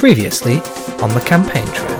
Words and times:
Previously 0.00 0.54
on 1.02 1.12
the 1.12 1.22
campaign 1.26 1.66
trail. 1.74 1.98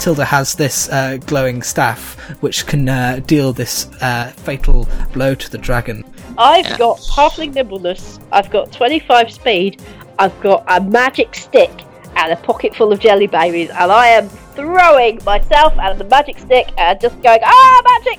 Tilda 0.00 0.24
has 0.24 0.56
this 0.56 0.88
uh, 0.88 1.18
glowing 1.26 1.62
staff 1.62 2.18
which 2.40 2.66
can 2.66 2.88
uh, 2.88 3.20
deal 3.24 3.52
this 3.52 3.86
uh, 4.02 4.32
fatal 4.34 4.88
blow 5.12 5.36
to 5.36 5.48
the 5.48 5.56
dragon. 5.56 6.02
I've 6.36 6.76
got 6.76 6.98
halfling 6.98 7.54
nimbleness, 7.54 8.18
I've 8.32 8.50
got 8.50 8.72
25 8.72 9.32
speed, 9.32 9.80
I've 10.18 10.38
got 10.40 10.64
a 10.66 10.80
magic 10.80 11.36
stick, 11.36 11.70
and 12.16 12.32
a 12.32 12.36
pocket 12.38 12.74
full 12.74 12.90
of 12.90 12.98
jelly 12.98 13.28
babies, 13.28 13.70
and 13.70 13.92
I 13.92 14.08
am 14.08 14.28
throwing 14.28 15.22
myself 15.24 15.72
and 15.78 16.00
the 16.00 16.04
magic 16.06 16.40
stick 16.40 16.72
and 16.76 17.00
just 17.00 17.14
going, 17.22 17.38
ah, 17.44 17.82
magic! 17.84 18.18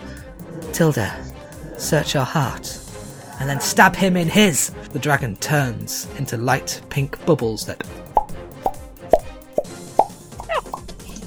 Tilda, 0.71 1.13
search 1.77 2.13
your 2.13 2.23
heart 2.23 2.78
and 3.39 3.49
then 3.49 3.59
stab 3.59 3.95
him 3.95 4.17
in 4.17 4.27
his. 4.27 4.69
The 4.91 4.99
dragon 4.99 5.35
turns 5.37 6.07
into 6.17 6.37
light 6.37 6.81
pink 6.89 7.23
bubbles 7.25 7.65
that. 7.65 7.85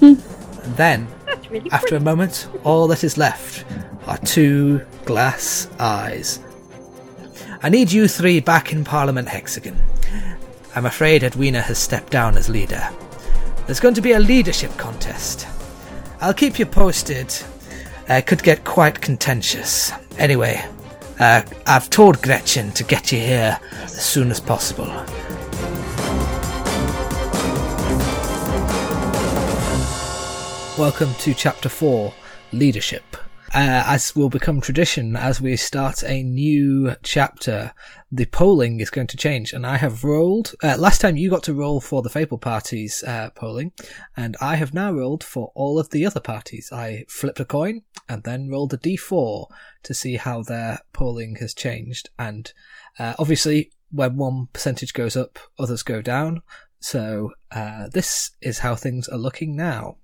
and 0.01 0.77
then, 0.77 1.07
really 1.49 1.71
after 1.71 1.95
a 1.95 1.99
moment, 1.99 2.47
all 2.63 2.87
that 2.87 3.03
is 3.03 3.17
left 3.17 3.65
are 4.07 4.17
two 4.19 4.81
glass 5.05 5.69
eyes. 5.79 6.39
I 7.61 7.69
need 7.69 7.91
you 7.91 8.07
three 8.07 8.39
back 8.41 8.73
in 8.73 8.83
Parliament 8.83 9.29
Hexagon. 9.29 9.77
I'm 10.75 10.85
afraid 10.85 11.23
Edwina 11.23 11.61
has 11.61 11.77
stepped 11.77 12.11
down 12.11 12.35
as 12.35 12.49
leader. 12.49 12.89
There's 13.65 13.79
going 13.79 13.93
to 13.93 14.01
be 14.01 14.11
a 14.11 14.19
leadership 14.19 14.75
contest. 14.77 15.47
I'll 16.19 16.33
keep 16.33 16.59
you 16.59 16.65
posted. 16.65 17.33
It 18.09 18.25
could 18.25 18.43
get 18.43 18.65
quite 18.65 18.99
contentious. 18.99 19.91
Anyway, 20.17 20.65
uh, 21.19 21.41
I've 21.67 21.89
told 21.89 22.21
Gretchen 22.21 22.71
to 22.71 22.83
get 22.83 23.11
you 23.11 23.19
here 23.19 23.59
as 23.83 24.05
soon 24.05 24.31
as 24.31 24.39
possible. 24.39 24.87
Welcome 30.77 31.13
to 31.19 31.33
Chapter 31.33 31.69
4 31.69 32.13
Leadership. 32.51 33.03
Uh, 33.55 33.83
as 33.85 34.15
will 34.15 34.29
become 34.29 34.59
tradition 34.59 35.15
as 35.15 35.39
we 35.39 35.55
start 35.55 36.03
a 36.03 36.23
new 36.23 36.95
chapter, 37.03 37.71
the 38.11 38.25
polling 38.25 38.79
is 38.79 38.89
going 38.89 39.05
to 39.05 39.15
change, 39.15 39.53
and 39.53 39.63
I 39.63 39.77
have 39.77 40.03
rolled. 40.03 40.55
Uh, 40.63 40.75
last 40.79 41.01
time 41.01 41.17
you 41.17 41.29
got 41.29 41.43
to 41.43 41.53
roll 41.53 41.79
for 41.79 42.01
the 42.01 42.09
Fable 42.09 42.39
Party's 42.39 43.03
uh, 43.03 43.29
polling, 43.35 43.71
and 44.17 44.35
I 44.41 44.55
have 44.55 44.73
now 44.73 44.91
rolled 44.91 45.23
for 45.23 45.51
all 45.53 45.77
of 45.77 45.91
the 45.91 46.03
other 46.03 46.19
parties. 46.19 46.71
I 46.71 47.05
flipped 47.07 47.39
a 47.39 47.45
coin 47.45 47.83
and 48.09 48.23
then 48.23 48.49
rolled 48.49 48.73
a 48.73 48.77
d4 48.77 49.45
to 49.83 49.93
see 49.93 50.15
how 50.15 50.41
their 50.41 50.79
polling 50.91 51.35
has 51.35 51.53
changed, 51.53 52.09
and 52.17 52.51
uh, 52.97 53.13
obviously, 53.19 53.69
when 53.91 54.17
one 54.17 54.47
percentage 54.51 54.95
goes 54.95 55.15
up, 55.15 55.37
others 55.59 55.83
go 55.83 56.01
down. 56.01 56.41
So 56.79 57.33
uh, 57.51 57.87
this 57.93 58.31
is 58.41 58.59
how 58.59 58.73
things 58.73 59.07
are 59.07 59.17
looking 59.17 59.55
now. 59.55 59.97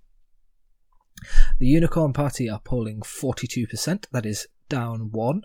The 1.58 1.68
Unicorn 1.68 2.14
Party 2.14 2.50
are 2.50 2.60
polling 2.60 3.02
42%, 3.02 4.06
that 4.12 4.26
is 4.26 4.48
down 4.70 5.12
1. 5.12 5.42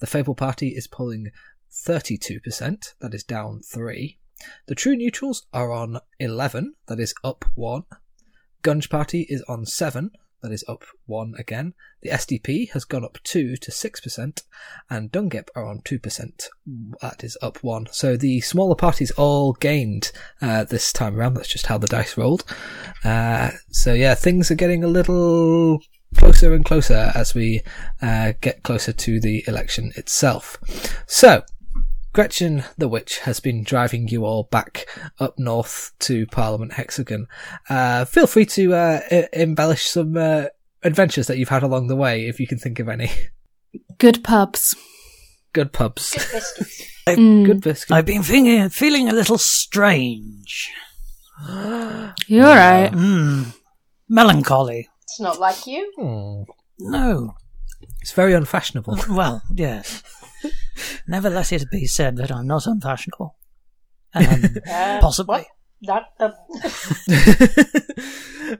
The 0.00 0.06
Fable 0.06 0.34
Party 0.34 0.68
is 0.68 0.86
polling 0.86 1.30
32%, 1.72 2.94
that 3.00 3.14
is 3.14 3.24
down 3.24 3.60
3. 3.60 4.18
The 4.66 4.74
True 4.74 4.96
Neutrals 4.96 5.46
are 5.52 5.72
on 5.72 5.98
11, 6.18 6.74
that 6.86 7.00
is 7.00 7.14
up 7.22 7.44
1. 7.54 7.84
Gunge 8.62 8.88
Party 8.88 9.26
is 9.28 9.42
on 9.48 9.66
7, 9.66 10.10
that 10.42 10.52
is 10.52 10.64
up 10.68 10.84
1 11.06 11.34
again. 11.38 11.74
The 12.02 12.10
SDP 12.10 12.70
has 12.70 12.84
gone 12.84 13.04
up 13.04 13.18
2 13.24 13.56
to 13.56 13.70
6%, 13.70 14.42
and 14.88 15.12
Dungip 15.12 15.48
are 15.54 15.66
on 15.66 15.80
2%, 15.80 16.48
that 17.00 17.24
is 17.24 17.36
up 17.42 17.62
1. 17.62 17.88
So 17.90 18.16
the 18.16 18.40
smaller 18.40 18.76
parties 18.76 19.10
all 19.12 19.52
gained 19.54 20.12
uh, 20.40 20.64
this 20.64 20.92
time 20.92 21.16
around, 21.16 21.34
that's 21.34 21.48
just 21.48 21.66
how 21.66 21.78
the 21.78 21.86
dice 21.86 22.16
rolled. 22.16 22.44
Uh, 23.04 23.50
so 23.70 23.92
yeah, 23.92 24.14
things 24.14 24.50
are 24.50 24.56
getting 24.56 24.84
a 24.84 24.88
little 24.88 25.80
closer 26.16 26.54
and 26.54 26.64
closer 26.64 27.12
as 27.14 27.34
we 27.34 27.62
uh, 28.00 28.32
get 28.40 28.62
closer 28.62 28.92
to 28.92 29.20
the 29.20 29.44
election 29.46 29.92
itself. 29.96 30.58
So, 31.06 31.42
Gretchen 32.18 32.64
the 32.76 32.88
Witch 32.88 33.20
has 33.20 33.38
been 33.38 33.62
driving 33.62 34.08
you 34.08 34.24
all 34.24 34.42
back 34.50 34.86
up 35.20 35.38
north 35.38 35.92
to 36.00 36.26
Parliament 36.26 36.72
Hexagon. 36.72 37.28
Uh, 37.70 38.04
feel 38.06 38.26
free 38.26 38.44
to 38.46 38.74
uh, 38.74 39.00
e- 39.12 39.22
embellish 39.32 39.84
some 39.86 40.16
uh, 40.16 40.46
adventures 40.82 41.28
that 41.28 41.38
you've 41.38 41.48
had 41.50 41.62
along 41.62 41.86
the 41.86 41.94
way, 41.94 42.26
if 42.26 42.40
you 42.40 42.48
can 42.48 42.58
think 42.58 42.80
of 42.80 42.88
any. 42.88 43.08
Good 43.98 44.24
pubs. 44.24 44.74
Good 45.52 45.72
pubs, 45.72 46.12
Biscuits. 46.14 46.82
Mm. 47.06 47.46
good 47.46 47.60
biscuits. 47.60 47.92
I've 47.92 48.04
been 48.04 48.24
feeling, 48.24 48.68
feeling 48.68 49.08
a 49.08 49.12
little 49.12 49.38
strange. 49.38 50.72
You're 51.48 52.42
right. 52.44 52.90
Hmm. 52.92 53.42
Melancholy. 54.08 54.88
It's 55.04 55.20
not 55.20 55.38
like 55.38 55.68
you. 55.68 55.92
Hmm. 55.96 56.42
No. 56.80 57.34
It's 58.00 58.10
very 58.10 58.32
unfashionable. 58.34 58.98
Well, 59.08 59.40
yes. 59.54 60.02
Never 61.06 61.30
let 61.30 61.52
it 61.52 61.70
be 61.70 61.86
said 61.86 62.16
that 62.16 62.32
I'm 62.32 62.46
not 62.46 62.66
unfashionable. 62.66 63.36
Um, 64.14 64.44
Uh, 64.68 65.00
possibly. 65.00 65.44
That, 65.82 66.06
uh, 66.18 66.24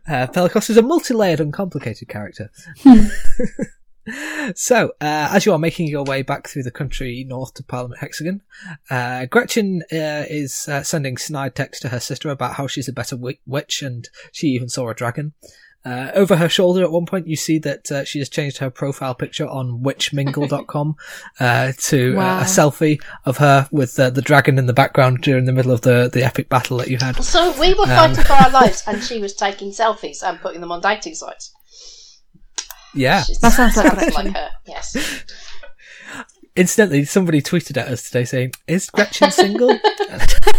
uh, 0.07 0.27
Pelicos 0.29 0.71
is 0.71 0.77
a 0.77 0.83
multi-layered, 0.83 1.41
uncomplicated 1.41 2.09
character. 2.09 2.51
so, 4.55 4.91
uh, 5.01 5.29
as 5.33 5.45
you 5.45 5.53
are 5.53 5.59
making 5.59 5.89
your 5.89 6.05
way 6.05 6.23
back 6.23 6.49
through 6.49 6.63
the 6.63 6.71
country 6.71 7.25
north 7.27 7.55
to 7.55 7.65
Parliament 7.65 8.01
Hexagon, 8.01 8.43
uh, 8.91 9.27
Gretchen 9.27 9.83
uh, 9.93 10.25
is 10.29 10.69
uh, 10.69 10.83
sending 10.85 11.17
snide 11.17 11.55
texts 11.57 11.83
to 11.83 11.89
her 11.89 12.01
sister 12.01 12.31
about 12.31 12.55
how 12.55 12.67
she's 12.69 12.89
a 12.89 12.93
better 12.93 13.17
wi- 13.17 13.41
witch 13.47 13.83
and 13.83 14.09
she 14.33 14.49
even 14.49 14.69
saw 14.69 14.89
a 14.89 14.95
dragon. 14.95 15.33
Uh, 15.85 16.11
over 16.15 16.37
her 16.37 16.49
shoulder 16.49 16.83
at 16.83 16.91
one 16.91 17.07
point, 17.07 17.27
you 17.27 17.37
see 17.37 17.59
that 17.61 17.91
uh, 17.91 18.05
she 18.05 18.19
has 18.19 18.29
changed 18.29 18.59
her 18.59 18.69
profile 18.69 19.15
picture 19.15 19.47
on 19.47 19.81
witchmingle.com 19.83 20.97
uh, 21.41 21.73
to 21.79 22.13
uh, 22.13 22.17
Wow. 22.17 22.41
a 22.41 22.45
selfie 22.45 23.01
of 23.25 23.39
her 23.39 23.69
with 23.71 23.99
uh, 23.99 24.11
the 24.11 24.21
dragon 24.21 24.59
in 24.59 24.67
the 24.67 24.73
background 24.75 25.23
during 25.23 25.45
the 25.47 25.53
middle 25.53 25.71
of 25.73 25.81
the, 25.83 26.11
the 26.13 26.23
epic 26.25 26.49
battle 26.49 26.77
that 26.79 26.89
you 26.89 26.99
had. 27.01 27.23
So 27.25 27.59
we 27.59 27.73
were 27.75 27.87
fighting 27.87 28.23
for 28.25 28.33
our 28.35 28.51
lives, 28.51 28.83
and 28.87 29.03
she 29.03 29.19
was 29.21 29.35
taking 29.47 29.71
selfies 29.71 30.23
and 30.23 30.39
putting 30.41 30.61
them 30.61 30.73
on 30.73 30.81
dating 30.81 31.15
sites. 31.15 31.55
Yeah. 32.95 33.23
She's- 33.23 33.39
That 33.39 33.53
sounds 33.53 33.77
like 33.77 33.93
Gretchen. 33.95 34.13
like 34.15 34.37
her. 34.37 34.51
Yes. 34.67 34.97
Incidentally, 36.57 37.05
somebody 37.05 37.41
tweeted 37.41 37.77
at 37.77 37.87
us 37.87 38.03
today 38.11 38.25
saying, 38.25 38.53
"Is 38.67 38.91
Gretchen 38.91 39.31
single?" 39.31 39.79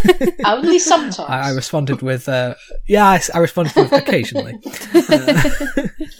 Only 0.44 0.78
sometimes. 0.78 1.18
I, 1.20 1.48
I 1.48 1.50
responded 1.50 2.02
with, 2.02 2.28
uh, 2.28 2.54
"Yeah." 2.86 3.06
I, 3.06 3.20
I 3.34 3.38
responded 3.38 3.74
with 3.76 3.92
occasionally. 3.92 4.58
Uh, 4.94 5.50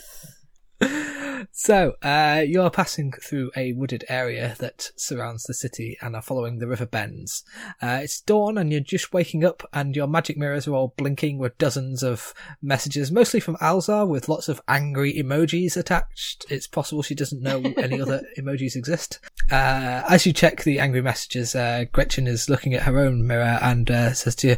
so 1.60 1.94
uh, 2.02 2.42
you're 2.46 2.70
passing 2.70 3.12
through 3.12 3.50
a 3.54 3.74
wooded 3.74 4.02
area 4.08 4.56
that 4.60 4.92
surrounds 4.96 5.42
the 5.42 5.52
city 5.52 5.98
and 6.00 6.16
are 6.16 6.22
following 6.22 6.58
the 6.58 6.66
river 6.66 6.86
bends. 6.86 7.44
Uh, 7.82 8.00
it's 8.02 8.22
dawn 8.22 8.56
and 8.56 8.72
you're 8.72 8.80
just 8.80 9.12
waking 9.12 9.44
up, 9.44 9.68
and 9.70 9.94
your 9.94 10.06
magic 10.06 10.38
mirrors 10.38 10.66
are 10.66 10.72
all 10.72 10.94
blinking 10.96 11.36
with 11.36 11.58
dozens 11.58 12.02
of 12.02 12.32
messages, 12.62 13.12
mostly 13.12 13.40
from 13.40 13.56
Alzar, 13.56 14.08
with 14.08 14.26
lots 14.26 14.48
of 14.48 14.62
angry 14.68 15.12
emojis 15.12 15.76
attached. 15.76 16.46
It's 16.48 16.66
possible 16.66 17.02
she 17.02 17.14
doesn't 17.14 17.42
know 17.42 17.60
any 17.76 18.00
other 18.00 18.22
emojis 18.38 18.74
exist. 18.74 19.20
Uh, 19.50 20.02
as 20.08 20.24
you 20.24 20.32
check 20.32 20.62
the 20.62 20.78
angry 20.78 21.02
messages, 21.02 21.54
uh, 21.54 21.84
Gretchen 21.92 22.26
is 22.26 22.48
looking 22.48 22.72
at 22.72 22.84
her 22.84 22.98
own 22.98 23.26
mirror 23.26 23.58
and 23.60 23.90
uh, 23.90 24.14
says 24.14 24.34
to 24.36 24.48
you, 24.48 24.56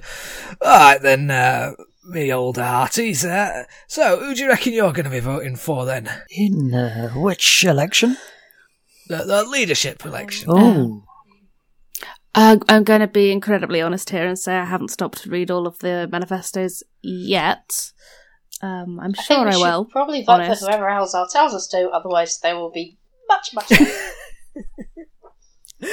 "Alright 0.63 1.03
then, 1.03 1.33
uh, 1.33 1.73
me 2.05 2.33
old 2.33 2.57
hearties. 2.57 3.25
Uh, 3.25 3.65
so, 3.87 4.19
who 4.19 4.35
do 4.35 4.43
you 4.43 4.49
reckon 4.49 4.73
you're 4.73 4.93
going 4.93 5.05
to 5.05 5.11
be 5.11 5.21
voting 5.21 5.57
for 5.57 5.85
then? 5.85 6.11
In 6.31 6.75
uh, 6.75 7.11
which 7.11 7.65
election? 7.65 8.17
The, 9.09 9.25
the 9.25 9.45
leadership 9.45 10.05
election." 10.05 10.49
Oh. 10.51 11.05
Uh, 12.35 12.57
I'm 12.69 12.85
going 12.85 13.01
to 13.01 13.07
be 13.07 13.31
incredibly 13.31 13.83
honest 13.83 14.09
here 14.09 14.27
and 14.27 14.39
say 14.39 14.57
I 14.57 14.65
haven't 14.65 14.91
stopped 14.91 15.23
to 15.23 15.31
read 15.31 15.51
all 15.51 15.67
of 15.67 15.79
the 15.81 16.09
manifestos 16.11 16.83
yet. 17.03 17.93
Um, 18.63 18.99
I'm 19.01 19.11
I 19.11 19.23
think 19.23 19.27
sure 19.27 19.45
we 19.45 19.55
I 19.55 19.57
will. 19.57 19.85
Probably 19.85 20.25
vote 20.25 20.41
honest. 20.41 20.63
for 20.63 20.71
whoever 20.71 20.87
Alzar 20.87 21.29
tells 21.31 21.53
us 21.53 21.67
to, 21.69 21.91
otherwise 21.91 22.39
there 22.41 22.57
will 22.57 22.71
be 22.71 22.97
much, 23.29 23.51
much. 23.53 23.71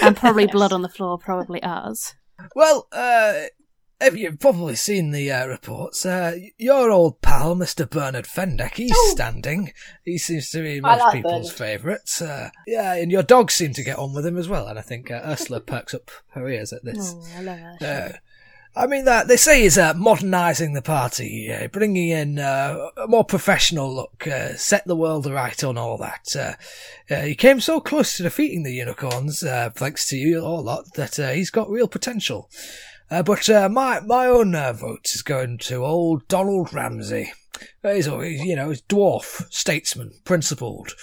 And 0.01 0.15
probably 0.15 0.47
blood 0.51 0.71
on 0.71 0.81
the 0.81 0.89
floor, 0.89 1.17
probably 1.17 1.61
ours. 1.63 2.13
Well, 2.56 2.88
uh, 2.91 3.33
have 3.33 3.50
you've 4.01 4.39
probably 4.39 4.75
seen 4.75 5.11
the 5.11 5.31
uh, 5.31 5.45
reports. 5.47 6.05
Uh, 6.05 6.35
your 6.57 6.89
old 6.91 7.21
pal, 7.21 7.55
Mr. 7.55 7.89
Bernard 7.89 8.25
Fendeck, 8.25 8.75
he's 8.75 8.91
Oh. 8.95 9.11
standing. 9.15 9.73
He 10.05 10.17
seems 10.17 10.49
to 10.51 10.61
be 10.61 10.79
most 10.81 10.99
like 10.99 11.13
people's 11.13 11.51
favourite. 11.51 12.09
Uh, 12.21 12.49
yeah, 12.65 12.93
and 12.93 13.11
your 13.11 13.23
dogs 13.23 13.53
seem 13.55 13.73
to 13.73 13.83
get 13.83 13.97
on 13.99 14.13
with 14.13 14.25
him 14.25 14.37
as 14.37 14.47
well. 14.47 14.67
And 14.67 14.79
I 14.79 14.81
think 14.81 15.11
uh, 15.11 15.21
Ursula 15.25 15.59
perks 15.59 15.93
up 15.93 16.11
her 16.29 16.47
ears 16.47 16.71
at 16.73 16.83
this. 16.85 17.13
Oh, 17.17 17.23
I 17.37 17.41
love 17.41 17.59
her. 17.59 17.77
Uh, 18.15 18.17
I 18.75 18.85
mean, 18.85 19.03
that 19.05 19.27
they 19.27 19.35
say 19.35 19.63
he's 19.63 19.79
uh, 19.79 19.93
modernising 19.95 20.73
the 20.73 20.81
party, 20.83 21.51
uh, 21.51 21.67
bringing 21.67 22.09
in 22.09 22.37
uh, 22.39 22.89
a 22.97 23.07
more 23.07 23.25
professional 23.25 23.93
look, 23.93 24.27
uh, 24.27 24.55
set 24.55 24.85
the 24.85 24.95
world 24.95 25.25
right 25.25 25.61
on 25.63 25.75
all 25.77 25.97
that. 25.97 26.55
He 27.25 27.33
came 27.35 27.59
so 27.59 27.81
close 27.81 28.15
to 28.17 28.23
defeating 28.23 28.61
the 28.63 28.71
unicorns, 28.73 29.43
uh, 29.43 29.71
thanks 29.73 30.07
to 30.09 30.17
you 30.17 30.39
a 30.39 30.47
lot, 30.47 30.93
that 30.93 31.19
uh, 31.19 31.31
he's 31.31 31.49
got 31.49 31.69
real 31.69 31.87
potential. 31.87 32.47
Uh, 33.11 33.23
but 33.23 33.50
uh, 33.50 33.67
my 33.69 34.00
my 34.01 34.25
own 34.27 34.53
uh, 34.53 34.73
vote 34.73 35.07
is 35.13 35.21
going 35.21 35.57
to 35.57 35.85
old 35.85 36.27
Donald 36.27 36.73
Ramsay. 36.73 37.31
Uh, 37.83 37.94
he's 37.94 38.07
always, 38.07 38.41
you 38.41 38.56
know, 38.56 38.69
he's 38.69 38.81
dwarf, 38.83 39.51
statesman, 39.51 40.11
principled, 40.23 40.94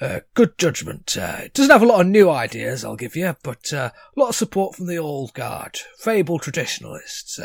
uh, 0.00 0.20
good 0.34 0.56
judgment. 0.58 1.16
Uh, 1.16 1.42
doesn't 1.54 1.70
have 1.70 1.82
a 1.82 1.86
lot 1.86 2.00
of 2.00 2.06
new 2.06 2.28
ideas, 2.28 2.84
I'll 2.84 2.96
give 2.96 3.14
you, 3.14 3.36
but 3.44 3.72
a 3.72 3.92
lot 4.16 4.30
of 4.30 4.34
support 4.34 4.74
from 4.74 4.86
the 4.86 4.96
old 4.96 5.34
guard, 5.34 5.78
fable 5.98 6.38
traditionalists. 6.38 7.38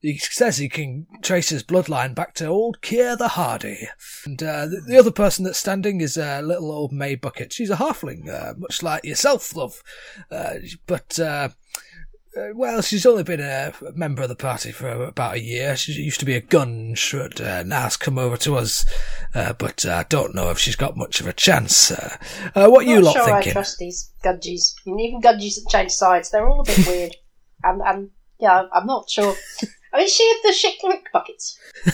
He 0.00 0.18
says 0.18 0.56
he 0.56 0.68
can 0.68 1.06
trace 1.20 1.48
his 1.48 1.64
bloodline 1.64 2.14
back 2.14 2.34
to 2.34 2.46
old 2.46 2.80
Keir 2.80 3.16
the 3.16 3.28
Hardy. 3.28 3.88
And 4.24 4.38
the, 4.38 4.82
the 4.86 4.98
other 4.98 5.10
person 5.10 5.44
that's 5.44 5.58
standing 5.58 6.00
is 6.00 6.16
little 6.16 6.70
old 6.70 6.92
Mae 6.92 7.16
Bucket. 7.16 7.52
She's 7.52 7.70
a 7.70 7.76
halfling, 7.76 8.26
much 8.58 8.82
like 8.82 9.04
yourself, 9.04 9.56
love. 9.56 9.82
But, 10.86 11.18
uh, 12.36 12.48
well, 12.54 12.80
she's 12.80 13.06
only 13.06 13.24
been 13.24 13.40
a 13.40 13.72
member 13.94 14.22
of 14.22 14.28
the 14.28 14.36
party 14.36 14.70
for 14.70 14.88
about 14.88 15.34
a 15.34 15.40
year. 15.40 15.76
She 15.76 15.92
used 15.92 16.20
to 16.20 16.26
be 16.26 16.36
a 16.36 16.40
gun 16.40 16.94
shred. 16.94 17.40
Uh, 17.40 17.64
now 17.64 17.82
has 17.82 17.96
come 17.96 18.18
over 18.18 18.36
to 18.38 18.56
us, 18.56 18.84
uh, 19.34 19.52
but 19.54 19.84
I 19.84 20.04
don't 20.04 20.34
know 20.34 20.50
if 20.50 20.58
she's 20.58 20.76
got 20.76 20.96
much 20.96 21.20
of 21.20 21.26
a 21.26 21.32
chance. 21.32 21.90
Uh, 21.90 22.16
uh, 22.54 22.68
what 22.68 22.86
you 22.86 23.00
lot 23.00 23.14
sure 23.14 23.24
thinking? 23.24 23.50
I 23.50 23.54
trust 23.54 23.78
these 23.78 24.12
gudgies. 24.24 24.74
I 24.86 24.90
mean, 24.90 25.00
even 25.00 25.20
gudgies 25.20 25.56
that 25.56 25.66
change 25.70 25.90
sides, 25.90 26.30
they're 26.30 26.48
all 26.48 26.60
a 26.60 26.64
bit 26.64 26.86
weird. 26.86 27.16
And, 27.62 27.82
and 27.82 28.08
yeah, 28.38 28.62
I'm 28.72 28.86
not 28.86 29.10
sure. 29.10 29.34
I 29.92 29.98
mean, 29.98 30.06
is 30.06 30.14
she 30.14 30.40
the 30.42 30.52
shit 30.54 30.80
drink 30.80 31.06
buckets? 31.12 31.58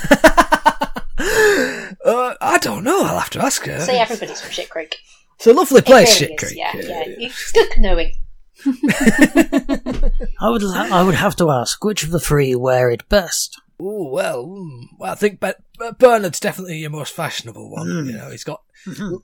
uh, 2.07 2.35
I 2.41 2.59
don't 2.63 2.85
know. 2.85 3.03
I'll 3.03 3.19
have 3.19 3.31
to 3.31 3.43
ask 3.43 3.65
her. 3.67 3.81
See, 3.81 3.95
everybody's 3.95 4.41
from 4.41 4.53
Shit 4.53 4.71
Creek. 4.71 4.95
It's 5.35 5.49
a 5.49 5.53
lovely 5.53 5.83
place, 5.83 6.21
really 6.21 6.37
Shit 6.37 6.41
is, 6.41 6.49
Creek. 6.49 6.57
Yeah, 6.57 6.77
yeah. 6.77 7.27
It's 7.27 7.51
good 7.51 7.69
canoeing. 7.71 8.15
I 10.41 10.49
would 10.51 10.63
la- 10.63 10.89
I 10.91 11.03
would 11.03 11.15
have 11.15 11.37
to 11.37 11.51
ask 11.51 11.83
which 11.85 12.03
of 12.05 12.11
the 12.11 12.21
three 12.21 12.55
wear 12.55 12.91
it 12.91 13.09
best. 13.09 13.61
Ooh, 13.81 14.09
well, 14.11 14.47
mm, 14.47 14.85
well, 14.99 15.13
I 15.13 15.15
think 15.15 15.41
Be- 15.41 15.53
Be- 15.79 15.91
Bernard's 15.99 16.41
definitely 16.41 16.79
your 16.79 16.91
most 16.91 17.13
fashionable 17.15 17.71
one. 17.71 17.87
Mm. 17.87 18.07
You 18.07 18.13
know, 18.13 18.31
he's 18.31 18.45
got 18.45 18.63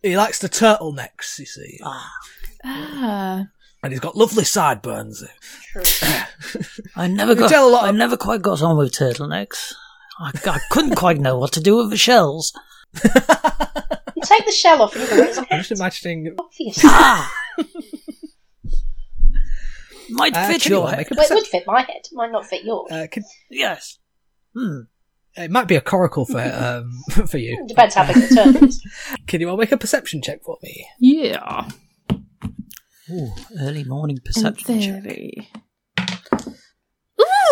he 0.02 0.17
likes 0.17 0.38
the 0.40 0.49
turtlenecks, 0.49 1.38
you 1.38 1.46
see, 1.46 1.79
Ah, 1.82 2.11
Ah. 2.64 3.46
and 3.82 3.93
he's 3.93 4.00
got 4.00 4.17
lovely 4.17 4.44
sideburns. 4.44 5.25
True. 5.73 5.82
I 6.96 7.06
never 7.06 7.34
got. 7.34 7.49
tell 7.49 7.69
a 7.69 7.70
lot 7.70 7.84
I 7.84 7.90
of- 7.90 7.94
never 7.96 8.17
quite 8.17 8.43
got 8.43 8.61
on 8.62 8.76
with 8.76 8.93
turtlenecks. 8.93 9.73
I, 10.19 10.31
I 10.46 10.61
couldn't 10.70 10.96
quite 10.96 11.19
know 11.19 11.38
what 11.38 11.52
to 11.52 11.61
do 11.61 11.76
with 11.76 11.90
the 11.90 11.96
shells. 11.96 12.52
You 13.02 14.23
take 14.25 14.44
the 14.46 14.52
shell 14.52 14.82
off 14.82 14.94
and 14.94 15.02
you 15.05 15.11
go, 15.11 15.23
it's 15.23 15.38
a 15.38 15.40
I'm 15.50 15.58
just 15.61 15.73
imagining. 15.73 16.37
Obvious. 16.38 16.81
Ah, 16.84 17.32
might 20.12 20.36
Uh, 20.36 20.46
fit 20.48 20.66
your 20.66 20.88
head. 20.88 20.98
make 20.98 21.10
a 21.10 21.14
Well, 21.16 21.26
it 21.30 21.34
would 21.34 21.46
fit 21.46 21.64
my 21.66 21.80
head. 21.82 21.96
It 22.04 22.08
Might 22.12 22.30
not 22.32 22.46
fit 22.46 22.64
yours. 22.64 22.90
uh, 22.90 23.06
can- 23.10 23.24
Yes. 23.50 23.98
Hmm. 24.54 24.80
it 25.36 25.50
might 25.50 25.66
be 25.68 25.76
a 25.76 25.80
coracle 25.80 26.26
for 26.26 26.40
um 26.42 26.90
for 27.26 27.38
you. 27.38 27.64
Depends 27.66 27.94
how 27.94 28.06
big 28.06 28.16
the 28.28 28.34
turtle 28.34 28.64
is. 28.68 28.82
Can 29.26 29.40
you 29.40 29.48
all 29.48 29.56
make 29.56 29.72
a 29.72 29.76
perception 29.78 30.20
check 30.22 30.42
for 30.44 30.58
me? 30.62 30.86
Yeah. 31.00 31.68
Ooh, 33.10 33.30
early 33.60 33.84
morning 33.84 34.18
perception 34.24 34.80
check. 34.80 35.46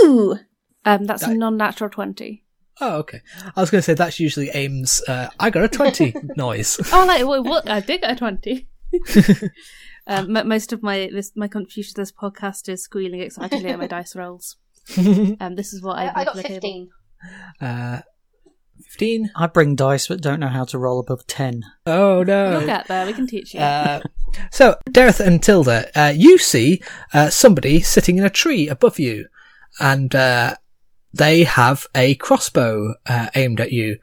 Ooh! 0.05 0.39
Um, 0.85 1.05
that's 1.05 1.23
a 1.23 1.35
non-natural 1.35 1.91
20. 1.91 2.45
Oh, 2.81 2.97
okay. 2.99 3.21
I 3.55 3.61
was 3.61 3.69
going 3.71 3.81
to 3.81 3.83
say 3.83 3.93
that's 3.95 4.19
usually 4.19 4.49
Aym's. 4.55 5.03
Uh, 5.07 5.29
I 5.39 5.51
got 5.51 5.65
a 5.65 5.69
twenty 5.69 6.15
noise. 6.37 6.81
Oh, 6.93 7.05
like, 7.07 7.27
what, 7.27 7.45
what? 7.45 7.69
I 7.69 7.81
did 7.81 8.01
get 8.01 8.13
a 8.13 8.17
20. 8.17 8.67
Um, 10.11 10.37
m- 10.37 10.49
most 10.49 10.73
of 10.73 10.83
my 10.83 11.09
this 11.13 11.33
my 11.37 11.49
contribution 11.49 11.95
to 11.95 12.01
this 12.03 12.13
podcast 12.13 12.69
is 12.69 12.83
squealing 12.83 13.21
excitedly 13.21 13.71
at 13.71 13.79
my 13.79 13.87
dice 13.97 14.15
rolls. 14.15 14.57
Um, 15.41 15.55
this 15.55 15.73
is 15.73 15.83
what 15.83 15.99
I, 15.99 16.07
I, 16.07 16.13
I 16.21 16.25
got 16.25 16.37
to 16.37 16.43
the 16.43 16.49
table. 16.49 16.61
15. 16.61 16.91
Uh, 17.61 18.01
Fifteen. 18.83 19.31
I 19.37 19.47
bring 19.47 19.77
dice 19.77 20.09
but 20.09 20.23
don't 20.23 20.41
know 20.41 20.49
how 20.49 20.65
to 20.65 20.79
roll 20.79 20.99
above 20.99 21.27
10. 21.27 21.63
Oh 21.87 22.23
no. 22.23 22.51
We'll 22.51 22.67
get 22.67 22.89
there. 22.89 23.07
We 23.07 23.13
can 23.13 23.27
teach 23.27 23.55
you. 23.55 23.61
Uh, 23.61 24.01
so, 24.51 24.77
Dareth 24.89 25.21
and 25.21 25.43
Tilda, 25.43 25.91
uh, 25.95 26.13
you 26.15 26.39
see 26.39 26.83
uh, 27.13 27.31
somebody 27.31 27.81
sitting 27.81 28.19
in 28.19 28.25
a 28.25 28.31
tree 28.31 28.69
above 28.69 28.99
you, 28.99 29.27
and 29.79 30.15
uh, 30.15 30.55
they 31.13 31.45
have 31.45 31.87
a 31.95 32.15
crossbow 32.17 32.95
uh, 33.07 33.29
aimed 33.35 33.61
at 33.61 33.73
you. 33.73 33.99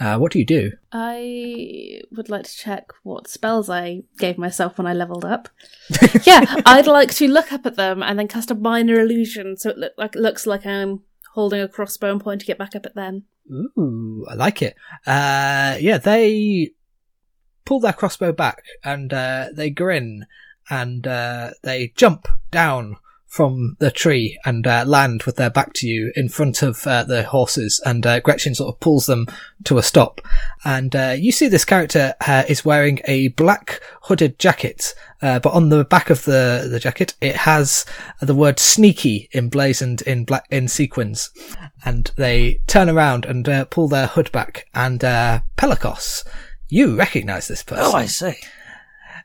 Uh, 0.00 0.16
what 0.16 0.32
do 0.32 0.38
you 0.38 0.44
do? 0.44 0.72
I 0.92 2.00
would 2.12 2.28
like 2.28 2.44
to 2.44 2.56
check 2.56 2.92
what 3.02 3.26
spells 3.26 3.68
I 3.68 4.02
gave 4.18 4.38
myself 4.38 4.78
when 4.78 4.86
I 4.86 4.92
leveled 4.92 5.24
up. 5.24 5.48
yeah, 6.24 6.44
I'd 6.64 6.86
like 6.86 7.12
to 7.14 7.26
look 7.26 7.52
up 7.52 7.66
at 7.66 7.76
them 7.76 8.02
and 8.02 8.18
then 8.18 8.28
cast 8.28 8.50
a 8.50 8.54
minor 8.54 9.00
illusion 9.00 9.56
so 9.56 9.70
it 9.70 9.78
look 9.78 9.92
like 9.98 10.14
looks 10.14 10.46
like 10.46 10.64
I'm 10.64 11.02
holding 11.32 11.60
a 11.60 11.68
crossbow 11.68 12.12
and 12.12 12.20
pointing 12.20 12.48
it 12.48 12.58
back 12.58 12.76
up 12.76 12.86
at 12.86 12.94
them. 12.94 13.24
Ooh, 13.50 14.24
I 14.28 14.34
like 14.34 14.62
it. 14.62 14.76
Uh, 15.06 15.76
yeah, 15.80 15.98
they 15.98 16.72
pull 17.64 17.80
their 17.80 17.92
crossbow 17.92 18.32
back 18.32 18.62
and 18.84 19.12
uh, 19.12 19.48
they 19.52 19.70
grin 19.70 20.26
and 20.70 21.06
uh, 21.06 21.50
they 21.62 21.92
jump 21.96 22.28
down 22.50 22.96
from 23.28 23.76
the 23.78 23.90
tree 23.90 24.38
and 24.44 24.66
uh, 24.66 24.84
land 24.86 25.22
with 25.24 25.36
their 25.36 25.50
back 25.50 25.74
to 25.74 25.86
you 25.86 26.10
in 26.16 26.28
front 26.28 26.62
of 26.62 26.86
uh, 26.86 27.04
the 27.04 27.22
horses. 27.22 27.80
And 27.84 28.06
uh, 28.06 28.20
Gretchen 28.20 28.54
sort 28.54 28.74
of 28.74 28.80
pulls 28.80 29.06
them 29.06 29.26
to 29.64 29.78
a 29.78 29.82
stop. 29.82 30.20
And 30.64 30.96
uh, 30.96 31.14
you 31.16 31.30
see 31.30 31.46
this 31.46 31.64
character 31.64 32.14
uh, 32.26 32.44
is 32.48 32.64
wearing 32.64 33.00
a 33.04 33.28
black 33.28 33.80
hooded 34.02 34.38
jacket, 34.38 34.94
uh, 35.20 35.38
but 35.40 35.52
on 35.52 35.68
the 35.68 35.84
back 35.84 36.08
of 36.08 36.24
the, 36.24 36.66
the 36.70 36.80
jacket 36.80 37.14
it 37.20 37.36
has 37.36 37.84
the 38.20 38.34
word 38.34 38.58
"sneaky" 38.58 39.28
emblazoned 39.34 40.00
in 40.02 40.24
black 40.24 40.46
in 40.50 40.66
sequins. 40.66 41.30
And 41.84 42.10
they 42.16 42.60
turn 42.66 42.88
around 42.88 43.26
and 43.26 43.48
uh, 43.48 43.66
pull 43.66 43.88
their 43.88 44.06
hood 44.06 44.32
back. 44.32 44.66
And 44.74 45.04
uh, 45.04 45.40
Pelikos, 45.56 46.26
you 46.68 46.96
recognise 46.96 47.46
this 47.46 47.62
person. 47.62 47.84
Oh, 47.86 47.92
I 47.92 48.06
see. 48.06 48.34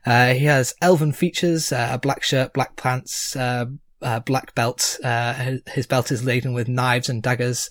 Uh, 0.06 0.34
he 0.34 0.44
has 0.44 0.74
elven 0.82 1.12
features, 1.12 1.72
uh, 1.72 1.88
a 1.92 1.98
black 1.98 2.22
shirt, 2.22 2.52
black 2.52 2.76
pants, 2.76 3.34
uh, 3.36 3.64
uh, 4.02 4.20
black 4.20 4.54
belt. 4.54 4.98
Uh, 5.02 5.56
his- 5.68 5.86
belt 5.86 6.10
is 6.10 6.24
laden 6.24 6.52
with 6.52 6.68
knives 6.68 7.08
and 7.08 7.22
daggers. 7.22 7.68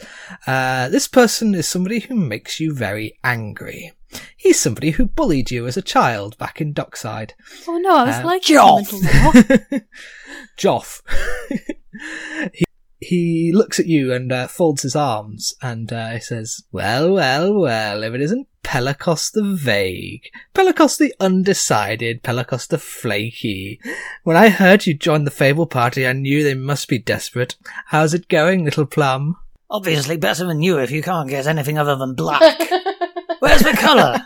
Uh, 0.48 0.90
this 0.90 1.08
person 1.08 1.54
is 1.56 1.68
somebody 1.68 2.00
who 2.00 2.16
makes 2.16 2.60
you 2.60 2.74
very 2.74 3.18
angry. 3.24 3.92
He's 4.38 4.60
somebody 4.60 4.92
who 4.92 5.06
bullied 5.08 5.50
you 5.50 5.66
as 5.66 5.76
a 5.78 5.82
child 5.82 6.38
back 6.38 6.62
in 6.62 6.72
Dockside. 6.74 7.34
Oh 7.68 7.78
no, 7.80 7.96
I 7.98 8.04
was 8.06 8.16
Uh, 8.18 8.26
like 8.26 8.44
Joff. 8.44 9.84
Joff. 10.60 11.02
he, 12.54 12.66
he 13.04 13.52
looks 13.54 13.80
at 13.80 13.86
you 13.86 14.14
and 14.14 14.32
uh, 14.32 14.48
folds 14.48 14.84
his 14.84 14.96
arms 14.96 15.54
and 15.62 15.92
uh, 15.92 16.10
he 16.12 16.20
says, 16.20 16.64
Well, 16.72 17.14
well, 17.14 17.54
well, 17.54 18.04
if 18.04 18.14
it 18.14 18.22
isn't 18.22 18.48
Pelikos 18.64 19.32
the 19.32 19.44
Vague, 19.44 20.30
Pelikos 20.56 20.98
the 20.98 21.14
Undecided, 21.20 22.24
Pelikos 22.24 22.68
the 22.68 22.78
Flaky. 22.78 23.80
When 24.24 24.38
I 24.38 24.50
heard 24.50 24.86
you 24.86 24.94
join 24.94 25.26
the 25.26 25.32
Fable 25.32 25.68
Party, 25.68 26.08
I 26.08 26.14
knew 26.14 26.44
they 26.44 26.56
must 26.56 26.88
be 26.88 26.98
desperate. 26.98 27.56
How's 27.88 28.14
it 28.14 28.30
going, 28.30 28.64
little 28.66 28.86
plum? 28.86 29.38
Obviously 29.70 30.18
better 30.18 30.46
than 30.46 30.62
you 30.62 30.80
if 30.80 30.92
you 30.92 31.02
can't 31.02 31.30
get 31.30 31.48
anything 31.48 31.78
other 31.78 31.96
than 31.96 32.16
black. 32.16 32.42
Where's 33.40 33.62
the 33.62 33.74
colour? 33.74 34.24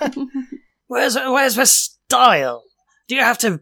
Where's 0.88 1.16
where's 1.16 1.56
the 1.56 1.66
style? 1.66 2.64
Do 3.08 3.16
you 3.16 3.22
have 3.22 3.38
to 3.40 3.62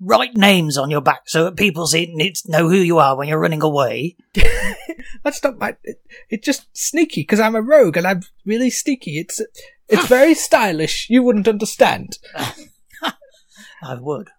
write 0.00 0.36
names 0.36 0.76
on 0.76 0.90
your 0.90 1.00
back 1.00 1.22
so 1.26 1.44
that 1.44 1.56
people 1.56 1.86
see 1.86 2.12
know 2.46 2.68
who 2.68 2.76
you 2.76 2.98
are 2.98 3.16
when 3.16 3.28
you're 3.28 3.38
running 3.38 3.62
away? 3.62 4.16
That's 5.24 5.42
not 5.42 5.58
my. 5.58 5.76
It, 5.82 6.00
it's 6.28 6.46
just 6.46 6.66
sneaky 6.76 7.22
because 7.22 7.40
I'm 7.40 7.54
a 7.54 7.62
rogue 7.62 7.96
and 7.96 8.06
I'm 8.06 8.22
really 8.44 8.70
sneaky. 8.70 9.18
It's 9.18 9.40
it's 9.88 10.06
very 10.08 10.34
stylish. 10.34 11.08
You 11.08 11.22
wouldn't 11.22 11.48
understand. 11.48 12.18
I 13.82 13.94
would. 13.94 14.30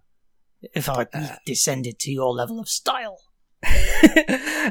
If 0.74 0.90
I 0.90 1.08
descended 1.46 2.00
to 2.00 2.12
your 2.12 2.34
level 2.34 2.60
of 2.60 2.68
style. 2.68 3.20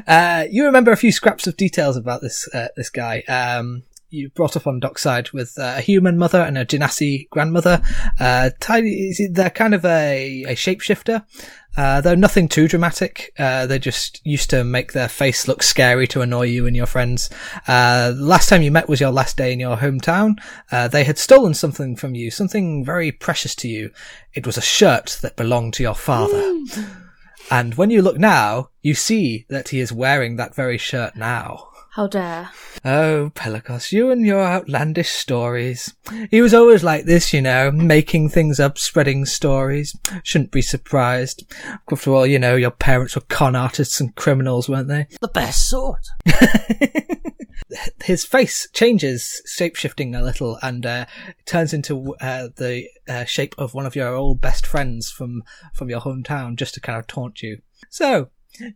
uh, 0.07 0.45
you 0.49 0.65
remember 0.65 0.91
a 0.91 0.97
few 0.97 1.11
scraps 1.11 1.47
of 1.47 1.57
details 1.57 1.97
about 1.97 2.21
this 2.21 2.47
uh, 2.53 2.67
this 2.75 2.89
guy. 2.89 3.21
Um, 3.21 3.83
you 4.09 4.29
brought 4.29 4.55
up 4.55 4.67
on 4.67 4.79
Dockside 4.79 5.31
with 5.31 5.57
uh, 5.59 5.75
a 5.77 5.81
human 5.81 6.17
mother 6.17 6.41
and 6.41 6.57
a 6.57 6.65
Genasi 6.65 7.29
grandmother. 7.29 7.81
Uh, 8.19 8.51
tiny, 8.59 9.13
they're 9.31 9.49
kind 9.49 9.73
of 9.73 9.83
a, 9.85 10.43
a 10.43 10.55
shapeshifter. 10.55 11.25
Uh, 11.75 12.01
they're 12.01 12.15
nothing 12.15 12.47
too 12.47 12.67
dramatic. 12.67 13.31
Uh, 13.37 13.67
they 13.67 13.77
just 13.77 14.19
used 14.25 14.49
to 14.49 14.63
make 14.63 14.93
their 14.93 15.07
face 15.07 15.47
look 15.47 15.61
scary 15.61 16.07
to 16.07 16.21
annoy 16.21 16.43
you 16.43 16.65
and 16.65 16.75
your 16.75 16.87
friends. 16.87 17.29
Uh, 17.67 18.13
last 18.15 18.49
time 18.49 18.63
you 18.63 18.71
met 18.71 18.89
was 18.89 18.99
your 18.99 19.11
last 19.11 19.37
day 19.37 19.53
in 19.53 19.59
your 19.59 19.77
hometown. 19.77 20.35
Uh, 20.71 20.87
they 20.87 21.03
had 21.03 21.19
stolen 21.19 21.53
something 21.53 21.95
from 21.95 22.15
you, 22.15 22.31
something 22.31 22.83
very 22.83 23.11
precious 23.11 23.53
to 23.53 23.67
you. 23.67 23.91
It 24.33 24.47
was 24.47 24.57
a 24.57 24.61
shirt 24.61 25.19
that 25.21 25.35
belonged 25.35 25.75
to 25.75 25.83
your 25.83 25.95
father. 25.95 26.59
And 27.51 27.75
when 27.75 27.91
you 27.91 28.01
look 28.01 28.17
now, 28.17 28.71
you 28.81 28.93
see 28.93 29.45
that 29.49 29.69
he 29.69 29.79
is 29.79 29.93
wearing 29.93 30.35
that 30.35 30.55
very 30.55 30.77
shirt 30.77 31.15
now. 31.15 31.66
How 31.97 32.05
dare. 32.05 32.51
Oh, 32.85 33.31
Pelagos, 33.33 33.91
you 33.91 34.11
and 34.11 34.23
your 34.23 34.43
outlandish 34.43 35.09
stories. 35.09 35.95
He 36.29 36.41
was 36.41 36.53
always 36.53 36.83
like 36.83 37.05
this, 37.05 37.33
you 37.33 37.41
know, 37.41 37.71
making 37.71 38.29
things 38.29 38.59
up, 38.59 38.77
spreading 38.77 39.25
stories. 39.25 39.97
Shouldn't 40.21 40.51
be 40.51 40.61
surprised. 40.61 41.51
After 41.91 42.13
all, 42.13 42.27
you 42.27 42.37
know, 42.37 42.55
your 42.55 42.69
parents 42.69 43.15
were 43.15 43.23
con 43.29 43.55
artists 43.55 43.99
and 43.99 44.13
criminals, 44.13 44.69
weren't 44.69 44.89
they? 44.89 45.07
The 45.21 45.27
best 45.27 45.67
sort. 45.67 46.07
His 48.03 48.23
face 48.23 48.69
changes, 48.73 49.41
shape-shifting 49.47 50.13
a 50.13 50.21
little, 50.21 50.59
and 50.61 50.85
uh, 50.85 51.05
turns 51.47 51.73
into 51.73 52.15
uh, 52.21 52.49
the 52.57 52.89
uh, 53.09 53.25
shape 53.25 53.55
of 53.57 53.73
one 53.73 53.87
of 53.87 53.95
your 53.95 54.13
old 54.13 54.39
best 54.39 54.67
friends 54.67 55.09
from 55.09 55.41
from 55.73 55.89
your 55.89 56.01
hometown, 56.01 56.57
just 56.57 56.75
to 56.75 56.79
kind 56.79 56.99
of 56.99 57.07
taunt 57.07 57.41
you. 57.41 57.63
So, 57.89 58.29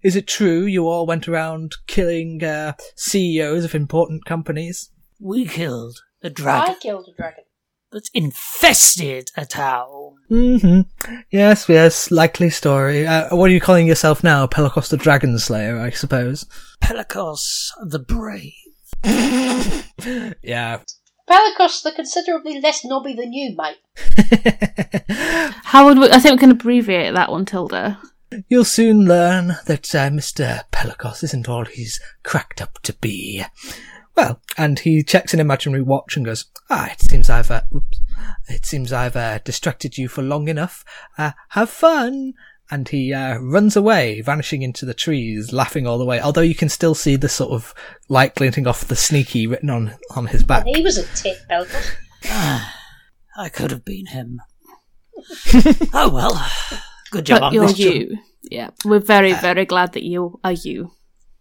is 0.03 0.15
it 0.15 0.27
true 0.27 0.65
you 0.65 0.87
all 0.87 1.05
went 1.05 1.27
around 1.27 1.75
killing 1.87 2.43
uh, 2.43 2.73
CEOs 2.95 3.65
of 3.65 3.75
important 3.75 4.25
companies? 4.25 4.89
We 5.19 5.45
killed 5.45 5.99
a 6.23 6.27
I 6.27 6.29
dragon 6.29 6.75
I 6.75 6.79
killed 6.79 7.07
a 7.11 7.15
dragon. 7.15 7.43
that 7.91 8.09
infested 8.13 9.29
a 9.37 9.45
town. 9.45 10.15
Mm-hmm. 10.29 10.81
Yes, 11.31 11.67
yes, 11.67 12.09
likely 12.11 12.49
story. 12.49 13.05
Uh, 13.05 13.35
what 13.35 13.49
are 13.49 13.53
you 13.53 13.59
calling 13.61 13.87
yourself 13.87 14.23
now? 14.23 14.47
Pelicos 14.47 14.89
the 14.89 14.97
Dragon 14.97 15.37
Slayer, 15.37 15.77
I 15.79 15.89
suppose. 15.89 16.45
Pelicos 16.81 17.69
the 17.85 17.99
Brave. 17.99 18.53
Yeah. 20.43 20.79
Pelicos, 21.29 21.83
they're 21.83 21.93
considerably 21.93 22.59
less 22.59 22.83
knobby 22.83 23.13
than 23.13 23.31
you, 23.33 23.55
mate. 23.55 23.77
How 25.63 25.85
would 25.85 25.99
we, 25.99 26.09
I 26.09 26.19
think 26.19 26.33
we 26.33 26.39
can 26.39 26.51
abbreviate 26.51 27.13
that 27.13 27.31
one, 27.31 27.45
Tilda. 27.45 27.99
You'll 28.47 28.65
soon 28.65 29.05
learn 29.05 29.57
that 29.65 29.93
uh, 29.93 30.09
Mr. 30.09 30.63
Pelicos 30.71 31.23
isn't 31.23 31.49
all 31.49 31.65
he's 31.65 31.99
cracked 32.23 32.61
up 32.61 32.79
to 32.83 32.93
be. 32.93 33.43
Well, 34.15 34.41
and 34.57 34.79
he 34.79 35.03
checks 35.03 35.33
an 35.33 35.39
imaginary 35.39 35.81
watch 35.81 36.15
and 36.15 36.25
goes, 36.25 36.45
"Ah, 36.69 36.91
it 36.91 37.01
seems 37.01 37.29
I've, 37.29 37.51
uh, 37.51 37.63
oops, 37.73 37.99
it 38.47 38.65
seems 38.65 38.93
I've 38.93 39.15
uh, 39.15 39.39
distracted 39.39 39.97
you 39.97 40.07
for 40.07 40.21
long 40.21 40.47
enough. 40.47 40.85
Uh, 41.17 41.31
have 41.49 41.69
fun." 41.69 42.33
And 42.69 42.87
he 42.87 43.13
uh, 43.13 43.37
runs 43.39 43.75
away, 43.75 44.21
vanishing 44.21 44.61
into 44.61 44.85
the 44.85 44.93
trees, 44.93 45.51
laughing 45.51 45.85
all 45.85 45.97
the 45.97 46.05
way. 46.05 46.21
Although 46.21 46.39
you 46.39 46.55
can 46.55 46.69
still 46.69 46.95
see 46.95 47.17
the 47.17 47.27
sort 47.27 47.51
of 47.51 47.73
light 48.07 48.35
glinting 48.35 48.65
off 48.65 48.87
the 48.87 48.95
sneaky 48.95 49.45
written 49.45 49.69
on 49.69 49.95
on 50.15 50.27
his 50.27 50.43
back. 50.43 50.65
He 50.65 50.81
was 50.81 50.97
a 50.97 51.03
tit, 51.15 51.37
Pelicos. 51.49 51.95
I 53.37 53.49
could 53.49 53.71
have 53.71 53.83
been 53.83 54.05
him. 54.05 54.41
oh 55.93 56.09
well. 56.13 56.81
Good 57.11 57.25
job 57.25 57.41
But 57.41 57.53
you're 57.53 57.67
this 57.67 57.77
job. 57.77 57.93
you. 57.93 58.17
Yeah. 58.43 58.69
We're 58.85 58.99
very, 58.99 59.33
very 59.33 59.65
glad 59.65 59.93
that 59.93 60.03
you 60.03 60.39
are 60.43 60.53
you. 60.53 60.91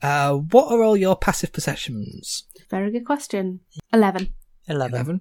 Uh, 0.03 0.35
what 0.35 0.73
are 0.73 0.83
all 0.83 0.97
your 0.97 1.17
passive 1.17 1.53
possessions? 1.53 2.45
Very 2.71 2.91
good 2.91 3.05
question. 3.05 3.61
11. 3.93 4.33
Eleven. 4.69 4.95
Eleven. 4.95 5.21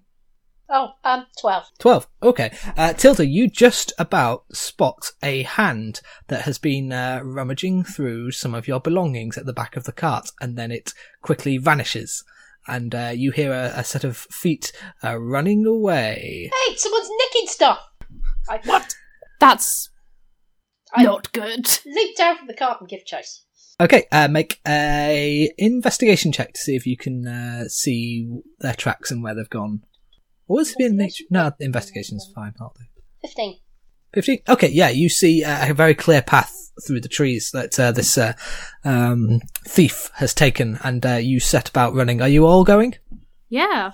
Oh, 0.71 0.89
um, 1.03 1.25
12. 1.39 1.63
12. 1.79 2.07
Okay. 2.21 2.51
Uh, 2.77 2.93
Tilda, 2.93 3.25
you 3.25 3.49
just 3.49 3.91
about 3.97 4.43
spot 4.53 5.11
a 5.23 5.41
hand 5.43 5.99
that 6.27 6.43
has 6.43 6.59
been 6.59 6.91
uh, 6.91 7.21
rummaging 7.23 7.83
through 7.83 8.31
some 8.31 8.53
of 8.53 8.67
your 8.67 8.79
belongings 8.79 9.35
at 9.37 9.47
the 9.47 9.53
back 9.53 9.75
of 9.75 9.85
the 9.85 9.91
cart, 9.91 10.29
and 10.39 10.55
then 10.55 10.71
it 10.71 10.93
quickly 11.23 11.57
vanishes. 11.57 12.23
And 12.67 12.93
uh, 12.93 13.11
you 13.15 13.31
hear 13.31 13.51
a, 13.51 13.79
a 13.79 13.83
set 13.83 14.03
of 14.03 14.15
feet 14.15 14.71
uh, 15.03 15.17
running 15.17 15.65
away. 15.65 16.51
Hey, 16.67 16.75
someone's 16.75 17.09
nicking 17.17 17.47
stuff! 17.47 17.79
I, 18.47 18.59
what? 18.65 18.93
That's 19.39 19.89
I 20.93 21.03
not 21.03 21.31
good. 21.33 21.67
leap 21.85 22.17
down 22.17 22.37
from 22.37 22.47
the 22.47 22.53
cart 22.53 22.79
and 22.79 22.89
give 22.89 23.05
chase. 23.05 23.45
Okay, 23.81 24.05
uh, 24.11 24.27
make 24.27 24.59
a 24.67 25.51
investigation 25.57 26.31
check 26.31 26.53
to 26.53 26.59
see 26.59 26.75
if 26.75 26.85
you 26.85 26.97
can 26.97 27.25
uh, 27.25 27.67
see 27.69 28.29
their 28.59 28.73
tracks 28.73 29.09
and 29.09 29.23
where 29.23 29.33
they've 29.33 29.49
gone. 29.49 29.83
Or 30.47 30.57
was 30.57 30.71
it 30.71 30.77
being 30.77 30.97
nature? 30.97 31.23
No, 31.29 31.51
investigation's 31.59 32.29
fine, 32.35 32.53
aren't 32.59 32.75
they? 32.75 32.85
15. 33.21 33.59
15 34.13 34.39
okay 34.49 34.69
yeah 34.69 34.89
you 34.89 35.07
see 35.07 35.43
uh, 35.43 35.69
a 35.69 35.73
very 35.73 35.93
clear 35.93 36.21
path 36.21 36.71
through 36.87 36.99
the 36.99 37.07
trees 37.07 37.51
that 37.51 37.79
uh, 37.79 37.91
this 37.91 38.17
uh, 38.17 38.33
um, 38.83 39.39
thief 39.67 40.09
has 40.15 40.33
taken 40.33 40.79
and 40.83 41.05
uh, 41.05 41.13
you 41.15 41.39
set 41.39 41.69
about 41.69 41.93
running 41.93 42.19
are 42.19 42.27
you 42.27 42.43
all 42.43 42.63
going 42.63 42.95
Yeah. 43.49 43.91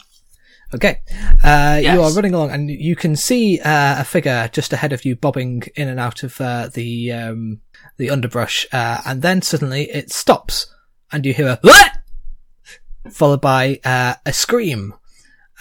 Okay. 0.76 1.02
Uh, 1.44 1.80
you 1.82 2.02
are 2.02 2.12
running 2.14 2.34
along 2.34 2.52
and 2.52 2.70
you 2.70 2.96
can 2.96 3.16
see 3.16 3.60
uh, 3.60 4.02
a 4.02 4.04
figure 4.04 4.50
just 4.54 4.74
ahead 4.74 4.94
of 4.94 5.06
you 5.06 5.16
bobbing 5.16 5.64
in 5.76 5.88
and 5.88 6.00
out 6.00 6.24
of 6.24 6.40
uh, 6.40 6.70
the 6.74 7.12
um, 7.12 7.62
the 7.98 8.10
underbrush 8.10 8.66
uh, 8.72 9.02
and 9.06 9.22
then 9.22 9.42
suddenly 9.42 9.90
it 9.92 10.12
stops 10.12 10.68
and 11.12 11.26
you 11.26 11.34
hear 11.34 11.60
a 11.64 11.70
followed 13.12 13.42
by 13.42 13.80
uh, 13.84 14.16
a 14.26 14.34
scream. 14.34 14.94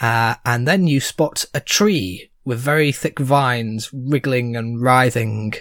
Uh, 0.00 0.34
and 0.44 0.66
then 0.66 0.86
you 0.86 1.00
spot 1.00 1.44
a 1.54 1.60
tree 1.60 2.30
with 2.44 2.58
very 2.58 2.92
thick 2.92 3.18
vines 3.18 3.90
wriggling 3.92 4.56
and 4.56 4.82
writhing, 4.82 5.54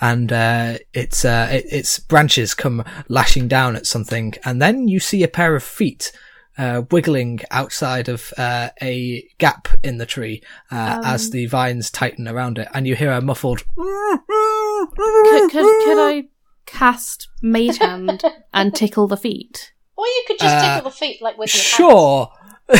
and 0.00 0.32
uh, 0.32 0.78
its 0.94 1.24
uh, 1.24 1.48
it, 1.50 1.66
its 1.70 1.98
branches 1.98 2.54
come 2.54 2.84
lashing 3.08 3.46
down 3.46 3.76
at 3.76 3.86
something, 3.86 4.32
and 4.44 4.62
then 4.62 4.88
you 4.88 5.00
see 5.00 5.22
a 5.22 5.28
pair 5.28 5.54
of 5.54 5.62
feet. 5.62 6.12
Uh, 6.60 6.82
wiggling 6.90 7.40
outside 7.50 8.08
of 8.10 8.34
uh, 8.36 8.68
a 8.82 9.26
gap 9.38 9.66
in 9.82 9.96
the 9.96 10.04
tree 10.04 10.42
uh, 10.70 11.00
as 11.04 11.30
the 11.30 11.46
vines 11.46 11.90
tighten 11.90 12.28
around 12.28 12.58
it, 12.58 12.68
and 12.74 12.86
you 12.86 12.94
hear 12.94 13.10
a 13.12 13.20
muffled. 13.22 13.64
Could, 13.76 15.50
could, 15.50 15.84
could 15.84 15.98
I 15.98 16.24
cast 16.66 17.28
Mage 17.40 17.78
Hand 17.78 18.22
and 18.52 18.74
tickle 18.74 19.06
the 19.06 19.16
feet? 19.16 19.72
Or 19.96 20.04
you 20.06 20.24
could 20.26 20.38
just 20.38 20.54
Uh, 20.54 20.74
tickle 20.76 20.90
the 20.90 20.96
feet 20.96 21.22
like 21.22 21.38
with 21.38 21.54
your 21.54 21.62
Sure. 21.62 22.28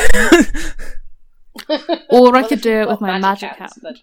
Or 2.10 2.36
I 2.36 2.40
Well, 2.40 2.48
could 2.48 2.60
do 2.60 2.80
it 2.80 2.88
with 2.88 3.00
my 3.00 3.18
magic 3.18 3.50
hands, 3.52 3.78
hand. 3.82 3.82
then- 3.82 3.94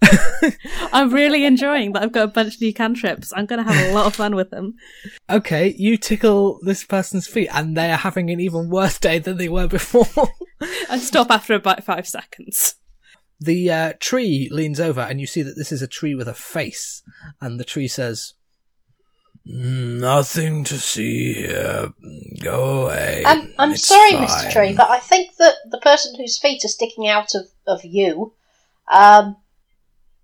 I'm 0.92 1.12
really 1.12 1.44
enjoying 1.44 1.92
that 1.92 2.02
I've 2.02 2.12
got 2.12 2.24
a 2.24 2.32
bunch 2.32 2.56
of 2.56 2.60
new 2.60 2.72
cantrips. 2.72 3.32
I'm 3.34 3.46
going 3.46 3.64
to 3.64 3.70
have 3.70 3.90
a 3.90 3.94
lot 3.94 4.06
of 4.06 4.14
fun 4.14 4.34
with 4.34 4.50
them. 4.50 4.74
okay, 5.30 5.74
you 5.78 5.96
tickle 5.96 6.60
this 6.62 6.84
person's 6.84 7.26
feet, 7.26 7.48
and 7.52 7.76
they 7.76 7.90
are 7.90 7.96
having 7.96 8.30
an 8.30 8.40
even 8.40 8.70
worse 8.70 8.98
day 8.98 9.18
than 9.18 9.36
they 9.36 9.48
were 9.48 9.68
before. 9.68 10.28
I 10.90 10.98
stop 10.98 11.30
after 11.30 11.54
about 11.54 11.84
five 11.84 12.06
seconds. 12.06 12.76
The 13.40 13.70
uh, 13.70 13.92
tree 14.00 14.48
leans 14.50 14.80
over, 14.80 15.00
and 15.00 15.20
you 15.20 15.26
see 15.26 15.42
that 15.42 15.54
this 15.56 15.70
is 15.70 15.82
a 15.82 15.86
tree 15.86 16.14
with 16.14 16.28
a 16.28 16.34
face. 16.34 17.02
And 17.40 17.60
the 17.60 17.64
tree 17.64 17.86
says, 17.86 18.34
"Nothing 19.44 20.64
to 20.64 20.78
see 20.78 21.34
here. 21.34 21.92
Go 22.42 22.86
away." 22.86 23.22
Um, 23.24 23.52
I'm 23.58 23.72
It's 23.72 23.86
sorry, 23.86 24.12
fine." 24.12 24.26
Mr. 24.26 24.52
Tree, 24.52 24.74
but 24.74 24.90
I 24.90 24.98
think 24.98 25.36
that 25.36 25.54
the 25.70 25.78
person 25.78 26.16
whose 26.16 26.38
feet 26.38 26.64
are 26.64 26.68
sticking 26.68 27.06
out 27.06 27.36
of, 27.36 27.46
of 27.66 27.84
you, 27.84 28.32
um, 28.90 29.36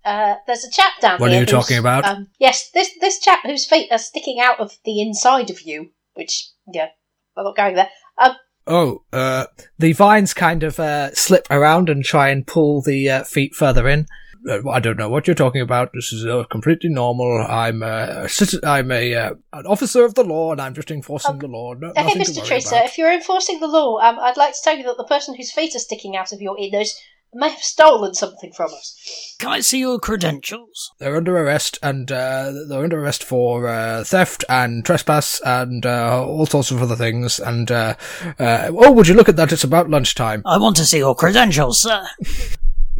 uh, 0.05 0.35
there's 0.47 0.65
a 0.65 0.71
chap 0.71 0.93
down 1.01 1.19
there. 1.19 1.29
What 1.29 1.33
are 1.33 1.41
you 1.41 1.47
talking 1.47 1.79
about? 1.79 2.05
Um, 2.05 2.29
yes, 2.39 2.71
this 2.71 2.91
this 3.01 3.19
chap 3.19 3.41
whose 3.45 3.67
feet 3.67 3.91
are 3.91 3.99
sticking 3.99 4.41
out 4.41 4.61
of 4.61 4.79
the 4.85 5.01
inside 5.01 5.51
of 5.51 5.63
you, 5.63 5.91
which 6.15 6.51
yeah, 6.73 6.89
I'm 7.37 7.45
not 7.45 7.57
going 7.57 7.75
there. 7.75 7.91
Um, 8.19 8.37
Oh, 8.67 9.03
uh, 9.13 9.47
the 9.79 9.93
vines 9.93 10.33
kind 10.33 10.63
of 10.63 10.81
uh, 10.81 11.15
slip 11.15 11.47
around 11.51 11.91
and 11.91 12.03
try 12.03 12.31
and 12.31 12.47
pull 12.47 12.81
the 12.81 13.11
uh, 13.11 13.25
feet 13.25 13.55
further 13.55 13.87
in. 13.89 14.07
Uh, 14.49 14.69
I 14.69 14.81
don't 14.81 14.99
know 14.99 15.09
what 15.09 15.27
you're 15.27 15.35
talking 15.35 15.61
about. 15.61 15.91
This 15.95 16.13
is 16.13 16.27
uh, 16.27 16.45
completely 16.51 16.91
normal. 16.91 17.45
I'm 17.47 17.83
uh, 17.83 18.27
a 18.27 18.61
I'm 18.67 18.91
a 18.91 19.15
uh, 19.15 19.35
an 19.53 19.67
officer 19.67 20.05
of 20.05 20.15
the 20.15 20.25
law, 20.25 20.53
and 20.53 20.61
I'm 20.61 20.75
just 20.75 20.91
enforcing 20.91 21.39
the 21.39 21.47
law. 21.47 21.75
No, 21.75 21.91
okay, 21.91 22.15
Mr. 22.15 22.45
sir, 22.63 22.77
about. 22.77 22.87
if 22.87 22.99
you're 22.99 23.13
enforcing 23.13 23.61
the 23.61 23.67
law, 23.67 23.99
um, 23.99 24.19
I'd 24.19 24.37
like 24.37 24.55
to 24.55 24.61
tell 24.63 24.77
you 24.77 24.85
that 24.85 24.97
the 24.97 25.05
person 25.05 25.35
whose 25.35 25.51
feet 25.51 25.75
are 25.75 25.79
sticking 25.79 26.17
out 26.17 26.33
of 26.33 26.41
your 26.41 26.57
inners 26.57 26.91
may 27.35 27.51
have 27.51 27.59
stolen 27.63 28.15
something 28.15 28.53
from 28.53 28.73
us. 28.73 29.37
Can 29.39 29.51
I 29.51 29.61
see 29.61 29.81
your 29.81 29.99
credentials? 29.99 30.93
They're 30.99 31.17
under 31.17 31.37
arrest, 31.37 31.79
and 31.83 32.11
uh, 32.11 32.53
they're 32.69 32.85
under 32.85 33.01
arrest 33.01 33.25
for 33.25 33.69
uh, 33.69 34.05
theft 34.05 34.45
and 34.49 34.85
trespass 34.85 35.41
and 35.45 35.85
uh, 35.85 36.25
all 36.25 36.47
sorts 36.47 36.71
of 36.71 36.81
other 36.83 36.97
things. 36.97 37.39
And 37.41 37.71
uh, 37.71 37.95
uh, 38.39 38.71
oh, 38.71 38.93
would 38.93 39.09
you 39.09 39.15
look 39.15 39.29
at 39.29 39.37
that? 39.37 39.53
It's 39.53 39.65
about 39.65 39.91
lunchtime. 39.91 40.43
I 40.47 40.59
want 40.59 40.77
to 40.77 40.85
see 40.85 40.99
your 40.99 41.15
credentials, 41.15 41.83
sir. 41.83 42.07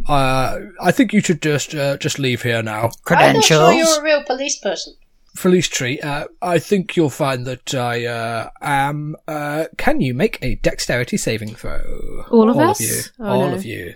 Uh, 0.07 0.59
I 0.81 0.91
think 0.91 1.13
you 1.13 1.21
should 1.21 1.41
just 1.41 1.73
uh, 1.73 1.97
just 1.97 2.19
leave 2.19 2.43
here 2.43 2.61
now. 2.61 2.75
I'm 2.77 2.83
not 2.83 3.03
Credentials. 3.03 3.45
sure 3.47 3.71
you're 3.73 3.99
a 3.99 4.03
real 4.03 4.23
police 4.23 4.59
person. 4.59 4.93
Felice 5.35 5.67
Tree, 5.67 5.99
uh, 5.99 6.25
I 6.41 6.59
think 6.59 6.95
you'll 6.95 7.09
find 7.09 7.45
that 7.45 7.73
I 7.73 8.05
uh, 8.05 8.49
am. 8.61 9.15
Uh, 9.27 9.65
can 9.77 9.99
you 9.99 10.13
make 10.13 10.37
a 10.41 10.55
dexterity 10.55 11.17
saving 11.17 11.55
throw? 11.55 12.23
All 12.31 12.49
of 12.49 12.57
us? 12.57 12.79
you. 12.79 13.01
Oh, 13.19 13.25
All 13.25 13.49
no. 13.49 13.55
of 13.55 13.65
you. 13.65 13.95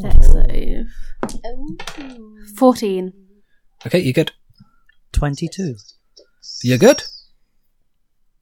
Dex 0.00 0.32
save. 0.32 0.86
14. 2.56 3.12
Okay, 3.86 4.00
you're 4.00 4.12
good? 4.12 4.32
22. 5.12 5.76
You're 6.62 6.78
good? 6.78 7.04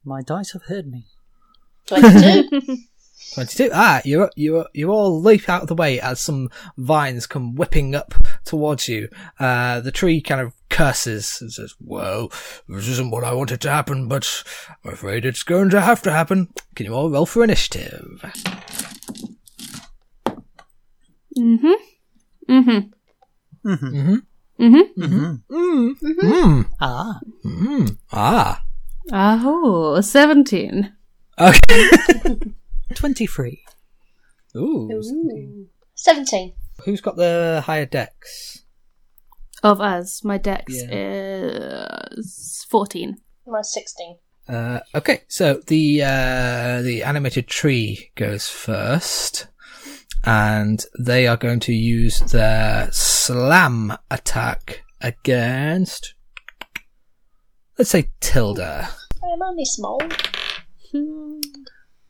My 0.03 0.21
dice 0.21 0.51
have 0.53 0.63
heard 0.63 0.87
me. 0.87 1.05
22. 1.87 2.77
22. 3.33 3.69
Ah, 3.73 4.01
you 4.05 4.29
you 4.35 4.65
you 4.73 4.91
all 4.91 5.19
leap 5.19 5.47
out 5.49 5.63
of 5.63 5.67
the 5.67 5.75
way 5.75 5.99
as 5.99 6.19
some 6.19 6.49
vines 6.77 7.25
come 7.25 7.55
whipping 7.55 7.95
up 7.95 8.13
towards 8.43 8.87
you. 8.87 9.09
Uh, 9.39 9.79
the 9.79 9.91
tree 9.91 10.21
kind 10.21 10.41
of 10.41 10.53
curses 10.69 11.39
and 11.41 11.51
says, 11.51 11.73
"Well, 11.79 12.31
this 12.67 12.87
isn't 12.89 13.11
what 13.11 13.23
I 13.23 13.33
wanted 13.33 13.61
to 13.61 13.71
happen, 13.71 14.07
but 14.07 14.43
I'm 14.83 14.93
afraid 14.93 15.25
it's 15.25 15.43
going 15.43 15.69
to 15.71 15.81
have 15.81 16.01
to 16.03 16.11
happen." 16.11 16.49
Can 16.75 16.85
you 16.85 16.93
all 16.93 17.09
roll 17.09 17.25
for 17.25 17.43
initiative? 17.43 18.23
Mm-hmm. 21.37 21.71
Mm-hmm. 22.49 23.69
Mm-hmm. 23.69 24.15
Mm-hmm. 24.59 25.45
mm-hmm. 25.49 26.61
Ah. 26.79 27.19
Mm. 27.45 27.97
Ah. 28.11 28.63
Oh, 29.11 29.99
17. 30.01 30.93
Okay. 31.39 31.89
23. 32.95 33.63
Ooh. 34.55 34.89
Ooh. 34.91 35.67
17. 35.95 36.53
Who's 36.85 37.01
got 37.01 37.15
the 37.17 37.63
higher 37.65 37.85
dex? 37.85 38.63
Of 39.63 39.79
us, 39.79 40.23
my 40.23 40.37
dex 40.37 40.73
Yeah. 40.73 42.07
is 42.11 42.65
14. 42.69 43.17
Mine's 43.47 43.73
16. 43.73 44.17
Uh, 44.47 44.79
okay, 44.93 45.21
so 45.29 45.61
the 45.67 46.01
uh, 46.03 46.81
the 46.81 47.01
animated 47.05 47.47
tree 47.47 48.11
goes 48.15 48.49
first, 48.49 49.47
and 50.23 50.85
they 50.97 51.27
are 51.27 51.37
going 51.37 51.59
to 51.61 51.73
use 51.73 52.19
their 52.19 52.91
slam 52.91 53.95
attack 54.09 54.83
against, 55.01 56.15
let's 57.77 57.91
say 57.91 58.09
Tilda. 58.21 58.89
I'm 59.23 59.41
only 59.41 59.65
small. 59.65 60.01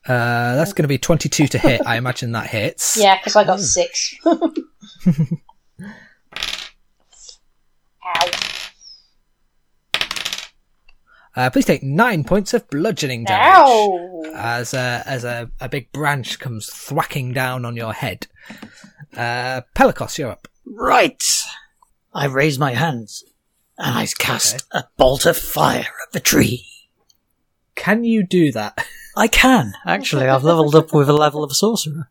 Uh, 0.05 0.55
that's 0.55 0.73
going 0.73 0.83
to 0.83 0.89
be 0.89 0.97
twenty-two 0.97 1.47
to 1.47 1.57
hit. 1.57 1.81
I 1.85 1.97
imagine 1.97 2.33
that 2.33 2.47
hits. 2.47 2.97
Yeah, 2.99 3.17
because 3.17 3.35
I 3.35 3.43
got 3.45 3.59
6. 3.59 4.15
Ow. 4.25 4.53
Uh, 11.35 11.49
please 11.49 11.65
take 11.65 11.83
nine 11.83 12.23
points 12.23 12.53
of 12.53 12.69
bludgeoning 12.69 13.23
damage. 13.23 13.55
Ow! 13.57 14.13
as 14.35 14.73
a 14.73 15.03
as 15.05 15.23
a, 15.23 15.49
a 15.59 15.69
big 15.69 15.91
branch 15.91 16.39
comes 16.39 16.69
thwacking 16.69 17.33
down 17.33 17.65
on 17.65 17.75
your 17.75 17.93
head. 17.93 18.27
Uh, 19.15 19.61
Pelikos, 19.75 20.17
you're 20.17 20.31
up. 20.31 20.47
Right. 20.65 21.23
I 22.13 22.25
raise 22.25 22.59
my 22.59 22.73
hands 22.73 23.23
and 23.77 23.97
I 23.97 24.07
cast 24.17 24.65
a 24.71 24.85
bolt 24.97 25.25
of 25.25 25.37
fire 25.37 25.87
at 26.05 26.11
the 26.11 26.19
tree. 26.19 26.65
Can 27.75 28.03
you 28.03 28.25
do 28.25 28.51
that? 28.51 28.85
I 29.15 29.27
can, 29.27 29.73
actually. 29.85 30.27
I've 30.27 30.43
leveled 30.43 30.75
up 30.75 30.93
with 30.93 31.09
a 31.09 31.13
level 31.13 31.43
of 31.43 31.55
sorcerer. 31.55 32.09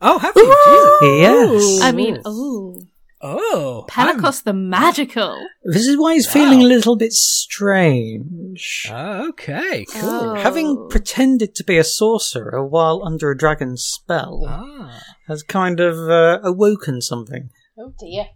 Oh, 0.00 0.18
have 0.18 0.36
you? 0.36 1.00
Jesus. 1.00 1.80
Yes. 1.80 1.82
I 1.82 1.92
mean, 1.92 2.22
ooh. 2.26 2.86
Oh, 3.26 3.86
I'm- 3.96 4.18
Pelicos 4.20 4.42
the 4.44 4.52
Magical. 4.52 5.46
This 5.64 5.86
is 5.86 5.96
why 5.96 6.12
he's 6.14 6.30
feeling 6.30 6.60
a 6.60 6.66
little 6.66 6.94
bit 6.94 7.12
strange. 7.14 8.88
Oh, 8.90 9.28
okay, 9.30 9.84
cool. 9.92 10.10
Oh. 10.10 10.34
Having 10.34 10.88
pretended 10.90 11.54
to 11.54 11.64
be 11.64 11.78
a 11.78 11.84
sorcerer 11.84 12.66
while 12.66 13.02
under 13.04 13.30
a 13.30 13.36
dragon's 13.36 13.82
spell 13.84 14.44
Ah, 14.46 15.00
has 15.28 15.42
kind 15.42 15.80
of 15.80 15.96
uh, 16.10 16.40
awoken 16.42 17.00
something. 17.00 17.50
Oh 17.78 17.92
dear. 17.98 18.26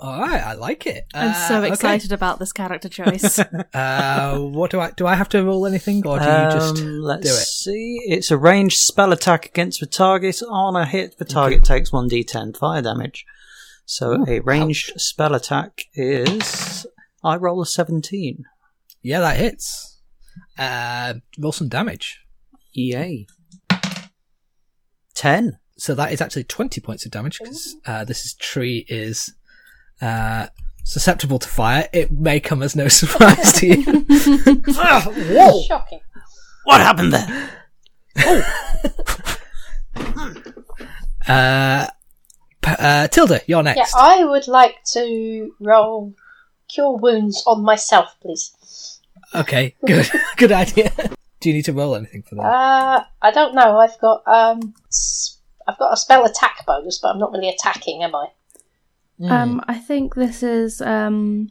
all 0.00 0.20
right, 0.22 0.42
I 0.42 0.54
like 0.54 0.86
it. 0.86 1.04
I'm 1.14 1.30
Uh, 1.32 1.48
so 1.48 1.58
okay. 1.62 1.68
excited 1.68 2.10
about 2.12 2.38
this 2.38 2.52
character 2.52 2.88
choice. 2.88 3.38
Uh, 3.74 4.38
what 4.38 4.70
do 4.70 4.80
I 4.80 4.90
do? 4.92 5.06
I 5.06 5.14
have 5.16 5.28
to 5.30 5.44
roll 5.44 5.66
anything, 5.66 6.06
or 6.06 6.18
do 6.18 6.24
you 6.24 6.30
just 6.50 6.78
Um, 6.82 7.00
let's 7.02 7.22
do 7.26 7.30
it? 7.32 7.46
see. 7.46 8.00
It's 8.06 8.30
a 8.30 8.38
ranged 8.38 8.78
spell 8.78 9.12
attack 9.12 9.46
against 9.46 9.80
the 9.80 9.86
target. 9.86 10.40
On 10.48 10.74
a 10.76 10.86
hit, 10.86 11.18
the 11.18 11.24
target 11.24 11.62
takes 11.64 11.90
1d10 11.90 12.56
fire 12.56 12.82
damage. 12.82 13.26
So 13.90 14.24
a 14.28 14.38
ranged 14.38 14.92
spell 15.00 15.34
attack 15.34 15.82
is. 15.94 16.86
I 17.24 17.34
roll 17.34 17.60
a 17.60 17.66
17. 17.66 18.44
Yeah, 19.02 19.18
that 19.18 19.36
hits. 19.36 20.00
Uh, 20.56 21.14
roll 21.40 21.50
some 21.50 21.68
damage. 21.68 22.20
Yay. 22.72 23.26
10. 25.14 25.58
So 25.76 25.96
that 25.96 26.12
is 26.12 26.20
actually 26.20 26.44
twenty 26.44 26.80
points 26.80 27.04
of 27.04 27.10
damage 27.10 27.40
because 27.40 27.74
uh, 27.84 28.04
this 28.04 28.24
is 28.24 28.34
tree 28.34 28.86
is 28.88 29.34
uh, 30.00 30.46
susceptible 30.84 31.40
to 31.40 31.48
fire. 31.48 31.88
It 31.92 32.12
may 32.12 32.38
come 32.38 32.62
as 32.62 32.76
no 32.76 32.86
surprise 33.00 33.52
to 33.54 33.66
you. 33.66 34.06
Ah, 34.78 35.04
whoa! 35.04 35.62
Shocking. 35.62 36.00
What 36.62 36.80
happened 36.80 37.12
there? 37.12 37.50
Uh, 41.28 41.86
p- 41.86 41.99
uh, 42.64 43.08
Tilda, 43.08 43.40
you're 43.46 43.62
next. 43.62 43.76
Yeah, 43.76 43.82
next. 43.82 43.94
I 43.96 44.24
would 44.24 44.48
like 44.48 44.76
to 44.92 45.54
roll 45.60 46.14
Cure 46.68 46.96
Wounds 46.96 47.42
on 47.46 47.62
myself, 47.64 48.14
please. 48.20 49.00
Okay, 49.34 49.74
good, 49.86 50.08
good 50.36 50.52
idea. 50.52 50.92
Do 51.40 51.48
you 51.48 51.54
need 51.54 51.64
to 51.66 51.72
roll 51.72 51.94
anything 51.94 52.22
for 52.22 52.34
that? 52.36 52.42
Uh, 52.44 53.04
I 53.22 53.30
don't 53.30 53.54
know. 53.54 53.78
I've 53.78 53.98
got 54.00 54.22
um, 54.26 54.74
s- 54.88 55.38
I've 55.66 55.78
got 55.78 55.92
a 55.92 55.96
spell 55.96 56.24
attack 56.24 56.64
bonus, 56.66 56.98
but 56.98 57.08
I'm 57.08 57.18
not 57.18 57.32
really 57.32 57.48
attacking, 57.48 58.02
am 58.02 58.14
I? 58.14 58.26
Hmm. 59.18 59.30
um, 59.32 59.64
I 59.68 59.78
think 59.78 60.14
this 60.14 60.42
is 60.42 60.80
um, 60.80 61.50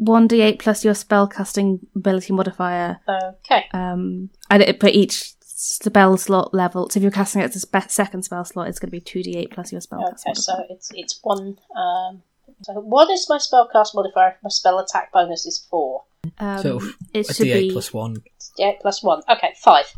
1d8 0.00 0.58
plus 0.58 0.84
your 0.84 0.94
spell 0.94 1.26
casting 1.26 1.80
ability 1.96 2.32
modifier. 2.32 2.98
Okay. 3.08 3.64
Um, 3.72 4.30
and 4.50 4.62
it, 4.62 4.78
for 4.80 4.88
each 4.88 5.32
spell 5.60 6.16
slot 6.16 6.54
level, 6.54 6.88
so 6.88 6.98
if 6.98 7.02
you're 7.02 7.10
casting 7.10 7.42
it 7.42 7.46
as 7.46 7.56
a 7.56 7.60
spe- 7.60 7.90
second 7.90 8.22
spell 8.22 8.44
slot, 8.44 8.68
it's 8.68 8.78
going 8.78 8.90
to 8.90 8.92
be 8.92 9.00
2d8 9.00 9.50
plus 9.50 9.72
your 9.72 9.80
spell. 9.80 10.04
Okay, 10.04 10.32
so 10.34 10.52
modifier. 10.52 10.66
it's 10.70 10.90
it's 10.94 11.18
one. 11.22 11.58
Um, 11.76 12.22
so 12.62 12.74
what 12.74 13.10
is 13.10 13.26
my 13.28 13.38
spell 13.38 13.68
cast 13.72 13.94
modifier? 13.94 14.36
My 14.42 14.50
spell 14.50 14.78
attack 14.78 15.12
bonus 15.12 15.46
is 15.46 15.58
four. 15.58 16.04
Um, 16.38 16.58
so 16.62 16.80
it 17.12 17.28
a 17.28 17.34
should 17.34 17.46
D8 17.46 17.60
be 17.60 17.72
plus 17.72 17.92
one. 17.92 18.18
Yeah, 18.56 18.72
plus 18.80 19.02
one. 19.02 19.22
Okay, 19.28 19.54
five. 19.56 19.92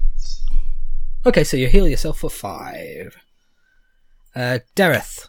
Okay, 1.27 1.45
so 1.45 1.59
you 1.59 1.69
heal 1.69 1.87
yourself 1.87 2.21
for 2.21 2.31
five. 2.31 3.17
Uh, 4.35 4.61
Dareth, 4.75 5.29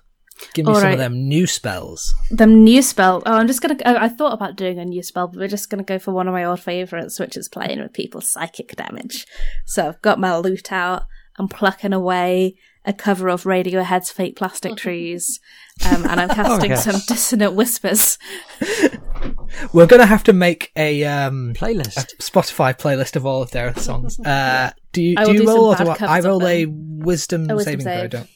give 0.54 0.66
me 0.66 0.70
All 0.72 0.76
some 0.76 0.86
right. 0.86 0.94
of 0.94 1.00
them 1.00 1.28
new 1.28 1.48
spells. 1.48 2.14
the 2.30 2.46
new 2.48 2.82
spell. 2.82 3.22
Oh, 3.26 3.34
I'm 3.34 3.48
just 3.48 3.62
gonna. 3.62 3.78
I 3.86 4.06
I 4.06 4.10
thought 4.10 4.34
about 4.34 4.56
doing 4.56 4.80
a 4.80 4.86
new 4.86 5.04
spell, 5.04 5.28
but 5.28 5.40
we're 5.40 5.48
just 5.48 5.70
gonna 5.70 5.84
go 5.84 6.00
for 6.00 6.12
one 6.12 6.28
of 6.28 6.34
my 6.34 6.44
old 6.44 6.60
favorites, 6.60 7.20
which 7.20 7.38
is 7.38 7.48
playing 7.50 7.80
with 7.82 7.94
people's 7.94 8.30
psychic 8.30 8.76
damage. 8.76 9.26
So 9.66 9.88
I've 9.88 10.02
got 10.02 10.20
my 10.20 10.38
lute 10.38 10.72
out. 10.72 11.04
I'm 11.38 11.48
plucking 11.48 11.94
away 11.94 12.56
a 12.84 12.94
cover 12.94 13.30
of 13.30 13.44
Radiohead's 13.44 14.12
"Fake 14.12 14.36
Plastic 14.36 14.76
Trees," 14.78 15.40
um, 15.86 16.06
and 16.06 16.20
I'm 16.20 16.30
casting 16.40 16.72
yes. 16.72 16.84
some 16.84 17.00
dissonant 17.08 17.54
whispers. 17.54 18.18
We're 19.74 19.86
gonna 19.88 20.06
have 20.06 20.24
to 20.26 20.34
make 20.34 20.72
a 20.76 21.04
um 21.06 21.52
a 21.52 21.54
Playlist. 21.54 22.16
Spotify 22.18 22.78
playlist 22.78 23.16
of 23.16 23.26
all 23.26 23.42
of 23.42 23.52
their 23.52 23.76
songs. 23.76 24.20
Uh, 24.20 24.72
do 24.94 25.02
you 25.04 25.16
I 25.18 25.26
do 25.26 25.34
you 25.34 25.40
do 25.40 25.48
roll 25.48 25.66
or 25.66 25.76
do 25.76 25.90
I, 25.90 26.18
I 26.18 26.20
roll 26.22 26.46
a 26.46 26.66
wisdom, 26.66 27.50
A 27.50 27.56
wisdom 27.56 27.82
saving 27.82 27.86
throw? 27.86 28.08
Don't. 28.08 28.30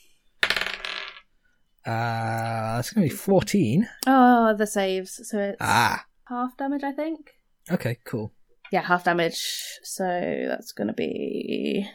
Uh, 1.85 2.77
it's 2.79 2.91
gonna 2.91 3.05
be 3.07 3.13
fourteen. 3.13 3.87
Oh, 4.07 4.53
the 4.57 4.65
saves. 4.67 5.19
So 5.29 5.39
it's 5.39 5.57
Ah, 5.61 6.05
half 6.27 6.57
damage, 6.57 6.83
I 6.83 6.91
think. 6.91 7.31
okay, 7.71 7.97
cool. 8.05 8.33
Yeah, 8.71 8.81
half 8.81 9.03
damage. 9.03 9.39
So 9.83 10.03
that's 10.47 10.71
gonna 10.71 10.93
be. 10.93 11.87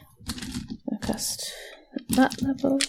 I'll 0.91 0.99
cast 0.99 1.51
that 2.09 2.41
level. 2.41 2.79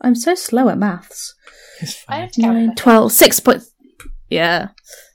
I'm 0.00 0.14
so 0.14 0.34
slow 0.34 0.68
at 0.68 0.78
maths. 0.78 1.34
It's 1.80 2.04
I 2.08 2.12
fine. 2.12 2.20
have 2.22 2.32
to 2.32 2.40
Nine, 2.42 2.74
12, 2.74 3.12
six 3.12 3.40
points. 3.40 3.72
Yeah. 4.28 4.68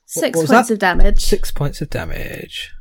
Six 0.05 0.35
what 0.37 0.43
was 0.43 0.49
points 0.51 0.67
that? 0.69 0.73
of 0.75 0.79
damage. 0.79 1.23
Six 1.25 1.51
points 1.51 1.81
of 1.81 1.89
damage. 1.89 2.71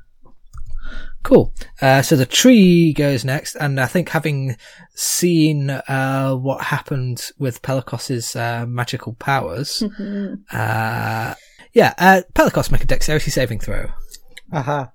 Cool. 1.27 1.53
Uh, 1.83 2.03
so 2.03 2.15
the 2.15 2.25
tree 2.25 2.93
goes 2.93 3.25
next, 3.25 3.57
and 3.57 3.81
I 3.81 3.87
think 3.87 4.11
having 4.11 4.57
seen 4.95 5.71
uh, 5.71 6.37
what 6.37 6.63
happened 6.63 7.33
with 7.37 7.63
Pelikos's 7.63 8.37
uh, 8.37 8.65
magical 8.65 9.15
powers, 9.15 9.83
uh, 10.53 11.35
yeah, 11.73 11.95
uh, 11.99 12.23
Pelikos 12.33 12.71
make 12.71 12.85
a 12.85 12.87
dexterity 12.87 13.33
saving 13.33 13.59
throw. 13.59 13.89
Aha. 14.53 14.93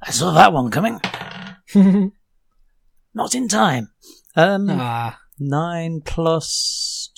I 0.00 0.10
saw 0.12 0.30
that 0.30 0.52
one 0.52 0.70
coming. 0.70 1.00
Not 3.12 3.34
in 3.34 3.48
time. 3.48 3.90
Um, 4.36 4.68
ah, 4.70 5.18
nine 5.40 6.02
plus 6.04 7.10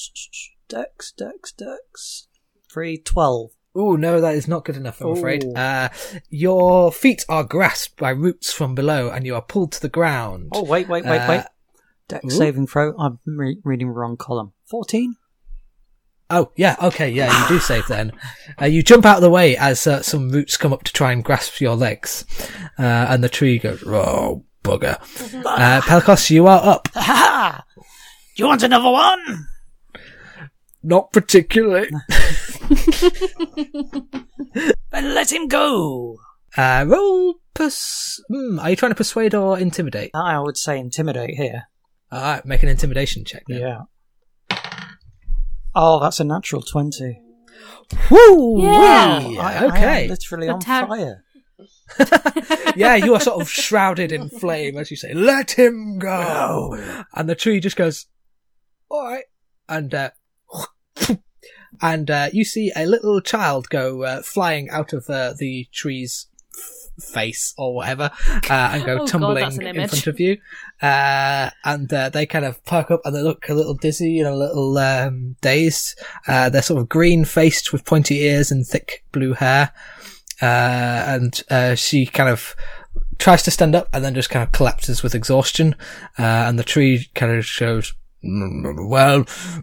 dex, 0.67 1.13
dex, 1.13 1.53
dex. 1.53 2.29
Three, 2.73 2.97
twelve. 2.97 3.51
Oh 3.79 3.97
no, 3.97 4.21
that 4.21 4.35
is 4.35 4.49
not 4.49 4.65
good 4.65 4.77
enough. 4.77 5.01
I'm 5.01 5.13
afraid. 5.13 5.45
Uh, 5.57 5.89
your 6.29 6.93
feet 6.93 7.25
are 7.29 7.45
grasped 7.45 7.97
by 7.97 8.11
roots 8.11 8.53
from 8.53 8.75
below, 8.75 9.09
and 9.09 9.25
you 9.25 9.35
are 9.35 9.43
pulled 9.43 9.73
to 9.73 9.81
the 9.81 9.89
ground. 9.89 10.51
Oh, 10.53 10.65
wait, 10.65 10.89
wait, 10.89 11.05
wait, 11.05 11.29
wait. 11.29 11.39
Uh, 11.39 11.45
Dex 12.09 12.25
ooh. 12.27 12.31
saving 12.31 12.67
throw. 12.67 12.97
I'm 12.99 13.19
re- 13.25 13.61
reading 13.65 13.89
the 13.89 13.95
wrong 13.95 14.17
column. 14.17 14.53
14? 14.69 15.15
Oh, 16.31 16.53
yeah, 16.57 16.77
okay, 16.83 17.09
yeah, 17.09 17.43
you 17.43 17.49
do 17.49 17.59
save 17.59 17.87
then. 17.87 18.13
Uh, 18.61 18.67
you 18.67 18.83
jump 18.83 19.07
out 19.07 19.17
of 19.17 19.23
the 19.23 19.31
way 19.31 19.57
as 19.57 19.87
uh, 19.87 20.03
some 20.03 20.29
roots 20.29 20.59
come 20.59 20.75
up 20.75 20.83
to 20.85 20.93
try 20.93 21.13
and 21.13 21.25
grasp 21.25 21.59
your 21.61 21.75
legs. 21.75 22.27
Uh, 22.79 22.83
and 22.83 23.25
the 23.25 23.31
tree 23.31 23.59
goes, 23.59 23.83
oh, 23.87 24.45
bugger. 24.63 24.99
Uh, 25.47 25.81
Pelikos, 25.81 26.31
you 26.31 26.47
are 26.47 26.61
up. 26.63 26.89
Do 26.93 28.43
you 28.43 28.47
want 28.47 28.63
another 28.63 28.91
one? 28.91 29.47
Not 30.89 31.13
particularly. 31.13 31.89
Then 34.91 35.15
let 35.15 35.31
him 35.31 35.49
go. 35.49 36.17
Uh, 36.57 36.85
roll 36.89 37.35
pers- 37.55 38.23
hmm, 38.29 38.59
Are 38.59 38.71
you 38.71 38.77
trying 38.77 38.91
to 38.91 38.97
persuade 38.97 39.35
or 39.35 39.59
intimidate? 39.59 40.11
I 40.15 40.39
would 40.41 40.57
say 40.57 40.79
intimidate 40.79 41.35
here. 41.37 41.65
Alright, 42.13 42.47
make 42.47 42.63
an 42.63 42.69
intimidation 42.71 43.25
check 43.25 43.43
then. 43.49 43.61
Yeah. 43.61 44.57
Oh, 45.75 46.01
that's 46.01 46.21
a 46.21 46.25
natural 46.25 46.63
20. 46.63 47.21
Woo! 48.11 48.63
Yeah. 48.63 49.29
wee. 49.29 49.39
I- 49.39 49.53
I 49.53 49.55
am 49.65 49.71
okay. 49.73 50.09
literally 50.09 50.47
The 50.47 50.53
on 50.55 50.61
tar- 50.61 50.87
fire. 50.89 51.25
yeah, 52.77 52.95
you 52.97 53.15
are 53.15 53.21
sort 53.21 53.41
of 53.43 53.49
shrouded 53.51 54.13
in 54.13 54.29
flame 54.29 54.77
as 54.79 54.91
you 54.91 54.97
say, 54.97 55.13
"Let 55.13 55.53
him 55.53 55.99
go," 55.99 56.77
and 57.15 57.29
the 57.29 57.35
tree 57.35 57.59
just 57.61 57.77
goes, 57.77 58.07
"All 58.89 59.05
right," 59.05 59.25
and 59.69 59.93
uh, 59.93 60.11
and 61.83 62.11
uh, 62.11 62.29
you 62.33 62.45
see 62.45 62.73
a 62.77 62.87
little 62.87 63.21
child 63.21 63.69
go 63.69 64.03
uh, 64.03 64.23
flying 64.23 64.71
out 64.71 64.93
of 64.93 65.09
uh, 65.09 65.35
the 65.39 65.69
tree's 65.73 66.27
f- 66.55 67.05
face 67.05 67.55
or 67.57 67.75
whatever, 67.75 68.11
uh, 68.51 68.71
and 68.73 68.85
go 68.85 68.99
Oh 69.03 69.07
tumbling 69.07 69.45
an 69.45 69.67
in 69.67 69.89
front 69.89 70.07
of 70.07 70.21
you, 70.21 70.39
uh, 70.83 71.51
and 71.65 71.93
uh, 71.93 72.09
they 72.09 72.27
kind 72.27 72.45
of 72.45 72.65
perk 72.65 72.91
up 72.91 73.03
and 73.05 73.15
they 73.15 73.23
look 73.23 73.49
a 73.49 73.55
little 73.55 73.75
dizzy 73.75 74.19
and 74.21 74.29
a 74.29 74.37
little 74.37 74.77
um, 74.79 75.37
dazed. 75.41 76.01
Uh, 76.27 76.49
they're 76.49 76.63
sort 76.63 76.81
of 76.81 76.89
green 76.89 77.25
faced 77.25 77.73
with 77.73 77.85
pointy 77.85 78.23
ears 78.23 78.51
and 78.51 78.67
thick 78.67 79.05
blue 79.13 79.35
hair 79.35 79.73
uh, 80.41 81.05
and 81.09 81.43
uh, 81.51 81.75
she 81.75 82.07
kind 82.07 82.29
of 82.29 82.55
tries 83.19 83.43
to 83.43 83.51
stand 83.51 83.75
up 83.75 83.89
and 83.93 84.05
then 84.05 84.15
just 84.15 84.31
kind 84.31 84.43
of 84.45 84.53
collapses 84.53 85.03
with 85.03 85.15
exhaustion. 85.15 85.75
Uh, 86.19 86.23
and 86.23 86.59
the 86.59 86.65
tree 86.65 87.09
kind 87.15 87.37
of 87.37 87.45
shows, 87.45 87.93
"Mm, 87.93 87.98
well, 88.23 89.21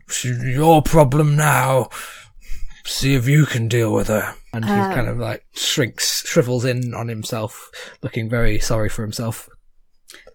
it's 0.08 0.24
your 0.26 0.82
problem 0.82 1.36
now. 1.36 1.90
See 2.86 3.16
if 3.16 3.28
you 3.28 3.46
can 3.46 3.68
deal 3.68 3.92
with 3.94 4.08
her. 4.10 4.36
And 4.54 4.64
he 4.66 4.72
Um. 4.72 4.94
kind 4.94 5.08
of 5.08 5.18
like 5.18 5.46
shrinks, 5.54 6.26
shrivels 6.28 6.64
in 6.66 6.94
on 6.94 7.08
himself, 7.08 7.70
looking 8.04 8.30
very 8.30 8.60
sorry 8.60 8.90
for 8.90 9.02
himself. 9.02 9.50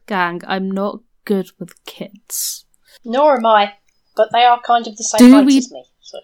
Gang, 0.06 0.42
I'm 0.46 0.70
not 0.70 1.00
good 1.24 1.50
with 1.58 1.82
kids. 1.84 2.66
Nor 3.04 3.36
am 3.38 3.46
I, 3.46 3.74
but 4.16 4.28
they 4.32 4.44
are 4.44 4.60
kind 4.62 4.86
of 4.86 4.96
the 4.96 5.04
same 5.04 5.18
Do 5.28 5.32
height 5.34 5.46
we- 5.46 5.58
as 5.58 5.70
me. 5.70 5.84
So. 6.00 6.18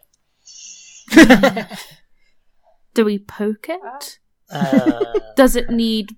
Do 2.95 3.05
we 3.05 3.19
poke 3.19 3.67
it? 3.69 4.19
Uh, 4.51 5.05
Does 5.37 5.55
it 5.57 5.71
need 5.71 6.17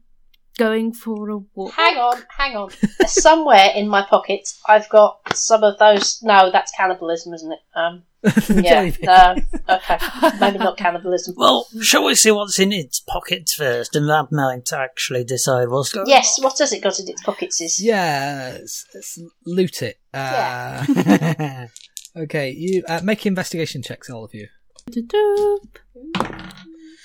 going 0.59 0.93
for 0.93 1.31
a 1.31 1.39
walk? 1.55 1.73
Hang 1.73 1.97
on, 1.97 2.23
hang 2.37 2.57
on. 2.57 2.71
Somewhere 3.07 3.71
in 3.75 3.89
my 3.89 4.03
pocket, 4.03 4.51
I've 4.67 4.89
got 4.91 5.21
some 5.35 5.65
of 5.65 5.79
those. 5.79 6.21
No, 6.23 6.51
that's 6.53 6.73
cannibalism, 6.73 7.33
isn't 7.33 7.53
it? 7.53 7.59
Um, 7.75 8.03
yeah. 8.63 8.63
jellyfish. 8.63 9.05
No, 9.05 9.37
okay, 9.69 9.99
maybe 10.41 10.59
not 10.59 10.77
cannibalism. 10.77 11.35
well, 11.39 11.67
shall 11.81 12.05
we 12.05 12.15
see 12.15 12.33
what's 12.33 12.59
in 12.59 12.73
its 12.73 13.01
pockets 13.01 13.55
first, 13.55 13.97
and 13.97 14.09
that 14.09 14.31
might 14.31 14.73
actually 14.73 15.25
decide 15.25 15.69
what's 15.69 15.93
going 15.93 16.05
on? 16.05 16.11
Yes, 16.11 16.39
what 16.43 16.59
has 16.59 16.73
it 16.73 16.83
got 16.83 16.99
in 16.99 17.09
its 17.09 17.23
pockets? 17.23 17.61
Is 17.61 17.81
Yeah, 17.81 18.59
let's, 18.59 18.85
let's 18.95 19.19
loot 19.47 19.83
it. 19.83 20.01
Uh, 20.13 20.85
on. 20.89 21.71
okay, 22.25 22.51
you 22.51 22.83
uh, 22.89 23.01
make 23.03 23.25
investigation 23.25 23.83
checks, 23.83 24.11
all 24.11 24.25
of 24.25 24.35
you. 24.35 24.49
Do-do-do. 24.91 25.61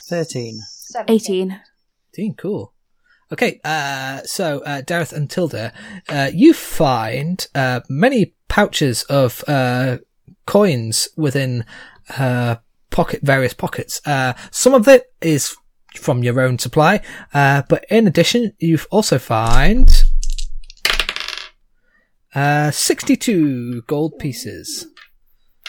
13. 0.06 0.60
18. 1.08 1.62
18, 2.14 2.36
cool. 2.36 2.73
Okay, 3.34 3.60
uh, 3.64 4.22
so, 4.26 4.60
uh, 4.60 4.84
Dareth 4.84 5.12
and 5.12 5.28
Tilda, 5.28 5.74
uh, 6.08 6.30
you 6.32 6.54
find, 6.54 7.46
uh, 7.56 7.80
many 7.90 8.36
pouches 8.48 9.02
of, 9.04 9.44
uh, 9.48 9.98
coins 10.46 11.10
within, 11.18 11.66
uh, 12.20 12.58
pocket, 12.92 13.22
various 13.24 13.56
pockets. 13.56 14.00
Uh, 14.06 14.34
some 14.52 14.76
of 14.76 14.88
it 14.88 15.12
is 15.20 15.56
from 15.96 16.22
your 16.24 16.40
own 16.42 16.60
supply, 16.60 17.02
uh, 17.34 17.64
but 17.68 17.84
in 17.90 18.06
addition, 18.06 18.54
you've 18.60 18.86
also 18.92 19.18
find, 19.18 20.04
uh, 22.36 22.70
62 22.70 23.82
gold 23.88 24.20
pieces. 24.20 24.86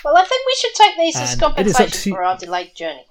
well, 0.05 0.19
I 0.19 0.25
think 0.25 0.43
we 0.47 0.55
should 0.61 0.75
take 0.75 0.97
these 0.99 1.17
as 1.17 1.33
And 1.33 1.43
it 1.59 1.67
is 1.67 1.75
up 1.77 1.79
compensation 1.81 2.03
to- 2.03 2.11
for 2.17 2.23
our 2.25 2.37
delayed 2.37 2.75
journey. 2.77 3.07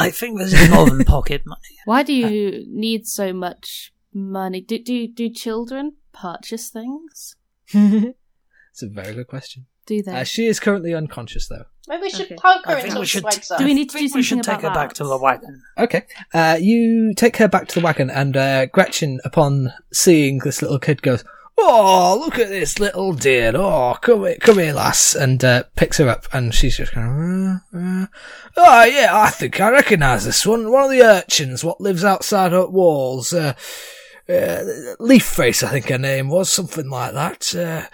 I 0.00 0.10
think 0.10 0.38
this 0.38 0.52
is 0.52 0.70
more 0.70 0.88
than 0.88 1.04
pocket 1.04 1.42
money. 1.46 1.60
Why 1.84 2.02
do 2.02 2.12
you 2.12 2.64
need 2.68 3.06
so 3.06 3.32
much 3.32 3.92
money? 4.12 4.60
Do, 4.60 4.78
do, 4.82 5.06
do 5.08 5.28
children 5.30 5.94
purchase 6.12 6.68
things? 6.70 7.36
It's 8.72 8.82
a 8.82 8.86
very 8.88 9.14
good 9.14 9.26
question. 9.26 9.66
Do 9.86 10.00
they? 10.02 10.12
Uh, 10.20 10.24
she 10.24 10.46
is 10.46 10.60
currently 10.60 10.94
unconscious 10.94 11.48
though. 11.48 11.64
Maybe 11.88 12.02
we 12.02 12.10
should 12.10 12.26
Okay. 12.26 12.36
poke 12.36 12.64
her 12.66 12.76
I 12.76 12.80
think 12.82 12.90
until 12.90 13.04
she 13.04 13.20
wakes 13.20 13.50
up. 13.50 13.58
Do 13.58 13.64
we 13.64 13.74
need 13.74 13.90
to 13.90 13.98
I 13.98 14.00
think 14.02 14.12
do 14.12 14.18
we 14.18 14.22
should 14.22 14.42
take 14.44 14.60
her 14.60 14.68
about 14.68 14.74
back 14.74 14.92
to 14.94 15.04
the 15.04 15.18
wagon. 15.18 15.60
Okay. 15.76 16.04
Uh, 16.32 16.56
you 16.60 17.12
take 17.16 17.36
her 17.38 17.48
back 17.48 17.66
to 17.68 17.80
the 17.80 17.84
wagon, 17.84 18.10
and 18.10 18.36
uh, 18.36 18.66
Gretchen, 18.66 19.18
upon 19.24 19.72
seeing 19.92 20.38
this 20.38 20.62
little 20.62 20.78
kid, 20.78 21.02
goes, 21.02 21.24
"Oh, 21.62 22.18
look 22.18 22.38
at 22.38 22.48
this 22.48 22.78
little 22.78 23.12
dear! 23.12 23.52
Oh, 23.54 23.96
come 24.00 24.24
here, 24.24 24.36
come 24.40 24.58
here, 24.58 24.72
lass!" 24.72 25.14
and 25.14 25.44
uh, 25.44 25.64
picks 25.76 25.98
her 25.98 26.08
up, 26.08 26.26
and 26.32 26.54
she's 26.54 26.76
just 26.76 26.92
kind 26.92 27.60
of, 27.72 27.80
uh, 27.80 28.02
uh, 28.02 28.06
"Oh 28.56 28.84
yeah, 28.84 29.10
I 29.12 29.30
think 29.30 29.60
I 29.60 29.70
recognise 29.70 30.24
this 30.24 30.46
one. 30.46 30.70
One 30.70 30.84
of 30.84 30.90
the 30.90 31.02
urchins 31.02 31.64
what 31.64 31.80
lives 31.80 32.04
outside 32.04 32.52
her 32.52 32.66
walls. 32.66 33.32
Uh, 33.32 33.54
uh, 34.28 34.62
Leaf 35.00 35.24
Face, 35.24 35.62
I 35.62 35.70
think 35.70 35.88
her 35.88 35.98
name 35.98 36.28
was, 36.28 36.52
something 36.52 36.88
like 36.88 37.14
that. 37.14 37.54
Uh, 37.54 37.86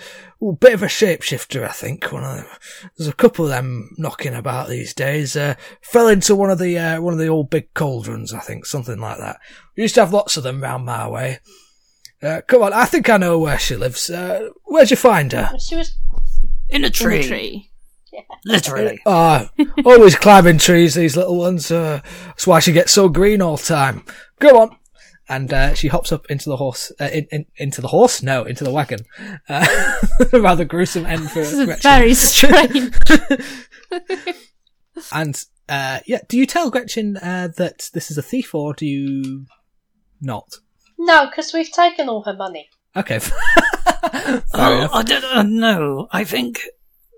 bit 0.61 0.75
of 0.75 0.83
a 0.83 0.87
shapeshifter, 0.87 1.67
I 1.67 1.73
think. 1.73 2.13
One 2.13 2.25
of 2.25 2.37
them. 2.37 2.47
There's 2.97 3.09
a 3.09 3.15
couple 3.15 3.47
of 3.47 3.51
them 3.51 3.91
knocking 3.97 4.35
about 4.35 4.69
these 4.69 4.93
days. 4.93 5.37
Uh, 5.37 5.55
fell 5.81 6.09
into 6.09 6.37
one 6.37 6.51
of 6.51 6.59
the 6.59 6.79
uh, 6.79 7.01
one 7.01 7.13
of 7.13 7.19
the 7.19 7.29
old 7.29 7.51
big 7.51 7.73
cauldrons, 7.75 8.33
I 8.33 8.41
think, 8.41 8.67
something 8.67 8.99
like 8.99 9.19
that. 9.19 9.39
We 9.77 9.85
used 9.85 9.95
to 9.97 10.03
have 10.03 10.13
lots 10.13 10.37
of 10.37 10.43
them 10.43 10.63
round 10.63 10.85
my 10.85 11.09
way. 11.09 11.41
Uh, 12.23 12.41
come 12.47 12.63
on, 12.63 12.73
I 12.73 12.85
think 12.87 13.09
I 13.11 13.17
know 13.19 13.39
where 13.39 13.59
she 13.59 13.77
lives. 13.77 14.09
Uh, 14.11 14.49
where'd 14.65 14.91
you 14.91 14.97
find 14.97 15.33
her? 15.33 15.53
She 15.59 15.77
was. 15.77 15.95
In 16.69 16.83
a 16.85 16.87
In 16.89 16.93
tree. 16.93 17.21
a 17.21 17.23
tree. 17.23 17.71
Literally. 18.45 18.99
Ah, 19.07 19.51
always 19.85 20.17
climbing 20.17 20.59
trees, 20.59 20.95
these 20.95 21.17
little 21.17 21.37
ones. 21.39 21.71
Uh, 21.71 22.01
that's 22.27 22.47
why 22.47 22.59
she 22.61 22.73
gets 22.73 22.91
so 22.93 23.09
green 23.09 23.43
all 23.43 23.57
the 23.59 23.63
time. 23.65 24.05
Go 24.41 24.59
on. 24.61 24.77
And 25.29 25.53
uh, 25.53 25.75
she 25.75 25.89
hops 25.89 26.13
up 26.13 26.25
into 26.31 26.49
the 26.49 26.57
horse, 26.57 26.93
uh, 27.01 27.09
in, 27.13 27.27
in, 27.33 27.47
into 27.57 27.81
the 27.81 27.89
horse? 27.89 28.23
No, 28.23 28.45
into 28.45 28.63
the 28.65 28.71
wagon. 28.71 29.01
Uh, 29.49 29.67
rather 30.33 30.65
gruesome 30.65 31.05
end 31.05 31.29
for 31.31 31.41
This 31.41 31.53
is 31.53 31.65
Gretchen. 31.67 31.83
very 31.83 32.15
strange. 32.15 32.95
And 35.13 35.45
uh, 35.69 36.01
yeah, 36.07 36.21
do 36.29 36.39
you 36.39 36.47
tell 36.47 36.71
Gretchen 36.71 37.17
uh, 37.19 37.49
that 37.57 37.91
this 37.93 38.11
is 38.11 38.17
a 38.17 38.23
thief, 38.23 38.55
or 38.55 38.73
do 38.73 38.87
you 38.87 39.47
not? 40.21 40.57
No, 40.99 41.27
because 41.27 41.53
we've 41.53 41.71
taken 41.71 42.09
all 42.09 42.23
her 42.25 42.35
money. 42.35 42.69
Okay, 42.97 43.19
fair 43.21 43.39
Oh. 44.55 44.89
I 44.93 45.03
don't 45.03 45.25
uh, 45.25 45.43
know. 45.43 46.09
I 46.11 46.25
think 46.25 46.63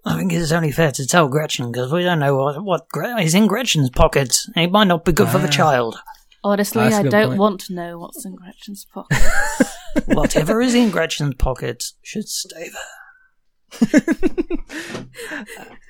I 0.04 0.16
think 0.16 0.32
it's 0.32 0.52
only 0.52 0.72
fair 0.72 0.90
to 0.92 1.06
tell 1.06 1.28
Gretchen 1.28 1.70
because 1.70 1.92
we 1.92 2.02
don't 2.02 2.18
know 2.18 2.36
what, 2.36 2.62
what 2.64 2.88
Gre- 2.88 3.18
is 3.20 3.34
in 3.34 3.46
Gretchen's 3.46 3.90
pockets. 3.90 4.48
It 4.56 4.70
might 4.72 4.88
not 4.88 5.04
be 5.04 5.12
good 5.12 5.28
for 5.28 5.38
the 5.38 5.46
Ah. 5.48 5.50
child. 5.50 5.96
Honestly, 6.42 6.82
That's 6.84 6.94
a 6.96 6.98
I 6.98 7.02
good 7.02 7.10
don't 7.10 7.28
point. 7.28 7.38
want 7.40 7.60
to 7.62 7.74
know 7.74 7.98
what's 7.98 8.24
in 8.24 8.34
Gretchen's 8.36 8.84
pocket. 8.92 9.18
Whatever 10.06 10.60
is 10.60 10.74
in 10.74 10.90
Gretchen's 10.90 11.34
pockets 11.34 11.94
should 12.02 12.28
stay 12.28 12.68
there. 12.70 14.04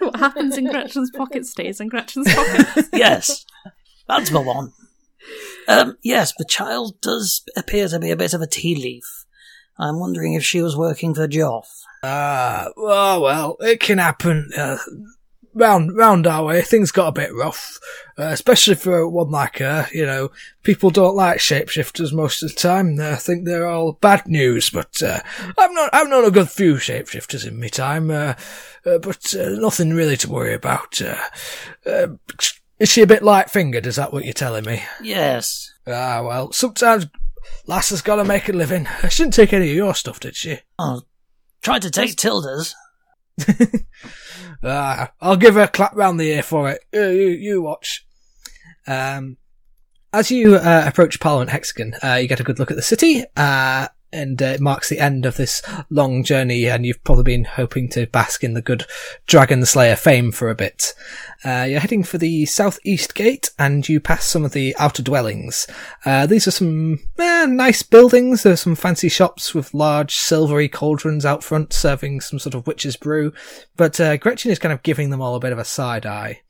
what 0.00 0.16
happens 0.16 0.56
in 0.56 0.64
Gretchen's 0.70 1.10
pocket 1.10 1.46
stays 1.46 1.80
in 1.80 1.88
Gretchen's 1.88 2.32
pocket. 2.34 2.86
Yes, 2.92 3.44
that's 4.08 4.30
the 4.30 4.40
one. 4.40 4.72
Um, 5.68 5.98
yes, 6.02 6.32
the 6.38 6.44
child 6.44 7.00
does 7.00 7.42
appear 7.56 7.88
to 7.88 7.98
be 7.98 8.10
a 8.10 8.16
bit 8.16 8.34
of 8.34 8.40
a 8.40 8.46
tea 8.46 8.74
leaf. 8.74 9.26
I'm 9.78 10.00
wondering 10.00 10.34
if 10.34 10.44
she 10.44 10.62
was 10.62 10.76
working 10.76 11.14
for 11.14 11.28
Joff. 11.28 11.66
Ah, 12.02 12.68
oh, 12.76 13.20
well, 13.20 13.56
it 13.60 13.80
can 13.80 13.98
happen. 13.98 14.50
Uh, 14.56 14.78
round, 15.54 15.96
round 15.96 16.26
our 16.26 16.44
way, 16.44 16.62
things 16.62 16.90
got 16.90 17.08
a 17.08 17.12
bit 17.12 17.34
rough, 17.34 17.78
uh, 18.18 18.24
especially 18.24 18.74
for 18.74 19.08
one 19.08 19.30
like 19.30 19.58
her. 19.58 19.88
You 19.92 20.06
know, 20.06 20.30
people 20.62 20.90
don't 20.90 21.16
like 21.16 21.38
shapeshifters 21.38 22.12
most 22.12 22.42
of 22.42 22.50
the 22.50 22.56
time. 22.56 22.96
They 22.96 23.14
think 23.16 23.44
they're 23.44 23.68
all 23.68 23.92
bad 23.92 24.26
news, 24.26 24.70
but 24.70 25.02
uh, 25.02 25.20
I've 25.58 25.72
not, 25.72 25.90
I've 25.92 26.08
known 26.08 26.24
a 26.24 26.30
good 26.30 26.48
few 26.48 26.74
shapeshifters 26.74 27.46
in 27.46 27.60
my 27.60 27.68
time, 27.68 28.10
uh, 28.10 28.34
uh, 28.86 28.98
but 28.98 29.34
uh, 29.34 29.50
nothing 29.50 29.92
really 29.92 30.16
to 30.18 30.30
worry 30.30 30.54
about. 30.54 31.00
Is 32.78 32.88
she 32.88 33.02
a 33.02 33.06
bit 33.06 33.22
light 33.22 33.50
fingered? 33.50 33.86
Is 33.86 33.96
that 33.96 34.12
what 34.12 34.24
you're 34.24 34.32
telling 34.32 34.64
me? 34.64 34.82
Yes. 35.02 35.72
Ah, 35.86 36.22
well, 36.22 36.52
sometimes 36.52 37.06
lass 37.66 37.90
has 37.90 38.02
got 38.02 38.16
to 38.16 38.24
make 38.24 38.48
a 38.48 38.52
living. 38.52 38.86
She 39.10 39.22
didn't 39.22 39.34
take 39.34 39.52
any 39.52 39.70
of 39.70 39.76
your 39.76 39.94
stuff, 39.94 40.20
did 40.20 40.36
she? 40.36 40.60
Oh, 40.78 41.02
tried 41.62 41.82
to 41.82 41.90
take 41.90 42.16
Tilda's. 42.16 42.74
Ah, 44.62 45.12
I'll 45.20 45.36
give 45.36 45.54
her 45.54 45.62
a 45.62 45.68
clap 45.68 45.94
round 45.94 46.18
the 46.18 46.32
ear 46.32 46.42
for 46.42 46.68
it. 46.68 46.84
You, 46.92 47.08
you, 47.10 47.28
you 47.28 47.62
watch. 47.62 48.04
Um, 48.86 49.36
as 50.12 50.30
you 50.30 50.56
uh, 50.56 50.84
approach 50.86 51.20
Parliament 51.20 51.50
Hexagon, 51.50 51.94
uh, 52.02 52.14
you 52.14 52.26
get 52.26 52.40
a 52.40 52.44
good 52.44 52.58
look 52.58 52.70
at 52.70 52.76
the 52.76 52.82
city. 52.82 53.24
Uh, 53.36 53.88
and 54.12 54.40
uh, 54.42 54.46
it 54.46 54.60
marks 54.60 54.88
the 54.88 54.98
end 54.98 55.26
of 55.26 55.36
this 55.36 55.62
long 55.90 56.24
journey. 56.24 56.66
And 56.66 56.86
you've 56.86 57.04
probably 57.04 57.24
been 57.24 57.44
hoping 57.44 57.88
to 57.90 58.06
bask 58.06 58.42
in 58.42 58.54
the 58.54 58.62
good 58.62 58.86
Dragon 59.26 59.64
Slayer 59.64 59.96
fame 59.96 60.32
for 60.32 60.50
a 60.50 60.54
bit. 60.54 60.94
Uh, 61.44 61.66
you're 61.68 61.80
heading 61.80 62.02
for 62.02 62.18
the 62.18 62.46
southeast 62.46 63.14
gate, 63.14 63.50
and 63.58 63.88
you 63.88 64.00
pass 64.00 64.24
some 64.24 64.44
of 64.44 64.52
the 64.52 64.74
outer 64.78 65.02
dwellings. 65.02 65.66
Uh, 66.04 66.26
these 66.26 66.48
are 66.48 66.52
some 66.52 66.98
eh, 67.18 67.46
nice 67.46 67.82
buildings. 67.82 68.42
There's 68.42 68.60
some 68.60 68.74
fancy 68.74 69.08
shops 69.08 69.54
with 69.54 69.74
large 69.74 70.14
silvery 70.14 70.68
cauldrons 70.68 71.24
out 71.24 71.44
front, 71.44 71.72
serving 71.72 72.20
some 72.20 72.38
sort 72.38 72.54
of 72.54 72.66
witch's 72.66 72.96
brew. 72.96 73.32
But 73.76 74.00
uh, 74.00 74.16
Gretchen 74.16 74.50
is 74.50 74.58
kind 74.58 74.72
of 74.72 74.82
giving 74.82 75.10
them 75.10 75.20
all 75.20 75.36
a 75.36 75.40
bit 75.40 75.52
of 75.52 75.58
a 75.58 75.64
side 75.64 76.06
eye. 76.06 76.42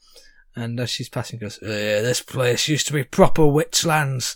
And 0.57 0.81
as 0.81 0.91
she's 0.91 1.09
passing, 1.09 1.39
goes, 1.39 1.59
"Eh, 1.63 2.01
"This 2.01 2.21
place 2.21 2.67
used 2.67 2.87
to 2.89 2.93
be 2.93 3.05
proper 3.05 3.47
witch 3.47 3.85
lands." 3.85 4.35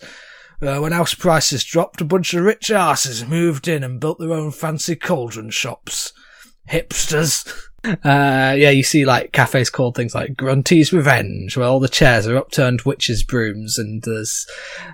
Uh, 0.62 0.78
when 0.78 0.92
house 0.92 1.14
prices 1.14 1.64
dropped, 1.64 2.00
a 2.00 2.04
bunch 2.04 2.32
of 2.34 2.44
rich 2.44 2.70
asses 2.70 3.26
moved 3.26 3.66
in 3.66 3.82
and 3.82 3.98
built 3.98 4.20
their 4.20 4.32
own 4.32 4.52
fancy 4.52 4.94
cauldron 4.94 5.50
shops. 5.50 6.12
Hipsters. 6.70 7.52
Uh, 7.84 8.54
yeah, 8.56 8.70
you 8.70 8.84
see 8.84 9.04
like 9.04 9.32
cafes 9.32 9.68
called 9.68 9.96
things 9.96 10.14
like 10.14 10.36
Grunty's 10.36 10.92
Revenge, 10.92 11.56
where 11.56 11.66
all 11.66 11.80
the 11.80 11.88
chairs 11.88 12.28
are 12.28 12.36
upturned 12.36 12.82
witches' 12.82 13.24
brooms, 13.24 13.76
and 13.76 14.02
there's 14.02 14.46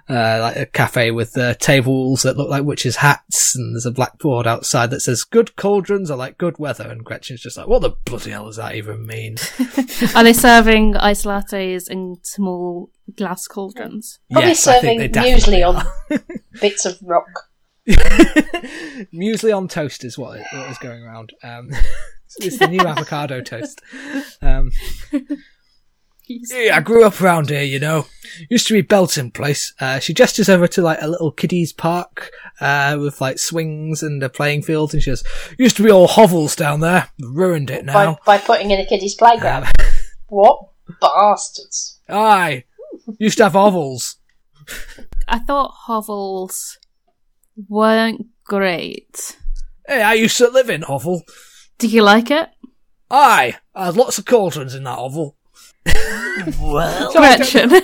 uh, 0.09 0.39
like 0.41 0.57
a 0.57 0.65
cafe 0.65 1.11
with 1.11 1.37
uh, 1.37 1.55
tables 1.55 2.23
that 2.23 2.39
look 2.39 2.49
like 2.49 2.65
witches' 2.65 2.97
hats, 2.97 3.55
and 3.55 3.75
there's 3.75 3.85
a 3.85 3.91
blackboard 3.91 4.47
outside 4.47 4.89
that 4.91 5.01
says 5.01 5.25
"Good 5.25 5.55
cauldrons 5.55 6.11
are 6.11 6.17
like 6.17 6.39
good 6.39 6.59
weather," 6.59 6.89
and 6.89 7.05
Gretchen's 7.05 7.43
just 7.43 7.59
like, 7.59 7.69
"What 7.69 7.83
the 7.83 7.91
bloody 8.07 8.31
hell 8.31 8.47
does 8.47 8.57
that 8.57 8.75
even 8.75 9.07
mean?" 9.07 9.37
Are 10.15 10.25
they 10.25 10.33
serving 10.33 10.97
ice 10.97 11.25
lattes 11.25 11.91
in 11.91 12.17
small 12.23 12.91
glass 13.17 13.47
cauldrons? 13.47 14.19
Probably 14.33 14.51
Yes, 14.51 14.61
serving 14.61 14.99
they 14.99 15.09
muesli 15.11 15.67
on 15.67 15.87
bits 16.61 16.87
of 16.87 16.99
rock. 17.03 17.49
Muesli 19.15 19.57
on 19.57 19.67
toast 19.67 20.05
is 20.05 20.19
what, 20.19 20.41
what 20.53 20.71
is 20.71 20.79
going 20.79 21.03
around. 21.03 21.33
Um, 21.43 21.71
it's 22.37 22.59
the 22.59 22.69
new 22.69 22.81
avocado 22.87 23.41
toast. 23.41 23.81
Um, 24.43 24.71
yeah, 26.29 26.77
I 26.77 26.81
grew 26.81 27.05
up 27.05 27.21
around 27.21 27.49
here, 27.49 27.63
you 27.63 27.79
know. 27.81 28.07
Used 28.51 28.67
to 28.69 28.75
be 28.75 28.83
Belton 28.83 29.31
Place. 29.31 29.73
Uh, 29.81 29.99
she 29.99 30.13
gestures 30.13 30.49
over 30.49 30.67
to 30.69 30.83
like 30.83 30.99
a 31.01 31.09
little 31.09 31.33
kiddies 31.33 31.73
park 31.73 32.31
uh, 32.61 32.99
with 33.01 33.21
like 33.21 33.39
swings 33.39 34.03
and 34.03 34.23
a 34.23 34.29
playing 34.29 34.63
field, 34.63 34.93
and 34.93 35.03
she 35.03 35.11
says, 35.11 35.25
"Used 35.59 35.77
to 35.79 35.83
be 35.83 35.91
all 35.91 36.07
hovels 36.07 36.55
down 36.55 36.81
there. 36.81 37.09
Ruined 37.19 37.71
it 37.71 37.87
By, 37.87 38.05
now." 38.05 38.19
by 38.27 38.39
putting 38.39 38.71
in 38.71 38.79
a 38.79 38.85
kiddie's 38.87 39.15
playground. 39.15 39.65
Um, 39.65 39.73
what 40.29 40.61
bastards. 41.01 42.01
aye, 42.09 42.65
used 43.19 43.39
to 43.39 43.45
have 43.45 43.53
hovels. 43.53 44.17
I 45.27 45.39
thought 45.39 45.73
hovels 45.87 46.79
weren't 47.69 48.27
great. 48.45 49.37
Hey, 49.87 50.03
I 50.03 50.13
used 50.13 50.37
to 50.39 50.49
live 50.49 50.69
in 50.69 50.83
hovel. 50.83 51.23
Do 51.79 51.87
you 51.87 52.03
like 52.03 52.31
it? 52.31 52.49
Aye, 53.11 53.57
I 53.75 53.87
had 53.87 53.97
lots 53.97 54.19
of 54.19 54.25
cauldrons 54.27 54.75
in 54.75 54.85
that 54.85 54.99
oval. 54.99 55.37
Well, 56.61 57.13
Gretchen. 57.13 57.71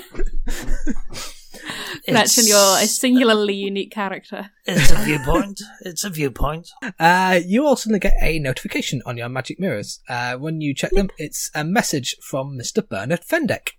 Gretchen, 2.07 2.44
you're 2.46 2.78
a 2.78 2.87
singularly 2.87 3.54
unique 3.54 3.90
character. 3.90 4.50
it's 4.66 4.90
a 4.90 4.96
viewpoint. 4.96 5.62
It's 5.80 6.04
a 6.04 6.11
viewpoint. 6.11 6.70
Uh, 6.98 7.40
you 7.44 7.66
also 7.66 7.96
get 7.98 8.14
a 8.20 8.38
notification 8.38 9.00
on 9.07 9.16
your 9.16 9.28
magic 9.28 9.59
mirrors. 9.59 10.00
Uh, 10.09 10.35
when 10.37 10.61
you 10.61 10.74
check 10.74 10.90
them, 10.90 11.09
it's 11.16 11.50
a 11.54 11.64
message 11.64 12.16
from 12.20 12.59
Mr. 12.59 12.87
Bernard 12.87 13.22
Fendek. 13.22 13.70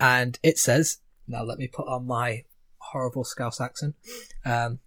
And 0.00 0.38
it 0.42 0.58
says, 0.58 0.98
now 1.26 1.42
let 1.42 1.58
me 1.58 1.68
put 1.68 1.86
on 1.88 2.06
my 2.06 2.44
horrible 2.78 3.24
Scouse 3.24 3.60
accent. 3.60 3.96
Um, 4.44 4.78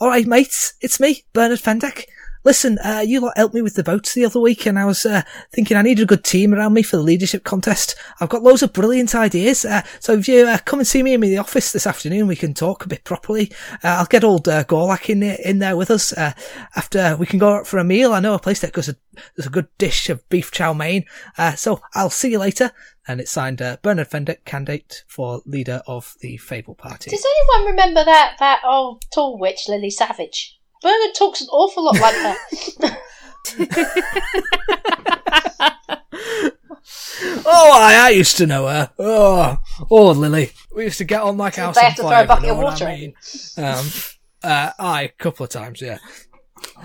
alright 0.00 0.26
mates, 0.26 0.74
it's 0.80 1.00
me, 1.00 1.24
Bernard 1.32 1.58
Fendek. 1.60 2.04
Listen, 2.42 2.78
uh, 2.78 3.04
you 3.06 3.20
lot 3.20 3.36
helped 3.36 3.54
me 3.54 3.60
with 3.60 3.74
the 3.74 3.82
votes 3.82 4.14
the 4.14 4.24
other 4.24 4.40
week 4.40 4.66
and 4.66 4.78
I 4.78 4.86
was, 4.86 5.04
uh, 5.04 5.22
thinking 5.52 5.76
I 5.76 5.82
needed 5.82 6.04
a 6.04 6.06
good 6.06 6.24
team 6.24 6.54
around 6.54 6.72
me 6.72 6.82
for 6.82 6.96
the 6.96 7.02
leadership 7.02 7.44
contest. 7.44 7.94
I've 8.18 8.30
got 8.30 8.42
loads 8.42 8.62
of 8.62 8.72
brilliant 8.72 9.14
ideas, 9.14 9.66
uh, 9.66 9.82
so 9.98 10.14
if 10.14 10.26
you, 10.26 10.46
uh, 10.46 10.58
come 10.64 10.78
and 10.78 10.88
see 10.88 11.02
me 11.02 11.12
in 11.12 11.20
the 11.20 11.36
office 11.36 11.72
this 11.72 11.86
afternoon, 11.86 12.26
we 12.26 12.36
can 12.36 12.54
talk 12.54 12.84
a 12.84 12.88
bit 12.88 13.04
properly. 13.04 13.52
Uh, 13.84 13.88
I'll 13.88 14.06
get 14.06 14.24
old, 14.24 14.48
uh, 14.48 14.64
Gorlak 14.64 15.10
in, 15.10 15.22
in 15.22 15.58
there 15.58 15.76
with 15.76 15.90
us, 15.90 16.14
uh, 16.14 16.32
after 16.76 17.14
we 17.18 17.26
can 17.26 17.38
go 17.38 17.52
out 17.52 17.66
for 17.66 17.78
a 17.78 17.84
meal. 17.84 18.14
I 18.14 18.20
know 18.20 18.34
a 18.34 18.38
place 18.38 18.60
that 18.60 18.72
goes 18.72 18.88
a, 18.88 18.96
there's 19.36 19.46
a 19.46 19.50
good 19.50 19.68
dish 19.76 20.08
of 20.08 20.26
beef 20.30 20.50
chow 20.50 20.72
mein. 20.72 21.04
So 21.56 21.80
I'll 21.94 22.10
see 22.10 22.30
you 22.30 22.38
later. 22.38 22.70
And 23.06 23.20
it's 23.20 23.32
signed, 23.32 23.58
Bernard 23.82 24.08
Fendek, 24.08 24.44
candidate 24.44 25.04
for 25.08 25.42
leader 25.44 25.82
of 25.86 26.14
the 26.20 26.36
Fable 26.36 26.74
Party. 26.74 27.10
Does 27.10 27.26
anyone 27.26 27.72
remember 27.72 28.04
that, 28.04 28.36
that 28.38 28.62
old 28.64 29.04
tall 29.12 29.38
witch, 29.38 29.68
Lily 29.68 29.90
Savage? 29.90 30.59
Bernard 30.82 31.14
talks 31.14 31.40
an 31.40 31.48
awful 31.48 31.84
lot 31.84 31.98
like 32.00 32.16
her. 32.16 32.36
Oh, 37.22 37.70
I, 37.72 38.06
I 38.06 38.10
used 38.10 38.36
to 38.38 38.46
know 38.46 38.66
her. 38.66 38.90
Oh, 38.98 39.58
oh, 39.90 40.10
Lily. 40.12 40.52
We 40.74 40.84
used 40.84 40.98
to 40.98 41.04
get 41.04 41.22
on 41.22 41.36
like 41.36 41.56
house 41.56 41.74
they 41.74 41.82
on 41.82 41.86
have 41.86 41.96
to 41.96 42.02
throw 42.02 42.22
a 42.22 42.26
bucket 42.26 42.50
of 42.50 42.58
water 42.58 42.86
I 42.86 42.92
at 42.92 43.00
mean? 43.00 43.14
Um, 43.56 43.86
uh, 44.42 44.70
aye, 44.78 45.02
a 45.02 45.22
couple 45.22 45.44
of 45.44 45.50
times, 45.50 45.80
yeah. 45.80 45.98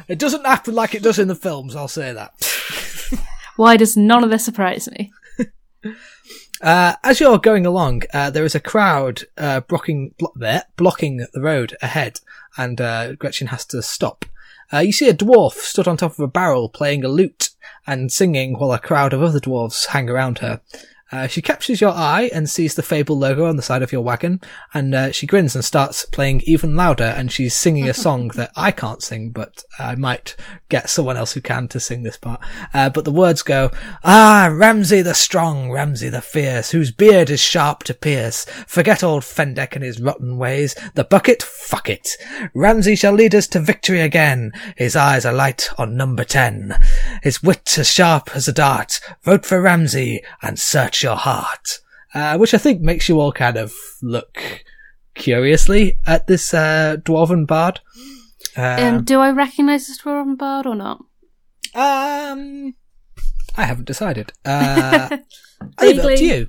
It 0.08 0.20
doesn't 0.20 0.46
happen 0.46 0.76
like 0.76 0.96
it 0.96 1.04
does 1.04 1.20
in 1.20 1.28
the 1.28 1.36
films, 1.36 1.76
I'll 1.76 1.88
say 1.88 2.14
that. 2.14 2.32
Why 3.56 3.78
does 3.78 3.96
none 3.96 4.24
of 4.24 4.30
this 4.30 4.46
surprise 4.46 4.90
me? 4.92 5.12
Uh, 6.62 6.96
as 7.04 7.20
you're 7.20 7.38
going 7.38 7.66
along, 7.66 8.04
uh, 8.14 8.30
there 8.30 8.46
is 8.46 8.56
a 8.56 8.60
crowd 8.60 9.24
uh, 9.38 9.60
blocking 9.62 10.14
blo- 10.18 10.34
there, 10.36 10.64
blocking 10.78 11.18
the 11.18 11.42
road 11.42 11.76
ahead, 11.82 12.20
and 12.58 12.80
uh, 12.80 13.14
Gretchen 13.14 13.48
has 13.48 13.66
to 13.66 13.82
stop. 13.82 14.26
Uh, 14.74 14.80
you 14.80 14.92
see 14.92 15.10
a 15.10 15.14
dwarf 15.14 15.54
stood 15.54 15.88
on 15.88 15.98
top 15.98 16.14
of 16.14 16.20
a 16.20 16.28
barrel 16.28 16.70
playing 16.70 17.04
a 17.04 17.08
lute 17.08 17.50
and 17.86 18.12
singing 18.12 18.58
while 18.58 18.72
a 18.72 18.80
crowd 18.80 19.14
of 19.14 19.22
other 19.22 19.40
dwarves 19.40 19.88
hang 19.88 20.10
around 20.10 20.40
her. 20.40 20.62
Uh, 21.12 21.28
she 21.28 21.42
captures 21.42 21.80
your 21.80 21.92
eye 21.92 22.32
and 22.34 22.50
sees 22.50 22.74
the 22.74 22.82
Fable 22.82 23.18
logo 23.18 23.46
on 23.46 23.58
the 23.58 23.62
side 23.62 23.84
of 23.84 23.92
your 23.92 24.02
wagon, 24.02 24.42
and 24.74 24.96
uh, 24.96 25.12
she 25.12 25.28
grins 25.28 25.54
and 25.54 25.64
starts 25.64 26.04
playing 26.06 26.42
even 26.46 26.76
louder. 26.76 27.04
And 27.04 27.32
she's 27.32 27.56
singing 27.56 27.88
a 27.88 27.94
song 27.94 28.28
that 28.36 28.52
I 28.56 28.72
can't 28.72 29.04
sing, 29.04 29.30
but 29.30 29.64
I 29.78 29.96
might 29.96 30.36
get 30.70 30.90
someone 30.90 31.16
else 31.16 31.34
who 31.34 31.42
can 31.42 31.68
to 31.70 31.80
sing 31.80 32.02
this 32.02 32.18
part. 32.18 32.42
Uh, 32.74 32.90
but 32.90 33.06
the 33.06 33.12
words 33.12 33.44
go, 33.44 33.70
Ah, 34.04 34.50
Ramsay 34.52 35.04
the 35.04 35.14
strong, 35.14 35.72
Ramsay 35.72 36.10
the 36.10 36.22
fierce, 36.22 36.72
whose 36.72 36.92
beard 36.92 37.30
is 37.30 37.40
sharp 37.40 37.84
to 37.84 37.94
pierce. 37.94 38.46
Forget 38.68 39.04
old 39.04 39.24
Fendek 39.24 39.74
and 39.74 39.84
his 39.84 40.02
rotten 40.02 40.38
ways. 40.38 40.76
The 40.96 41.04
bucket, 41.04 41.44
fuck 41.44 41.88
it. 41.88 42.10
Ramsay 42.56 42.96
shall 42.96 43.14
lead 43.14 43.36
us 43.36 43.48
to 43.50 43.60
victory 43.60 44.02
again. 44.02 44.52
His 44.76 44.96
eyes 44.96 45.26
are 45.26 45.34
light 45.34 45.70
on 45.78 45.96
number 45.96 46.24
ten. 46.24 46.76
His 47.22 47.44
wit 47.44 47.78
as 47.78 47.92
sharp 47.92 48.36
as 48.36 48.48
a 48.48 48.54
dart. 48.54 49.00
Vote 49.22 49.46
for 49.46 49.62
Ramsay 49.62 50.24
and 50.42 50.58
search 50.58 50.95
your 51.04 51.16
heart. 51.16 51.80
Uh, 52.14 52.38
which 52.38 52.54
I 52.54 52.58
think 52.58 52.80
makes 52.82 53.10
you 53.10 53.20
all 53.20 53.34
kind 53.34 53.58
of 53.58 53.74
look 54.02 54.64
curiously 55.16 55.98
at 56.08 56.28
this 56.28 56.54
uh, 56.54 56.96
dwarven 57.00 57.46
bard. 57.46 57.82
Um, 58.56 58.80
Um, 58.80 59.04
do 59.04 59.20
I 59.20 59.32
recognise 59.32 59.88
this 59.88 60.02
dwarven 60.02 60.38
bard 60.38 60.66
or 60.66 60.76
not? 60.76 61.04
um, 61.74 62.74
I 63.58 63.64
haven't 63.64 63.86
decided. 63.88 64.32
Uh, 64.46 65.18
I 65.78 65.86
leave 65.86 66.00
it 66.00 66.00
up 66.00 66.06
to 66.06 66.16
Vaguely. 66.16 66.26
you. 66.28 66.48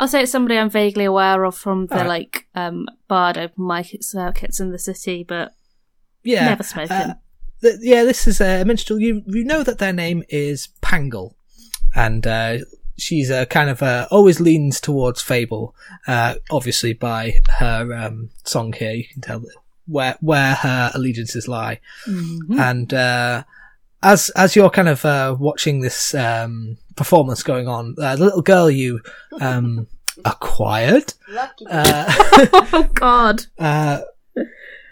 I'll 0.00 0.08
say 0.08 0.22
it's 0.22 0.32
somebody 0.32 0.58
I'm 0.58 0.70
vaguely 0.70 1.04
aware 1.04 1.44
of 1.44 1.56
from 1.56 1.86
the 1.86 1.94
Alright. 1.94 2.08
like 2.08 2.46
um 2.54 2.86
bard 3.06 3.38
open 3.38 3.66
mic 3.66 3.96
circuits 4.02 4.60
in 4.60 4.70
the 4.72 4.78
city, 4.78 5.24
but 5.26 5.52
Yeah. 6.22 6.46
never 6.46 6.62
spoken. 6.64 6.90
Uh, 6.92 7.14
th- 7.62 7.78
yeah, 7.80 8.02
this 8.02 8.26
is 8.26 8.40
a 8.40 8.64
minstrel. 8.64 8.98
You 8.98 9.22
you 9.26 9.44
know 9.44 9.62
that 9.62 9.78
their 9.78 9.92
name 9.92 10.24
is 10.30 10.68
Pangle, 10.82 11.34
and 11.94 12.26
uh, 12.26 12.58
she's 12.96 13.30
a 13.30 13.46
kind 13.46 13.70
of 13.70 13.82
uh, 13.82 14.06
always 14.10 14.40
leans 14.40 14.80
towards 14.80 15.22
fable. 15.22 15.74
Uh, 16.06 16.36
obviously, 16.50 16.92
by 16.92 17.40
her 17.58 17.92
um, 17.94 18.30
song 18.44 18.72
here, 18.72 18.92
you 18.92 19.04
can 19.04 19.22
tell 19.22 19.42
where 19.86 20.16
where 20.20 20.54
her 20.54 20.90
allegiances 20.94 21.48
lie. 21.48 21.80
Mhm. 22.06 22.58
And 22.58 22.94
uh, 22.94 23.44
as 24.02 24.30
as 24.30 24.56
you're 24.56 24.70
kind 24.70 24.88
of 24.88 25.04
uh, 25.04 25.36
watching 25.38 25.80
this 25.80 26.14
um, 26.14 26.78
performance 26.96 27.42
going 27.42 27.68
on, 27.68 27.96
uh, 27.98 28.16
the 28.16 28.24
little 28.24 28.42
girl 28.42 28.70
you 28.70 29.00
um, 29.40 29.86
acquired. 30.24 31.14
Lucky. 31.28 31.66
Uh, 31.70 32.04
oh 32.72 32.90
God! 32.94 33.44
uh, 33.58 34.02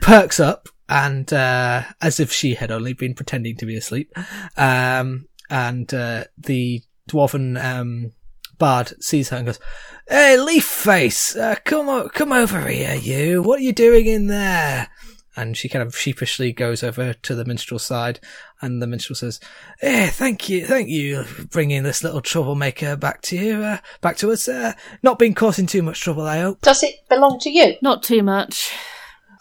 perks 0.00 0.40
up 0.40 0.68
and 0.88 1.32
uh, 1.32 1.82
as 2.00 2.20
if 2.20 2.32
she 2.32 2.54
had 2.54 2.70
only 2.70 2.92
been 2.92 3.14
pretending 3.14 3.56
to 3.56 3.66
be 3.66 3.76
asleep. 3.76 4.12
Um, 4.56 5.28
and 5.48 5.92
uh, 5.94 6.24
the 6.36 6.82
dwarven 7.12 7.62
um, 7.62 8.12
bard 8.58 8.92
sees 9.02 9.28
her 9.28 9.36
and 9.38 9.46
goes, 9.46 9.60
"Hey, 10.08 10.38
Leaf 10.38 10.64
Face, 10.64 11.36
uh, 11.36 11.56
come 11.64 11.88
o- 11.88 12.08
come 12.08 12.32
over 12.32 12.66
here, 12.68 12.94
you. 12.94 13.42
What 13.42 13.60
are 13.60 13.62
you 13.62 13.72
doing 13.72 14.06
in 14.06 14.26
there?" 14.26 14.88
And 15.34 15.56
she 15.56 15.68
kind 15.70 15.82
of 15.82 15.96
sheepishly 15.96 16.52
goes 16.52 16.82
over 16.82 17.14
to 17.14 17.34
the 17.34 17.46
minstrel's 17.46 17.84
side, 17.84 18.20
and 18.60 18.82
the 18.82 18.86
minstrel 18.86 19.16
says, 19.16 19.40
"Eh, 19.80 20.10
thank 20.10 20.48
you, 20.48 20.66
thank 20.66 20.88
you, 20.88 21.24
for 21.24 21.46
bringing 21.46 21.84
this 21.84 22.04
little 22.04 22.20
troublemaker 22.20 22.96
back 22.96 23.22
to 23.22 23.36
you, 23.36 23.62
uh, 23.62 23.78
back 24.02 24.18
to 24.18 24.30
us. 24.30 24.46
Uh, 24.46 24.74
not 25.02 25.18
been 25.18 25.34
causing 25.34 25.66
too 25.66 25.82
much 25.82 26.00
trouble, 26.00 26.26
I 26.26 26.40
hope." 26.40 26.60
Does 26.60 26.82
it 26.82 26.96
belong 27.08 27.38
to 27.40 27.50
you? 27.50 27.76
Not 27.80 28.02
too 28.02 28.22
much. 28.22 28.72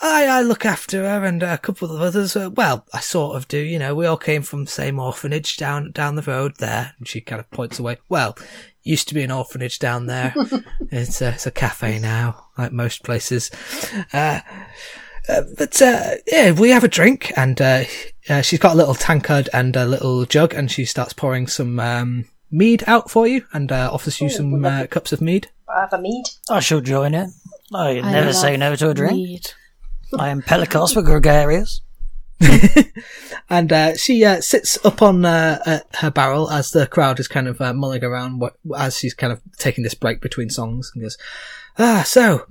I, 0.02 0.26
I 0.26 0.42
look 0.42 0.66
after 0.66 1.04
her 1.04 1.26
and 1.26 1.44
a 1.44 1.58
couple 1.58 1.94
of 1.94 2.02
others. 2.02 2.36
Uh, 2.36 2.50
well, 2.50 2.86
I 2.94 3.00
sort 3.00 3.36
of 3.36 3.48
do. 3.48 3.60
You 3.60 3.78
know, 3.78 3.94
we 3.94 4.06
all 4.06 4.18
came 4.18 4.42
from 4.42 4.66
the 4.66 4.72
same 4.72 5.00
orphanage 5.00 5.58
down 5.58 5.92
down 5.92 6.16
the 6.16 6.24
road 6.24 6.58
there. 6.58 6.94
And 6.98 7.08
she 7.08 7.22
kind 7.22 7.40
of 7.40 7.50
points 7.52 7.78
away. 7.78 7.98
Well, 8.10 8.36
used 8.84 9.08
to 9.10 9.14
be 9.14 9.24
an 9.24 9.32
orphanage 9.32 9.80
down 9.80 10.08
there. 10.08 10.34
it's 10.92 11.22
a, 11.22 11.30
it's 11.30 11.46
a 11.46 11.52
cafe 11.52 12.00
now, 12.00 12.48
like 12.58 12.72
most 12.72 13.04
places. 13.04 13.52
Uh, 14.12 14.40
uh, 15.30 15.44
but 15.58 15.80
uh, 15.82 16.16
yeah, 16.28 16.52
we 16.52 16.72
have 16.72 16.84
a 16.84 16.88
drink, 16.88 17.32
and 17.38 17.62
uh, 17.62 17.84
uh, 18.28 18.42
she's 18.42 18.60
got 18.60 18.74
a 18.74 18.78
little 18.78 18.96
tankard 18.96 19.50
and 19.54 19.76
a 19.76 19.86
little 19.86 20.26
jug, 20.26 20.54
and 20.54 20.72
she 20.72 20.84
starts 20.84 21.14
pouring 21.14 21.46
some 21.46 21.80
um, 21.80 22.26
mead 22.50 22.84
out 22.88 23.12
for 23.12 23.28
you, 23.28 23.46
and 23.54 23.72
uh, 23.72 23.90
offers 23.94 24.20
you 24.20 24.28
Ooh, 24.28 24.32
some 24.32 24.66
uh, 24.66 24.88
cups 24.88 25.14
of 25.14 25.22
mead. 25.22 25.50
I 25.70 25.82
have 25.82 25.94
a 25.94 26.02
mead. 26.02 26.26
I 26.50 26.60
shall 26.60 26.82
join 26.82 27.14
it. 27.14 27.30
I 27.74 28.00
I 28.00 28.12
never 28.12 28.34
say 28.34 28.58
no 28.58 28.76
to 28.76 28.90
a 28.90 28.94
drink. 28.94 29.14
mead. 29.14 29.52
I 30.18 30.30
am 30.30 30.42
Pelicos 30.42 30.94
for 30.94 31.02
gregarious. 31.02 31.82
And 33.52 33.74
uh, 33.74 33.98
she 33.98 34.24
uh, 34.24 34.40
sits 34.40 34.84
up 34.86 35.02
on 35.02 35.26
uh, 35.26 35.82
her 35.96 36.10
barrel 36.10 36.50
as 36.50 36.72
the 36.72 36.88
crowd 36.88 37.20
is 37.20 37.28
kind 37.28 37.50
of 37.50 37.60
uh, 37.60 37.74
mulling 37.74 38.02
around 38.02 38.40
what, 38.40 38.56
as 38.78 38.98
she's 38.98 39.14
kind 39.14 39.34
of 39.34 39.42
taking 39.58 39.84
this 39.84 39.94
break 39.94 40.22
between 40.22 40.50
songs 40.50 40.90
and 40.94 41.04
goes, 41.04 41.18
"Ah, 41.78 42.04
so 42.06 42.46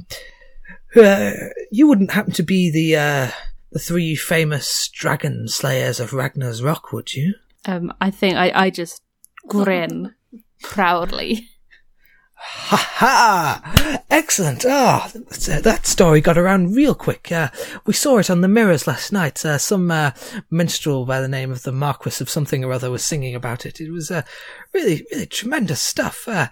uh, 0.95 1.33
you 1.73 1.89
wouldn't 1.89 2.11
happen 2.11 2.35
to 2.35 2.43
be 2.43 2.71
the 2.71 2.97
uh, 2.97 3.31
the 3.73 3.79
three 3.79 4.15
famous 4.15 4.89
dragon 4.89 5.49
slayers 5.49 6.01
of 6.01 6.13
Ragnar's 6.13 6.63
Rock, 6.63 6.93
would 6.93 7.15
you?" 7.15 7.33
Um, 7.65 7.95
I 7.99 8.11
think 8.11 8.35
I, 8.37 8.53
I 8.55 8.69
just 8.69 9.01
grin 9.49 10.15
proudly. 10.63 11.49
Ha 12.43 12.77
ha! 12.95 14.03
Excellent. 14.11 14.65
Ah, 14.67 15.07
uh, 15.15 15.61
that 15.61 15.87
story 15.87 16.21
got 16.21 16.39
around 16.39 16.75
real 16.75 16.95
quick. 16.95 17.31
Uh, 17.31 17.49
we 17.85 17.93
saw 17.93 18.19
it 18.19 18.31
on 18.31 18.41
the 18.41 18.49
mirrors 18.49 18.87
last 18.87 19.13
night. 19.13 19.45
Uh, 19.45 19.59
some 19.59 19.91
uh, 19.91 20.13
minstrel 20.51 21.05
by 21.05 21.21
the 21.21 21.29
name 21.29 21.51
of 21.51 21.63
the 21.63 21.73
Marquis 21.73 22.23
of 22.23 22.31
something 22.31 22.65
or 22.65 22.73
other 22.73 22.91
was 22.91 23.05
singing 23.05 23.35
about 23.35 23.67
it. 23.67 23.81
It 23.81 23.91
was 23.91 24.11
uh, 24.11 24.23
really, 24.73 25.07
really 25.13 25.27
tremendous 25.27 25.81
stuff. 25.81 26.27
Uh, 26.27 26.49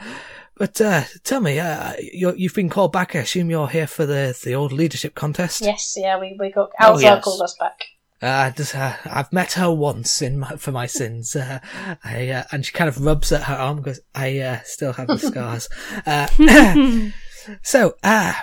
but 0.56 0.80
uh, 0.80 1.04
tell 1.24 1.40
me, 1.40 1.58
uh, 1.58 1.94
you're, 2.12 2.34
you've 2.36 2.54
been 2.54 2.68
called 2.68 2.92
back. 2.92 3.14
I 3.16 3.20
assume 3.20 3.48
you're 3.48 3.68
here 3.68 3.86
for 3.86 4.04
the 4.06 4.38
the 4.44 4.54
old 4.54 4.72
leadership 4.72 5.14
contest. 5.14 5.62
Yes, 5.62 5.94
yeah, 5.96 6.18
we, 6.18 6.36
we 6.38 6.50
got 6.50 6.70
Oh, 6.80 6.94
Alzar 6.94 7.02
yes. 7.02 7.24
called 7.24 7.42
us 7.42 7.56
back. 7.58 7.78
Uh, 8.20 8.50
just, 8.50 8.74
uh, 8.74 8.94
I've 9.04 9.32
met 9.32 9.52
her 9.52 9.70
once 9.70 10.20
in 10.22 10.40
my, 10.40 10.56
for 10.56 10.72
my 10.72 10.86
sins. 10.86 11.36
Uh, 11.36 11.60
I, 12.04 12.28
uh, 12.30 12.44
and 12.50 12.66
she 12.66 12.72
kind 12.72 12.88
of 12.88 13.04
rubs 13.04 13.30
at 13.30 13.44
her 13.44 13.54
arm 13.54 13.82
goes, 13.82 14.00
I, 14.14 14.38
uh, 14.40 14.58
still 14.64 14.92
have 14.94 15.06
the 15.06 15.18
scars. 15.20 15.68
Uh, 16.04 17.10
so, 17.62 17.94
uh, 18.02 18.34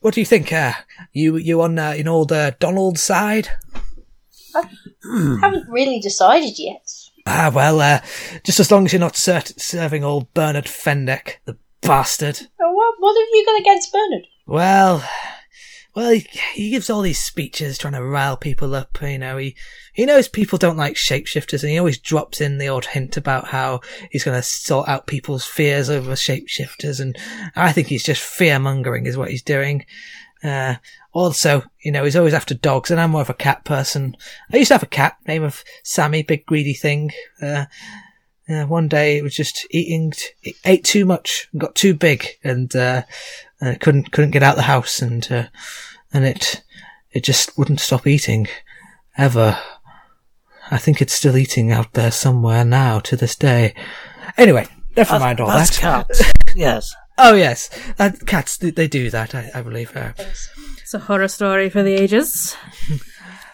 what 0.00 0.14
do 0.14 0.20
you 0.20 0.26
think? 0.26 0.52
Uh, 0.52 0.72
you, 1.12 1.36
you 1.36 1.62
on, 1.62 1.78
uh, 1.78 1.92
in 1.92 2.08
old, 2.08 2.32
uh, 2.32 2.50
Donald's 2.58 3.02
side? 3.02 3.48
I 4.54 5.38
haven't 5.40 5.68
really 5.68 6.00
decided 6.00 6.58
yet. 6.58 6.90
Ah, 7.26 7.52
well, 7.54 7.80
uh, 7.80 8.00
just 8.42 8.58
as 8.58 8.72
long 8.72 8.86
as 8.86 8.92
you're 8.92 8.98
not 9.00 9.14
ser- 9.16 9.42
serving 9.56 10.02
old 10.02 10.32
Bernard 10.34 10.64
Fendeck, 10.64 11.34
the 11.44 11.56
bastard. 11.80 12.40
What, 12.58 12.94
what 12.98 13.20
have 13.20 13.28
you 13.32 13.46
got 13.46 13.60
against 13.60 13.92
Bernard? 13.92 14.26
Well, 14.46 15.08
well, 15.94 16.10
he, 16.12 16.26
he 16.54 16.70
gives 16.70 16.88
all 16.88 17.02
these 17.02 17.22
speeches 17.22 17.76
trying 17.76 17.94
to 17.94 18.04
rile 18.04 18.36
people 18.36 18.74
up. 18.74 18.98
You 19.02 19.18
know, 19.18 19.36
he 19.36 19.56
he 19.92 20.06
knows 20.06 20.28
people 20.28 20.58
don't 20.58 20.76
like 20.76 20.94
shapeshifters, 20.94 21.62
and 21.62 21.70
he 21.70 21.78
always 21.78 21.98
drops 21.98 22.40
in 22.40 22.58
the 22.58 22.68
odd 22.68 22.86
hint 22.86 23.16
about 23.16 23.48
how 23.48 23.80
he's 24.10 24.24
going 24.24 24.36
to 24.36 24.42
sort 24.42 24.88
out 24.88 25.06
people's 25.06 25.44
fears 25.44 25.90
over 25.90 26.12
shapeshifters. 26.12 27.00
And 27.00 27.16
I 27.56 27.72
think 27.72 27.88
he's 27.88 28.04
just 28.04 28.22
fear 28.22 28.58
mongering, 28.58 29.06
is 29.06 29.16
what 29.16 29.30
he's 29.30 29.42
doing. 29.42 29.84
Uh, 30.42 30.76
also, 31.12 31.64
you 31.82 31.90
know, 31.90 32.04
he's 32.04 32.16
always 32.16 32.34
after 32.34 32.54
dogs, 32.54 32.90
and 32.90 33.00
I'm 33.00 33.10
more 33.10 33.22
of 33.22 33.30
a 33.30 33.34
cat 33.34 33.64
person. 33.64 34.16
I 34.52 34.58
used 34.58 34.68
to 34.68 34.74
have 34.74 34.82
a 34.82 34.86
cat, 34.86 35.16
name 35.26 35.42
of 35.42 35.64
Sammy, 35.82 36.22
big 36.22 36.46
greedy 36.46 36.74
thing. 36.74 37.10
Uh, 37.42 37.66
uh, 38.48 38.64
one 38.64 38.88
day 38.88 39.18
it 39.18 39.22
was 39.22 39.34
just 39.34 39.66
eating, 39.70 40.12
it 40.42 40.56
ate 40.64 40.84
too 40.84 41.04
much, 41.04 41.48
and 41.52 41.60
got 41.60 41.74
too 41.74 41.94
big, 41.94 42.26
and 42.42 42.74
uh, 42.74 43.02
uh, 43.62 43.74
couldn't 43.80 44.12
couldn't 44.12 44.30
get 44.30 44.42
out 44.42 44.56
the 44.56 44.62
house, 44.62 45.00
and 45.02 45.26
uh, 45.30 45.46
and 46.12 46.24
it 46.24 46.62
it 47.12 47.24
just 47.24 47.56
wouldn't 47.58 47.80
stop 47.80 48.06
eating 48.06 48.46
ever. 49.16 49.58
I 50.70 50.78
think 50.78 51.02
it's 51.02 51.14
still 51.14 51.36
eating 51.36 51.72
out 51.72 51.94
there 51.94 52.10
somewhere 52.12 52.64
now 52.64 53.00
to 53.00 53.16
this 53.16 53.34
day. 53.34 53.74
Anyway, 54.36 54.66
never 54.96 55.18
mind 55.18 55.40
all 55.40 55.48
That's 55.48 55.78
that. 55.80 56.06
cats. 56.08 56.32
yes. 56.54 56.94
Oh 57.18 57.34
yes, 57.34 57.68
uh, 57.98 58.10
cats 58.26 58.56
they, 58.56 58.70
they 58.70 58.88
do 58.88 59.10
that. 59.10 59.34
I, 59.34 59.50
I 59.54 59.62
believe. 59.62 59.96
Uh, 59.96 60.12
It's 60.16 60.94
a 60.94 61.00
horror 61.00 61.28
story 61.28 61.68
for 61.70 61.82
the 61.82 61.94
ages. 61.94 62.56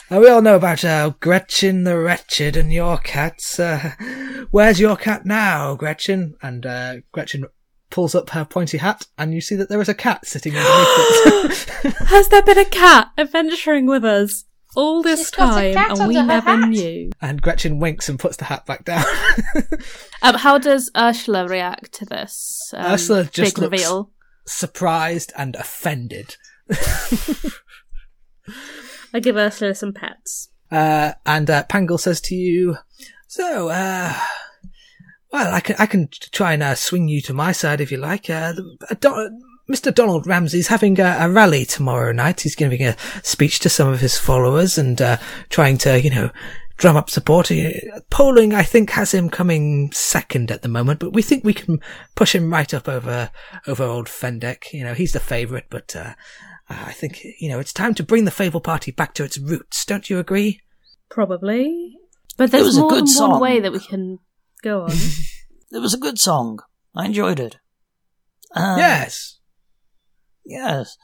Uh, 0.08 0.20
we 0.20 0.28
all 0.28 0.40
know 0.40 0.54
about 0.54 0.84
uh, 0.84 1.10
Gretchen 1.18 1.82
the 1.82 1.98
Wretched 1.98 2.56
and 2.56 2.72
your 2.72 2.96
cats. 2.96 3.58
Uh, 3.58 3.90
where's 4.52 4.78
your 4.78 4.96
cat 4.96 5.26
now, 5.26 5.74
Gretchen? 5.74 6.36
And 6.40 6.64
uh, 6.64 6.94
Gretchen 7.10 7.46
pulls 7.90 8.14
up 8.14 8.30
her 8.30 8.44
pointy 8.44 8.78
hat, 8.78 9.06
and 9.18 9.32
you 9.34 9.40
see 9.40 9.54
that 9.56 9.68
there 9.68 9.80
is 9.80 9.88
a 9.88 9.94
cat 9.94 10.26
sitting 10.26 10.54
underneath 10.56 11.68
it. 11.84 11.92
Has 12.08 12.28
there 12.28 12.42
been 12.42 12.58
a 12.58 12.64
cat 12.64 13.08
adventuring 13.16 13.86
with 13.86 14.04
us 14.04 14.44
all 14.74 15.02
this 15.02 15.20
She's 15.20 15.30
got 15.30 15.62
a 15.62 15.72
time 15.72 15.90
and 16.00 16.08
we 16.08 16.14
never 16.22 16.50
hat. 16.50 16.68
knew? 16.68 17.10
and 17.22 17.40
Gretchen 17.40 17.78
winks 17.78 18.08
and 18.10 18.18
puts 18.18 18.36
the 18.36 18.44
hat 18.46 18.66
back 18.66 18.84
down. 18.84 19.04
Um, 20.22 20.34
how 20.34 20.58
does 20.58 20.90
Ursula 20.96 21.46
react 21.46 21.92
to 21.94 22.04
this 22.06 22.72
um, 22.74 22.92
Ursula 22.94 23.24
just 23.24 23.54
big 23.54 23.58
looks- 23.62 23.72
reveal? 23.72 24.10
Surprised 24.46 25.32
and 25.36 25.54
offended. 25.54 26.36
I 29.12 29.20
give 29.20 29.36
Ursula 29.36 29.74
some 29.74 29.92
pets. 29.92 30.48
Uh, 30.70 31.12
and 31.24 31.48
uh, 31.48 31.64
Pangle 31.64 31.98
says 32.00 32.20
to 32.22 32.34
you, 32.34 32.76
"So, 33.28 33.68
uh, 33.68 34.14
well, 35.36 35.54
I 35.54 35.60
can 35.60 35.76
I 35.78 35.86
can 35.86 36.08
try 36.32 36.52
and 36.54 36.62
uh, 36.62 36.74
swing 36.74 37.08
you 37.08 37.20
to 37.22 37.32
my 37.34 37.52
side 37.52 37.80
if 37.80 37.90
you 37.92 37.98
like. 37.98 38.28
Uh, 38.30 38.52
the- 38.52 38.86
uh, 38.90 38.94
Don- 38.98 39.40
Mr. 39.70 39.92
Donald 39.92 40.26
Ramsey's 40.28 40.68
having 40.68 40.98
a, 41.00 41.16
a 41.20 41.28
rally 41.28 41.64
tomorrow 41.64 42.12
night. 42.12 42.42
He's 42.42 42.54
giving 42.54 42.82
a 42.82 42.96
speech 43.24 43.58
to 43.60 43.68
some 43.68 43.88
of 43.88 44.00
his 44.00 44.16
followers 44.16 44.78
and 44.78 45.00
uh, 45.02 45.16
trying 45.50 45.78
to, 45.78 46.00
you 46.00 46.10
know." 46.10 46.30
Drum 46.78 46.94
up 46.98 47.08
support. 47.08 47.50
Uh, 47.50 47.70
Polling, 48.10 48.52
I 48.52 48.62
think, 48.62 48.90
has 48.90 49.14
him 49.14 49.30
coming 49.30 49.90
second 49.92 50.50
at 50.50 50.60
the 50.60 50.68
moment, 50.68 51.00
but 51.00 51.14
we 51.14 51.22
think 51.22 51.42
we 51.42 51.54
can 51.54 51.80
push 52.14 52.34
him 52.34 52.52
right 52.52 52.74
up 52.74 52.86
over 52.86 53.30
over 53.66 53.82
old 53.82 54.08
Fendek. 54.08 54.74
You 54.74 54.84
know, 54.84 54.92
he's 54.92 55.12
the 55.12 55.18
favourite, 55.20 55.64
but 55.70 55.96
uh, 55.96 56.12
I 56.68 56.92
think 56.92 57.24
you 57.40 57.48
know 57.48 57.58
it's 57.60 57.72
time 57.72 57.94
to 57.94 58.02
bring 58.02 58.26
the 58.26 58.30
Fable 58.30 58.60
Party 58.60 58.90
back 58.90 59.14
to 59.14 59.24
its 59.24 59.38
roots. 59.38 59.86
Don't 59.86 60.10
you 60.10 60.18
agree? 60.18 60.60
Probably. 61.08 61.96
But 62.36 62.50
there's 62.50 62.66
was 62.66 62.76
a 62.76 62.80
more 62.80 62.90
good 62.90 62.98
than 63.00 63.06
song. 63.06 63.30
one 63.30 63.40
way 63.40 63.60
that 63.60 63.72
we 63.72 63.80
can 63.80 64.18
go 64.62 64.82
on. 64.82 64.92
It 65.72 65.78
was 65.78 65.94
a 65.94 65.98
good 65.98 66.18
song. 66.18 66.60
I 66.94 67.06
enjoyed 67.06 67.40
it. 67.40 67.56
Uh, 68.54 68.76
yes. 68.78 69.38
Yes. 70.44 70.96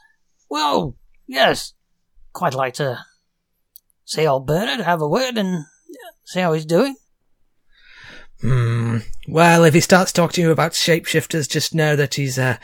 Well, 0.49 0.95
yes. 1.27 1.73
Quite 2.31 2.53
like 2.53 2.75
to 2.75 2.99
see 4.05 4.25
old 4.25 4.47
Bernard 4.47 4.81
have 4.81 5.01
a 5.01 5.07
word 5.07 5.37
and 5.37 5.65
see 6.25 6.39
how 6.39 6.53
he's 6.53 6.65
doing. 6.65 6.95
Hmm. 8.41 8.97
Well, 9.27 9.63
if 9.63 9.73
he 9.73 9.79
starts 9.79 10.11
talking 10.11 10.35
to 10.35 10.41
you 10.41 10.51
about 10.51 10.73
shapeshifters, 10.73 11.49
just 11.49 11.73
know 11.73 11.95
that 11.95 12.15
he's 12.15 12.37
uh 12.37 12.57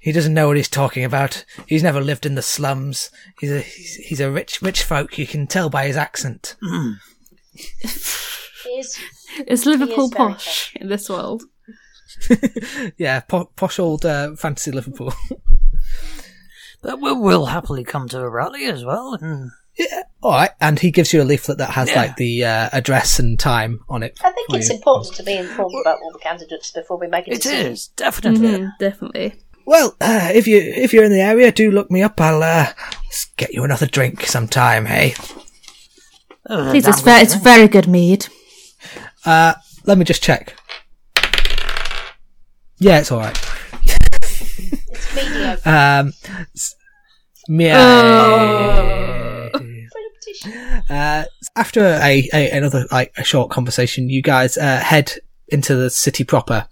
he 0.00 0.12
doesn't 0.12 0.34
know 0.34 0.48
what 0.48 0.56
he's 0.56 0.68
talking 0.68 1.02
about. 1.02 1.44
He's 1.66 1.82
never 1.82 2.00
lived 2.00 2.26
in 2.26 2.34
the 2.34 2.42
slums. 2.42 3.10
He's 3.40 3.50
a 3.50 3.60
he's, 3.60 3.94
he's 3.96 4.20
a 4.20 4.30
rich 4.30 4.60
rich 4.62 4.82
folk. 4.82 5.18
You 5.18 5.26
can 5.26 5.46
tell 5.46 5.70
by 5.70 5.86
his 5.86 5.96
accent. 5.96 6.56
Hmm. 6.62 6.92
He 8.64 8.70
is 8.78 8.98
Is 9.46 9.66
Liverpool 9.66 10.08
very 10.08 10.30
posh 10.34 10.74
in 10.76 10.88
this 10.88 11.08
world? 11.08 11.42
yeah, 12.96 13.20
po- 13.20 13.50
posh 13.56 13.78
old 13.78 14.04
uh, 14.04 14.34
fantasy 14.36 14.70
Liverpool. 14.70 15.12
But 16.82 17.00
we'll, 17.00 17.18
we'll 17.18 17.46
happily 17.46 17.82
come 17.82 18.08
to 18.10 18.20
a 18.20 18.28
rally 18.28 18.66
as 18.66 18.84
well. 18.84 19.14
And 19.14 19.50
yeah. 19.78 20.02
All 20.22 20.32
right. 20.32 20.50
And 20.60 20.78
he 20.78 20.90
gives 20.90 21.14
you 21.14 21.22
a 21.22 21.24
leaflet 21.24 21.56
that 21.56 21.70
has 21.70 21.88
Yeah. 21.88 21.96
like 21.96 22.16
the 22.16 22.44
uh, 22.44 22.68
address 22.74 23.18
and 23.18 23.38
time 23.38 23.80
on 23.88 24.02
it. 24.02 24.18
I 24.22 24.30
think 24.32 24.50
it's 24.52 24.68
you. 24.68 24.74
important 24.76 25.16
to 25.16 25.22
be 25.22 25.32
informed 25.32 25.74
about 25.80 26.00
all 26.02 26.12
the 26.12 26.18
candidates 26.18 26.70
before 26.72 26.98
we 26.98 27.06
make 27.06 27.26
a 27.26 27.30
it 27.32 27.36
decision. 27.42 27.72
is, 27.72 27.88
definitely. 27.96 28.48
Mhm, 28.48 28.70
definitely. 28.78 29.34
Well, 29.64 29.96
uh, 29.98 30.28
if 30.34 30.46
you 30.46 30.58
if 30.58 30.92
you're 30.92 31.04
in 31.04 31.10
the 31.12 31.22
area, 31.22 31.50
do 31.50 31.70
look 31.70 31.90
me 31.90 32.02
up. 32.02 32.20
I'll 32.20 32.42
uh, 32.42 32.72
get 33.38 33.54
you 33.54 33.64
another 33.64 33.86
drink 33.86 34.26
sometime. 34.26 34.84
Hey. 34.84 35.14
Oh, 36.50 36.68
Please, 36.70 36.86
it's, 36.86 37.00
good 37.00 37.14
ve- 37.16 37.22
it's 37.22 37.34
very 37.36 37.66
good 37.68 37.88
mead. 37.88 38.26
Uh, 39.24 39.54
let 39.84 39.98
me 39.98 40.04
just 40.04 40.22
check. 40.22 40.54
Yeah, 42.78 42.98
it's 43.00 43.12
all 43.12 43.20
right. 43.20 43.38
It's 43.84 45.14
mediocre. 45.14 45.60
Um, 45.68 46.12
s- 46.54 46.74
Oh. 47.50 49.50
Uh, 50.90 51.24
after 51.56 51.80
a, 51.84 52.28
a 52.34 52.50
another 52.50 52.84
like 52.90 53.12
a 53.16 53.24
short 53.24 53.50
conversation, 53.50 54.10
you 54.10 54.20
guys 54.20 54.58
uh, 54.58 54.78
head 54.78 55.12
into 55.48 55.74
the 55.74 55.88
city 55.88 56.22
proper, 56.24 56.66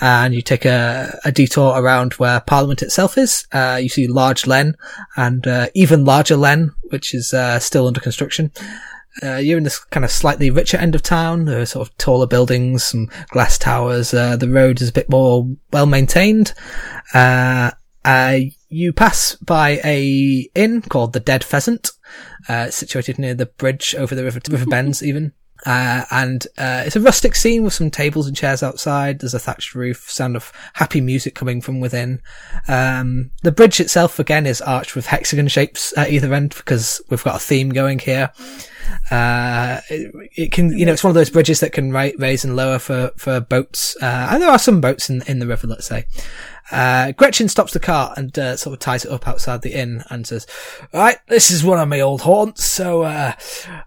and 0.00 0.32
you 0.34 0.42
take 0.42 0.64
a, 0.64 1.18
a 1.24 1.32
detour 1.32 1.74
around 1.80 2.12
where 2.14 2.38
Parliament 2.40 2.82
itself 2.82 3.18
is. 3.18 3.46
Uh, 3.52 3.78
you 3.82 3.88
see 3.88 4.06
large 4.06 4.46
Len 4.46 4.74
and 5.16 5.44
uh, 5.46 5.66
even 5.74 6.04
larger 6.04 6.36
Len, 6.36 6.72
which 6.90 7.14
is 7.14 7.34
uh, 7.34 7.58
still 7.58 7.86
under 7.88 8.00
construction. 8.00 8.52
Uh, 9.22 9.36
you're 9.36 9.58
in 9.58 9.64
this 9.64 9.78
kind 9.78 10.04
of 10.04 10.10
slightly 10.10 10.50
richer 10.50 10.76
end 10.76 10.94
of 10.94 11.02
town. 11.02 11.44
There 11.46 11.60
are 11.60 11.66
sort 11.66 11.88
of 11.88 11.96
taller 11.98 12.26
buildings, 12.26 12.84
some 12.84 13.08
glass 13.28 13.58
towers. 13.58 14.12
Uh, 14.12 14.36
the 14.36 14.48
road 14.48 14.80
is 14.80 14.90
a 14.90 14.92
bit 14.92 15.08
more 15.08 15.48
well 15.72 15.86
maintained. 15.86 16.52
Uh, 17.14 17.70
uh, 18.04 18.38
you 18.68 18.92
pass 18.92 19.34
by 19.36 19.80
a 19.84 20.48
inn 20.54 20.82
called 20.82 21.12
the 21.12 21.20
Dead 21.20 21.42
Pheasant, 21.42 21.90
uh, 22.48 22.70
situated 22.70 23.18
near 23.18 23.34
the 23.34 23.46
bridge 23.46 23.94
over 23.96 24.14
the 24.14 24.24
river, 24.24 24.40
river 24.50 24.66
bends 24.66 25.02
even. 25.02 25.32
Uh, 25.64 26.04
and 26.12 26.46
uh, 26.58 26.84
it's 26.86 26.94
a 26.94 27.00
rustic 27.00 27.34
scene 27.34 27.64
with 27.64 27.72
some 27.72 27.90
tables 27.90 28.28
and 28.28 28.36
chairs 28.36 28.62
outside. 28.62 29.18
There's 29.18 29.34
a 29.34 29.38
thatched 29.40 29.74
roof, 29.74 30.08
sound 30.08 30.36
of 30.36 30.52
happy 30.74 31.00
music 31.00 31.34
coming 31.34 31.60
from 31.60 31.80
within. 31.80 32.20
Um, 32.68 33.32
the 33.42 33.50
bridge 33.50 33.80
itself 33.80 34.20
again 34.20 34.46
is 34.46 34.60
arched 34.60 34.94
with 34.94 35.06
hexagon 35.06 35.48
shapes 35.48 35.96
at 35.96 36.10
either 36.10 36.32
end 36.32 36.54
because 36.56 37.00
we've 37.08 37.24
got 37.24 37.36
a 37.36 37.40
theme 37.40 37.70
going 37.70 37.98
here. 37.98 38.30
Uh, 39.10 39.80
it, 39.88 40.12
it 40.36 40.52
can, 40.52 40.76
you 40.76 40.84
know, 40.86 40.92
it's 40.92 41.04
one 41.04 41.10
of 41.10 41.14
those 41.14 41.30
bridges 41.30 41.60
that 41.60 41.72
can 41.72 41.92
ra- 41.92 42.10
raise 42.18 42.44
and 42.44 42.56
lower 42.56 42.78
for, 42.78 43.10
for 43.16 43.40
boats. 43.40 43.96
Uh, 44.02 44.28
and 44.30 44.42
there 44.42 44.50
are 44.50 44.58
some 44.58 44.80
boats 44.80 45.08
in, 45.10 45.22
in 45.26 45.38
the 45.38 45.46
river, 45.46 45.66
let's 45.66 45.86
say. 45.86 46.04
Uh, 46.72 47.12
Gretchen 47.12 47.48
stops 47.48 47.72
the 47.72 47.78
cart 47.80 48.18
and, 48.18 48.36
uh, 48.38 48.56
sort 48.56 48.72
of 48.74 48.80
ties 48.80 49.04
it 49.04 49.10
up 49.12 49.28
outside 49.28 49.62
the 49.62 49.72
inn 49.72 50.02
and 50.10 50.26
says, 50.26 50.46
right, 50.92 51.18
this 51.28 51.50
is 51.50 51.62
one 51.62 51.78
of 51.78 51.88
my 51.88 52.00
old 52.00 52.22
haunts. 52.22 52.64
So, 52.64 53.02
uh, 53.02 53.32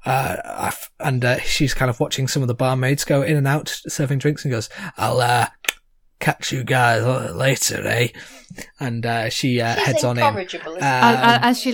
uh, 0.06 0.36
I've- 0.46 0.78
and, 1.00 1.24
uh, 1.26 1.40
she's 1.40 1.74
kind 1.74 1.90
of 1.90 2.00
watching 2.00 2.28
some 2.30 2.42
of 2.42 2.48
the 2.48 2.54
barmaids 2.56 3.04
go 3.04 3.22
in 3.22 3.36
and 3.36 3.48
out 3.48 3.68
serving 3.88 4.20
drinks 4.20 4.46
and 4.46 4.52
goes, 4.52 4.70
I'll, 4.98 5.20
uh, 5.20 5.48
catch 6.22 6.52
you 6.54 6.64
guys 6.64 7.04
later, 7.34 7.82
eh? 7.86 8.08
And, 8.80 9.06
uh, 9.06 9.30
she, 9.30 9.60
uh, 9.62 9.76
She's 9.76 9.86
heads 9.86 10.04
on 10.04 10.18
in. 10.18 10.24
incorrigible, 10.26 10.72
isn't 10.74 10.84
Uh, 10.84 10.86
I- 10.86 11.34
I- 11.36 11.50
as 11.50 11.66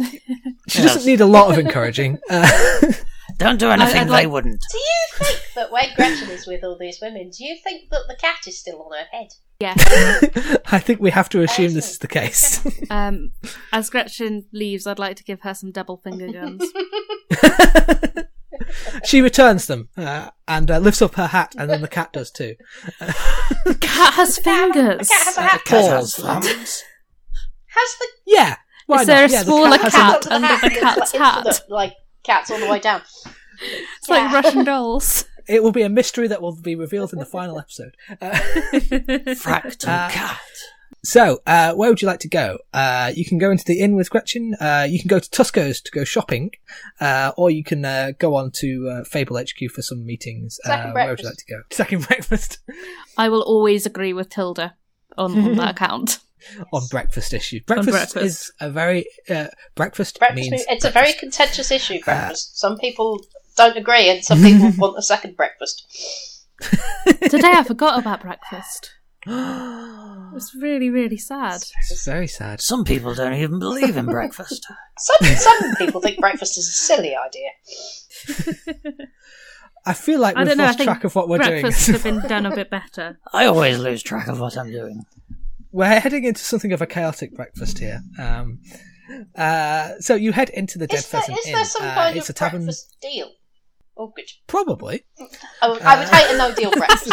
she 0.00 0.20
She 0.68 0.82
doesn't 0.82 1.06
need 1.06 1.20
a 1.20 1.26
lot 1.26 1.50
of 1.52 1.58
encouraging. 1.58 2.18
Uh, 2.30 3.38
Don't 3.38 3.58
do 3.58 3.70
anything 3.70 3.96
I'd 4.02 4.06
they 4.08 4.10
like- 4.10 4.28
wouldn't. 4.30 4.60
Do 4.70 4.78
you 4.78 5.06
think 5.24 5.40
that 5.54 5.72
when 5.72 5.86
Gretchen 5.96 6.28
is 6.30 6.46
with 6.46 6.62
all 6.62 6.76
these 6.78 6.98
women, 7.00 7.30
do 7.30 7.44
you 7.44 7.56
think 7.64 7.88
that 7.90 8.02
the 8.06 8.14
cat 8.20 8.46
is 8.46 8.58
still 8.58 8.82
on 8.82 8.92
her 8.92 9.06
head? 9.10 9.28
yeah. 9.58 9.74
I 10.66 10.78
think 10.78 11.00
we 11.00 11.10
have 11.10 11.28
to 11.30 11.42
assume 11.42 11.72
this 11.72 11.90
is 11.92 11.98
the 11.98 12.08
case. 12.08 12.60
Um, 12.90 13.32
as 13.72 13.88
Gretchen 13.90 14.44
leaves, 14.52 14.86
I'd 14.86 14.98
like 14.98 15.16
to 15.16 15.24
give 15.24 15.40
her 15.40 15.54
some 15.54 15.70
double 15.72 15.96
finger 15.96 16.30
guns. 16.30 16.62
she 19.04 19.20
returns 19.20 19.66
them 19.66 19.88
uh, 19.96 20.30
and 20.46 20.70
uh, 20.70 20.78
lifts 20.78 21.02
up 21.02 21.14
her 21.14 21.28
hat, 21.28 21.54
and 21.58 21.70
then 21.70 21.80
the 21.80 21.88
cat 21.88 22.12
does 22.12 22.30
too. 22.30 22.54
the 23.00 23.76
cat 23.80 24.14
has 24.14 24.38
fingers. 24.38 25.08
The 25.08 25.14
cat 25.14 25.24
has 25.24 25.36
a 25.36 25.40
Uh, 25.40 25.42
hat. 25.44 25.64
cat 25.64 25.80
Paws. 25.90 26.16
has 26.16 26.24
thumbs. 26.24 26.82
Has 27.66 27.96
the 27.98 28.06
Yeah. 28.26 28.56
Why 28.86 29.00
Is 29.02 29.06
there 29.06 29.22
not? 29.22 29.30
a 29.30 29.32
Yeah, 29.32 29.38
the 29.42 29.44
smaller 29.44 29.78
has 29.78 29.92
cat 29.94 30.26
a- 30.26 30.34
under 30.34 30.48
the 30.48 30.60
that's 30.80 30.80
cat's 30.80 31.14
like, 31.14 31.22
hat? 31.22 31.44
the, 31.44 31.62
like 31.74 31.94
cats 32.24 32.50
all 32.50 32.58
the 32.58 32.68
way 32.68 32.78
down. 32.80 33.02
It's 33.98 34.08
like 34.08 34.32
Russian 34.32 34.64
dolls. 34.72 35.24
It 35.48 35.62
will 35.62 35.72
be 35.72 35.82
a 35.82 35.88
mystery 35.88 36.28
that 36.28 36.40
will 36.40 36.54
be 36.60 36.74
revealed 36.74 37.12
in 37.12 37.18
the 37.18 37.24
final 37.26 37.58
episode. 37.58 37.96
Uh, 38.20 38.30
Fractal 38.72 39.88
Uh, 39.88 40.08
cat. 40.10 40.40
so, 41.04 41.40
uh, 41.46 41.74
where 41.74 41.88
would 41.90 42.00
you 42.00 42.06
like 42.06 42.20
to 42.20 42.28
go? 42.28 42.58
Uh, 42.72 43.12
you 43.14 43.24
can 43.24 43.38
go 43.38 43.50
into 43.50 43.64
the 43.64 43.80
inn 43.80 43.96
with 43.96 44.08
Gretchen. 44.10 44.54
Uh, 44.60 44.86
you 44.88 45.00
can 45.00 45.08
go 45.08 45.18
to 45.18 45.30
Tusco's 45.30 45.80
to 45.80 45.90
go 45.90 46.04
shopping, 46.04 46.52
uh, 47.00 47.32
or 47.36 47.50
you 47.50 47.64
can 47.64 47.84
uh, 47.84 48.12
go 48.18 48.36
on 48.36 48.50
to 48.52 48.88
uh, 48.88 49.04
Fable 49.04 49.36
HQ 49.36 49.70
for 49.74 49.82
some 49.82 50.04
meetings. 50.06 50.58
Uh, 50.64 50.92
where 50.92 51.08
would 51.08 51.20
you 51.20 51.26
like 51.26 51.36
to 51.38 51.44
go? 51.46 51.62
Second 51.70 52.06
breakfast 52.06 52.58
I 53.18 53.28
will 53.28 53.42
always 53.42 53.84
agree 53.86 54.12
with 54.12 54.28
Tilda 54.28 54.76
on, 55.18 55.36
on 55.38 55.56
that 55.56 55.70
account. 55.76 56.20
On 56.72 56.86
breakfast 56.90 57.32
issue. 57.32 57.60
Breakfast, 57.66 57.90
breakfast. 57.90 58.16
is 58.16 58.52
a 58.60 58.70
very 58.70 59.06
uh, 59.28 59.46
breakfast, 59.74 60.18
Breakfast 60.18 60.50
means 60.50 60.50
meat- 60.52 60.66
it's 60.74 60.84
a 60.84 60.90
very 60.90 61.12
contentious 61.14 61.70
issue. 61.70 62.00
Breakfast. 62.04 62.58
some 62.58 62.78
people 62.78 63.20
don't 63.56 63.76
agree, 63.76 64.08
and 64.10 64.24
some 64.24 64.42
people 64.42 64.70
want 64.78 64.98
a 64.98 65.02
second 65.02 65.36
breakfast. 65.36 65.86
Today 67.22 67.52
I 67.54 67.64
forgot 67.64 67.98
about 67.98 68.22
breakfast. 68.22 68.92
It 70.32 70.34
was 70.36 70.54
really, 70.54 70.88
really 70.88 71.18
sad. 71.18 71.62
It's 71.90 72.06
very 72.06 72.26
sad. 72.26 72.62
Some 72.62 72.84
people 72.84 73.14
don't 73.14 73.34
even 73.34 73.58
believe 73.58 73.98
in 73.98 74.06
breakfast. 74.06 74.66
Some 74.98 75.36
some 75.36 75.74
people 75.76 76.00
think 76.00 76.18
breakfast 76.18 76.56
is 76.56 76.68
a 76.68 76.72
silly 76.72 77.14
idea. 77.14 77.50
I 79.84 79.92
feel 79.92 80.20
like 80.20 80.36
I 80.36 80.40
we've 80.40 80.48
don't 80.48 80.56
know. 80.56 80.64
I 80.64 80.66
lost 80.68 80.82
track 80.82 81.04
of 81.04 81.14
what 81.14 81.28
we're 81.28 81.36
breakfast 81.36 81.86
doing. 81.86 81.98
could 81.98 82.04
have 82.04 82.22
been 82.22 82.28
done 82.30 82.46
a 82.46 82.54
bit 82.56 82.70
better. 82.70 83.18
I 83.32 83.44
always 83.44 83.78
lose 83.78 84.02
track 84.02 84.28
of 84.28 84.40
what 84.40 84.56
I'm 84.56 84.70
doing. 84.70 85.02
We're 85.72 86.00
heading 86.00 86.24
into 86.24 86.42
something 86.42 86.72
of 86.72 86.82
a 86.82 86.86
chaotic 86.86 87.34
breakfast 87.34 87.78
here. 87.78 88.02
Um, 88.18 88.58
uh, 89.36 89.92
so 90.00 90.14
you 90.14 90.32
head 90.32 90.50
into 90.50 90.78
the 90.78 90.86
Dead 90.86 90.98
Is 91.00 91.08
there, 91.08 91.20
Pheasant 91.20 91.38
is 91.38 91.46
Inn. 91.46 91.52
there 91.54 91.64
some 91.64 91.86
Uh, 91.86 91.94
kind 91.94 92.16
it's 92.16 92.28
of 92.28 92.34
a 92.34 92.38
tavern, 92.38 92.64
breakfast 92.64 92.96
deal? 93.00 93.30
Oh, 93.96 94.12
good. 94.14 94.30
probably. 94.46 95.04
I 95.60 95.68
would, 95.68 95.82
I 95.82 95.98
would 95.98 96.08
hate 96.08 96.34
a 96.34 96.38
no 96.38 96.54
deal 96.54 96.70
breakfast. 96.70 97.12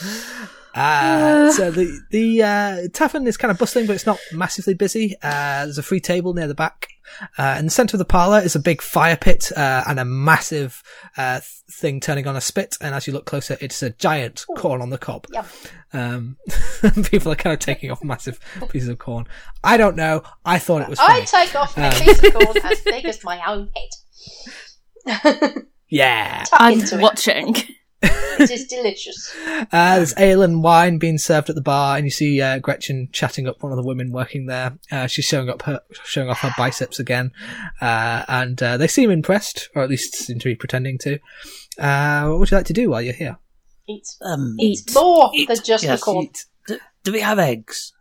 Uh, 0.74 1.50
so 1.52 1.70
the 1.70 2.00
the 2.10 2.42
uh, 2.42 2.78
tavern 2.92 3.26
is 3.26 3.36
kind 3.36 3.50
of 3.50 3.58
bustling, 3.58 3.86
but 3.86 3.94
it's 3.96 4.06
not 4.06 4.18
massively 4.32 4.74
busy. 4.74 5.16
Uh, 5.22 5.64
there's 5.64 5.78
a 5.78 5.82
free 5.82 6.00
table 6.00 6.32
near 6.34 6.46
the 6.46 6.54
back. 6.54 6.88
Uh, 7.36 7.56
in 7.58 7.64
the 7.64 7.70
centre 7.72 7.96
of 7.96 7.98
the 7.98 8.04
parlour 8.04 8.38
is 8.38 8.54
a 8.54 8.60
big 8.60 8.80
fire 8.80 9.16
pit 9.16 9.50
uh, 9.56 9.82
and 9.88 9.98
a 9.98 10.04
massive 10.04 10.80
uh, 11.16 11.40
th- 11.40 11.44
thing 11.72 11.98
turning 11.98 12.28
on 12.28 12.36
a 12.36 12.40
spit. 12.40 12.76
And 12.80 12.94
as 12.94 13.08
you 13.08 13.12
look 13.12 13.24
closer, 13.26 13.56
it's 13.60 13.82
a 13.82 13.90
giant 13.90 14.44
corn 14.56 14.80
on 14.80 14.90
the 14.90 14.98
cob. 14.98 15.26
Yum. 15.32 15.44
Um, 15.92 16.36
people 17.10 17.32
are 17.32 17.36
kind 17.36 17.52
of 17.52 17.58
taking 17.58 17.90
off 17.90 18.04
massive 18.04 18.38
pieces 18.68 18.88
of 18.88 18.98
corn. 18.98 19.26
I 19.64 19.76
don't 19.76 19.96
know. 19.96 20.22
I 20.44 20.60
thought 20.60 20.82
it 20.82 20.88
was 20.88 21.00
funny. 21.00 21.22
I 21.22 21.24
take 21.24 21.56
off 21.56 21.76
a 21.76 21.86
Um. 21.86 21.92
piece 21.94 22.22
of 22.22 22.32
corn 22.32 22.56
as 22.64 22.80
big 22.82 23.04
as 23.04 23.24
my 23.24 23.42
own 23.44 23.70
head. 23.74 25.64
yeah. 25.88 26.44
Tuck 26.44 26.60
I'm 26.60 27.00
watching. 27.00 27.56
it. 27.56 27.64
Watching. 28.40 28.56
It 28.56 28.60
is 28.60 28.66
delicious. 28.66 29.34
Uh, 29.72 29.96
there's 29.96 30.14
ale 30.18 30.42
and 30.42 30.62
wine 30.62 30.98
being 30.98 31.18
served 31.18 31.48
at 31.48 31.54
the 31.54 31.60
bar, 31.60 31.96
and 31.96 32.04
you 32.06 32.10
see 32.10 32.40
uh, 32.40 32.58
Gretchen 32.58 33.08
chatting 33.12 33.46
up 33.46 33.62
one 33.62 33.70
of 33.72 33.76
the 33.76 33.84
women 33.86 34.10
working 34.10 34.46
there. 34.46 34.78
Uh, 34.90 35.06
she's 35.06 35.24
showing 35.26 35.48
up 35.50 35.62
her 35.62 35.80
showing 36.04 36.28
off 36.28 36.40
her 36.40 36.52
biceps 36.56 36.98
again, 36.98 37.30
uh, 37.80 38.24
and 38.26 38.60
uh, 38.62 38.76
they 38.76 38.86
seem 38.88 39.10
impressed, 39.10 39.68
or 39.74 39.82
at 39.82 39.90
least 39.90 40.14
seem 40.14 40.38
to 40.38 40.44
be 40.46 40.54
pretending 40.56 40.98
to. 40.98 41.18
Uh, 41.78 42.26
what 42.28 42.38
would 42.40 42.50
you 42.50 42.56
like 42.56 42.66
to 42.66 42.72
do 42.72 42.90
while 42.90 43.02
you're 43.02 43.12
here? 43.14 43.36
Eat, 43.88 44.08
Um, 44.22 44.56
Eat. 44.58 44.90
more 44.94 45.30
Eat. 45.34 45.48
than 45.48 45.56
just 45.62 45.84
Yes, 45.84 46.00
the 46.00 46.04
corn. 46.04 46.24
Eat. 46.26 46.44
do, 46.66 46.78
do 47.04 47.12
we 47.12 47.20
have 47.20 47.38
eggs? 47.38 47.92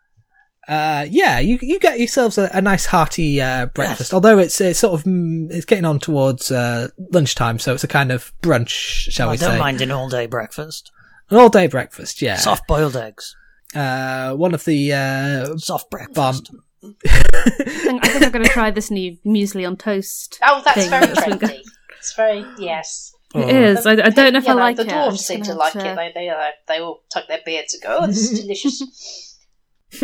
Uh, 0.69 1.03
yeah, 1.09 1.39
you 1.39 1.57
you 1.63 1.79
get 1.79 1.97
yourselves 1.97 2.37
a, 2.37 2.47
a 2.53 2.61
nice 2.61 2.85
hearty 2.85 3.41
uh, 3.41 3.65
breakfast. 3.65 4.13
Although 4.13 4.37
it's 4.37 4.61
it's 4.61 4.77
sort 4.77 4.93
of 4.93 5.03
mm, 5.03 5.49
it's 5.49 5.65
getting 5.65 5.83
on 5.83 5.97
towards 5.99 6.51
uh, 6.51 6.89
lunchtime, 7.11 7.57
so 7.57 7.73
it's 7.73 7.83
a 7.83 7.87
kind 7.87 8.11
of 8.11 8.31
brunch, 8.43 8.69
shall 8.69 9.29
we? 9.29 9.33
I 9.33 9.37
don't 9.37 9.53
say? 9.53 9.59
mind 9.59 9.81
an 9.81 9.89
all 9.89 10.09
day 10.09 10.27
breakfast. 10.27 10.91
An 11.31 11.37
all 11.37 11.49
day 11.49 11.65
breakfast. 11.65 12.21
Yeah. 12.21 12.35
Soft 12.35 12.67
boiled 12.67 12.95
eggs. 12.95 13.35
Uh, 13.73 14.35
one 14.35 14.53
of 14.53 14.63
the 14.65 14.93
uh, 14.93 15.57
Soft 15.57 15.89
bar- 15.89 16.07
breakfast. 16.13 16.51
I 16.83 16.87
think, 17.01 18.05
I 18.05 18.09
think 18.09 18.25
I'm 18.25 18.31
going 18.31 18.45
to 18.45 18.49
try 18.49 18.69
this 18.71 18.91
new 18.91 19.17
muesli 19.25 19.67
on 19.67 19.75
toast. 19.75 20.39
Oh, 20.43 20.61
that's 20.63 20.77
thing 20.77 20.89
very 20.91 21.07
that's 21.07 21.19
trendy. 21.19 21.61
It's 21.97 22.15
very 22.15 22.45
yes. 22.59 23.13
It 23.35 23.49
is. 23.49 23.85
I, 23.85 23.91
I 23.91 24.09
don't 24.09 24.33
know 24.33 24.39
if 24.39 24.47
I 24.47 24.53
know, 24.53 24.59
like 24.59 24.77
the 24.77 24.83
it. 24.83 24.91
I'm 24.91 25.11
dwarves 25.11 25.17
seem 25.19 25.41
to 25.43 25.49
gonna 25.49 25.59
like 25.59 25.75
it. 25.75 25.95
They 25.95 26.11
they 26.13 26.29
uh, 26.29 26.51
they 26.67 26.79
all 26.79 27.03
tuck 27.11 27.27
their 27.27 27.41
beards 27.45 27.73
and 27.75 27.83
go, 27.83 27.97
"Oh, 28.01 28.07
this 28.07 28.31
is 28.31 28.39
delicious." 28.41 29.28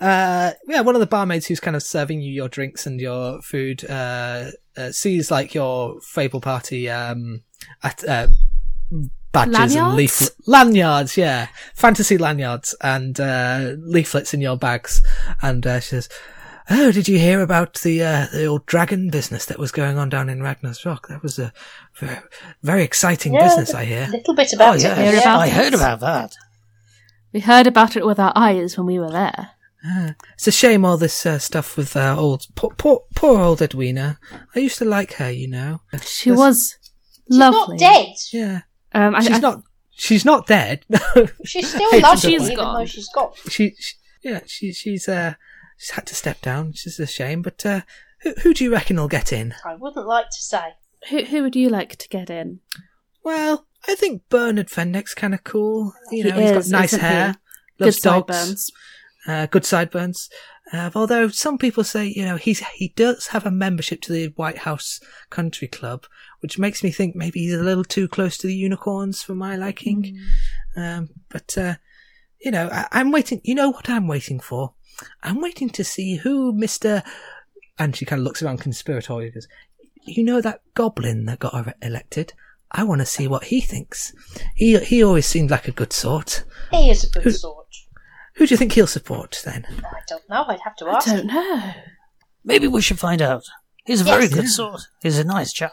Uh, 0.00 0.52
yeah, 0.68 0.80
one 0.80 0.94
of 0.94 1.00
the 1.00 1.06
barmaids 1.08 1.46
who's 1.46 1.58
kind 1.58 1.74
of 1.74 1.82
serving 1.82 2.20
you 2.20 2.30
your 2.32 2.48
drinks 2.48 2.86
and 2.86 3.00
your 3.00 3.42
food, 3.42 3.84
uh, 3.90 4.52
uh 4.76 4.92
sees 4.92 5.28
like 5.28 5.54
your 5.54 6.00
Fable 6.02 6.40
party, 6.40 6.88
um, 6.88 7.42
at, 7.82 8.04
uh, 8.08 8.28
badges 9.32 9.56
and 9.56 9.72
Lanyards? 9.74 9.96
leaflet, 9.96 10.30
lanyards, 10.46 11.16
yeah, 11.16 11.48
fantasy 11.74 12.16
lanyards 12.16 12.76
and, 12.80 13.18
uh, 13.18 13.72
leaflets 13.76 14.32
in 14.32 14.40
your 14.40 14.56
bags. 14.56 15.02
And, 15.42 15.66
uh, 15.66 15.80
she 15.80 15.88
says, 15.88 16.08
Oh, 16.70 16.92
did 16.92 17.08
you 17.08 17.18
hear 17.18 17.40
about 17.40 17.80
the, 17.80 18.00
uh, 18.04 18.26
the 18.32 18.44
old 18.44 18.66
dragon 18.66 19.10
business 19.10 19.46
that 19.46 19.58
was 19.58 19.72
going 19.72 19.98
on 19.98 20.10
down 20.10 20.28
in 20.28 20.42
Ragnar's 20.42 20.84
Rock? 20.86 21.08
That 21.08 21.24
was 21.24 21.40
a 21.40 21.52
very, 21.96 22.18
very 22.62 22.84
exciting 22.84 23.32
Yeah, 23.34 23.48
business, 23.48 23.74
I 23.74 23.84
hear. 23.84 24.04
A 24.04 24.12
little 24.12 24.34
bit 24.34 24.50
Oh, 24.52 24.56
about 24.56 24.80
yeah. 24.80 24.92
it. 24.92 24.98
Hear 24.98 25.12
yeah. 25.14 25.20
about 25.22 25.40
I 25.40 25.48
heard 25.48 25.74
about 25.74 26.00
that. 26.00 26.36
We 27.32 27.40
heard 27.40 27.66
about 27.66 27.96
it 27.96 28.06
with 28.06 28.18
our 28.18 28.32
eyes 28.34 28.76
when 28.76 28.86
we 28.86 28.98
were 28.98 29.10
there. 29.10 29.50
Ah, 29.84 30.14
It's 30.34 30.48
a 30.48 30.52
shame 30.52 30.84
all 30.84 30.96
this 30.96 31.24
uh, 31.26 31.38
stuff 31.38 31.76
with 31.76 31.96
uh, 31.96 32.16
old 32.18 32.46
poor, 32.54 32.70
poor 32.76 33.02
poor 33.14 33.40
old 33.40 33.62
Edwina. 33.62 34.18
I 34.54 34.58
used 34.60 34.78
to 34.78 34.84
like 34.84 35.14
her, 35.14 35.30
you 35.30 35.46
know. 35.48 35.80
She 36.02 36.30
Yes. 36.30 36.38
was 36.38 36.76
She's 37.28 37.38
not 37.38 37.78
dead. 37.78 38.08
Yeah, 38.32 38.60
Um, 38.92 39.14
I, 39.14 39.20
she's 39.20 39.36
I- 39.36 39.38
not. 39.40 39.62
She's 40.00 40.24
not 40.24 40.46
dead. 40.46 40.84
She's 41.44 41.68
still 41.70 41.90
Hey, 41.90 42.00
lovely, 42.00 42.30
she's 42.30 42.42
even 42.44 42.56
gone. 42.56 42.74
though 42.78 42.84
she's 42.86 43.08
gone. 43.12 43.32
she, 43.48 43.74
she, 43.80 43.94
yeah, 44.22 44.40
she, 44.46 44.72
she's 44.72 45.08
uh, 45.08 45.34
she's 45.76 45.90
had 45.90 46.06
to 46.06 46.14
step 46.14 46.40
down, 46.40 46.68
which 46.68 46.86
is 46.86 47.00
a 47.00 47.06
shame. 47.06 47.42
But 47.42 47.66
uh, 47.66 47.80
who, 48.22 48.32
who 48.42 48.54
do 48.54 48.62
you 48.62 48.72
reckon 48.72 48.96
will 48.96 49.08
get 49.08 49.32
in? 49.32 49.54
I 49.64 49.74
wouldn't 49.74 50.06
like 50.06 50.26
to 50.26 50.40
say. 50.40 50.74
Who 51.10 51.24
who 51.24 51.42
would 51.42 51.56
you 51.56 51.68
like 51.68 51.96
to 51.96 52.08
get 52.08 52.30
in? 52.30 52.60
Well, 53.24 53.66
I 53.86 53.94
think 53.94 54.22
Bernard 54.28 54.68
Fendick's 54.68 55.14
kind 55.14 55.34
of 55.34 55.44
cool. 55.44 55.92
You 56.10 56.24
He 56.24 56.30
know, 56.30 56.36
he's 56.40 56.50
got 56.50 56.58
is, 56.58 56.70
nice 56.70 56.92
isn't 56.92 57.00
he? 57.00 57.06
hair, 57.06 57.36
Good 57.78 57.94
dogs, 57.94 58.00
sideburns. 58.02 58.70
uh, 59.26 59.46
good 59.46 59.64
sideburns. 59.64 60.28
Uh, 60.72 60.90
although 60.94 61.28
some 61.28 61.56
people 61.56 61.82
say, 61.84 62.06
you 62.14 62.24
know, 62.24 62.36
he's 62.36 62.60
he 62.74 62.92
does 62.96 63.28
have 63.28 63.46
a 63.46 63.50
membership 63.50 64.02
to 64.02 64.12
the 64.12 64.26
White 64.36 64.58
House 64.58 65.00
Country 65.30 65.66
Club, 65.68 66.04
which 66.40 66.58
makes 66.58 66.82
me 66.82 66.90
think 66.90 67.16
maybe 67.16 67.40
he's 67.40 67.54
a 67.54 67.62
little 67.62 67.84
too 67.84 68.06
close 68.08 68.36
to 68.38 68.46
the 68.46 68.54
unicorns 68.54 69.22
for 69.22 69.34
my 69.34 69.56
liking. 69.56 70.18
Um, 70.76 71.08
but 71.30 71.56
uh, 71.56 71.76
you 72.40 72.50
know, 72.50 72.68
I, 72.70 72.86
I'm 72.92 73.10
waiting. 73.12 73.40
You 73.44 73.54
know 73.54 73.70
what 73.70 73.88
I'm 73.88 74.06
waiting 74.08 74.40
for? 74.40 74.74
I'm 75.22 75.40
waiting 75.40 75.70
to 75.70 75.84
see 75.84 76.16
who 76.16 76.52
Mister. 76.52 77.02
And 77.78 77.94
she 77.96 78.04
kind 78.04 78.20
of 78.20 78.24
looks 78.24 78.42
around 78.42 78.60
conspiratorially. 78.60 79.32
you 80.04 80.24
know 80.24 80.40
that 80.40 80.60
goblin 80.74 81.24
that 81.26 81.38
got 81.38 81.74
elected? 81.80 82.34
I 82.70 82.84
want 82.84 83.00
to 83.00 83.06
see 83.06 83.26
what 83.26 83.44
he 83.44 83.60
thinks. 83.60 84.12
He 84.54 84.78
he 84.78 85.02
always 85.02 85.26
seemed 85.26 85.50
like 85.50 85.68
a 85.68 85.72
good 85.72 85.92
sort. 85.92 86.44
He 86.70 86.90
is 86.90 87.04
a 87.04 87.10
good 87.20 87.34
sort. 87.34 87.66
Who 88.36 88.46
do 88.46 88.52
you 88.52 88.56
think 88.58 88.72
he'll 88.72 88.86
support 88.86 89.40
then? 89.44 89.64
I 89.84 90.00
don't 90.06 90.28
know. 90.28 90.44
I'd 90.46 90.60
have 90.60 90.76
to 90.76 90.86
ask. 90.88 91.08
I 91.08 91.16
don't 91.16 91.26
know. 91.26 91.72
Maybe 92.44 92.68
we 92.68 92.80
should 92.82 92.98
find 92.98 93.20
out. 93.22 93.42
He's 93.84 94.00
a 94.02 94.04
very 94.04 94.24
Yes. 94.24 94.34
good 94.34 94.44
Yeah. 94.44 94.50
sort. 94.50 94.80
He's 95.02 95.18
a 95.18 95.24
nice 95.24 95.52
chap. 95.52 95.72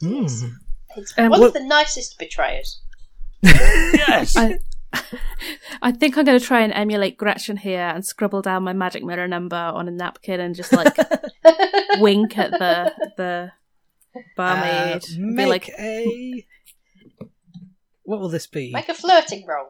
Hmm. 0.00 0.26
He's 0.94 1.14
Um, 1.18 1.28
one 1.30 1.40
what- 1.40 1.46
of 1.48 1.52
the 1.52 1.64
nicest 1.64 2.18
betrayers. 2.18 2.80
Yes. 3.42 4.36
I 4.36 4.58
I 5.82 5.90
think 5.92 6.16
I'm 6.16 6.24
going 6.24 6.38
to 6.38 6.44
try 6.44 6.60
and 6.60 6.72
emulate 6.72 7.16
Gretchen 7.18 7.56
here 7.56 7.80
and 7.94 8.04
scribble 8.06 8.42
down 8.42 8.62
my 8.62 8.72
magic 8.72 9.02
mirror 9.04 9.26
number 9.28 9.56
on 9.56 9.88
a 9.88 9.90
napkin 9.90 10.40
and 10.40 10.54
just 10.54 10.72
like 10.72 10.96
wink 11.98 12.38
at 12.38 12.52
the 12.52 12.92
the 13.16 13.52
barmaid. 14.36 15.02
Uh, 15.04 15.16
make 15.18 15.48
like, 15.48 15.68
a. 15.78 16.46
What 18.04 18.20
will 18.20 18.28
this 18.28 18.46
be? 18.46 18.70
Make 18.72 18.88
a 18.90 18.94
flirting 18.94 19.46
roll. 19.46 19.68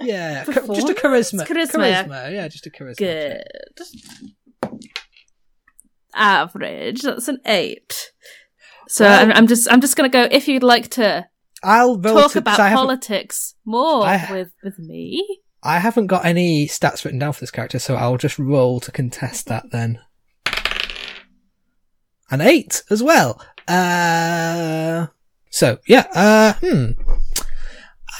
yeah, 0.00 0.44
cha- 0.46 0.52
just 0.52 0.58
a 0.58 0.94
Performance? 0.94 1.00
charisma. 1.00 1.46
Charisma. 1.46 2.32
Yeah, 2.32 2.46
just 2.48 2.66
a 2.66 2.70
charisma. 2.70 2.96
good. 2.98 3.42
Average. 6.14 7.02
That's 7.02 7.28
an 7.28 7.40
eight. 7.46 8.12
So 8.88 9.04
Well- 9.04 9.20
I'm, 9.22 9.32
I'm 9.32 9.46
just 9.46 9.70
I'm 9.70 9.80
just 9.80 9.96
going 9.96 10.10
to 10.10 10.12
go. 10.16 10.28
If 10.30 10.48
you'd 10.48 10.62
like 10.62 10.88
to 10.90 11.26
I'll 11.62 11.98
roll 11.98 12.22
talk 12.22 12.32
to, 12.32 12.38
about 12.38 12.60
I 12.60 12.72
politics 12.72 13.54
more 13.64 14.04
I- 14.06 14.26
with 14.30 14.50
with 14.62 14.78
me, 14.78 15.40
I 15.62 15.78
haven't 15.80 16.06
got 16.06 16.24
any 16.24 16.68
stats 16.68 17.04
written 17.04 17.18
down 17.18 17.32
for 17.32 17.40
this 17.40 17.50
character, 17.50 17.78
so 17.80 17.96
I'll 17.96 18.16
just 18.16 18.38
roll 18.38 18.78
to 18.80 18.92
contest 18.92 19.46
that 19.46 19.64
then. 19.72 19.98
An 22.30 22.40
eight 22.40 22.82
as 22.90 23.02
well. 23.02 23.40
Uh, 23.68 25.06
so 25.50 25.78
yeah. 25.86 26.06
Uh, 26.14 26.52
hmm. 26.54 26.90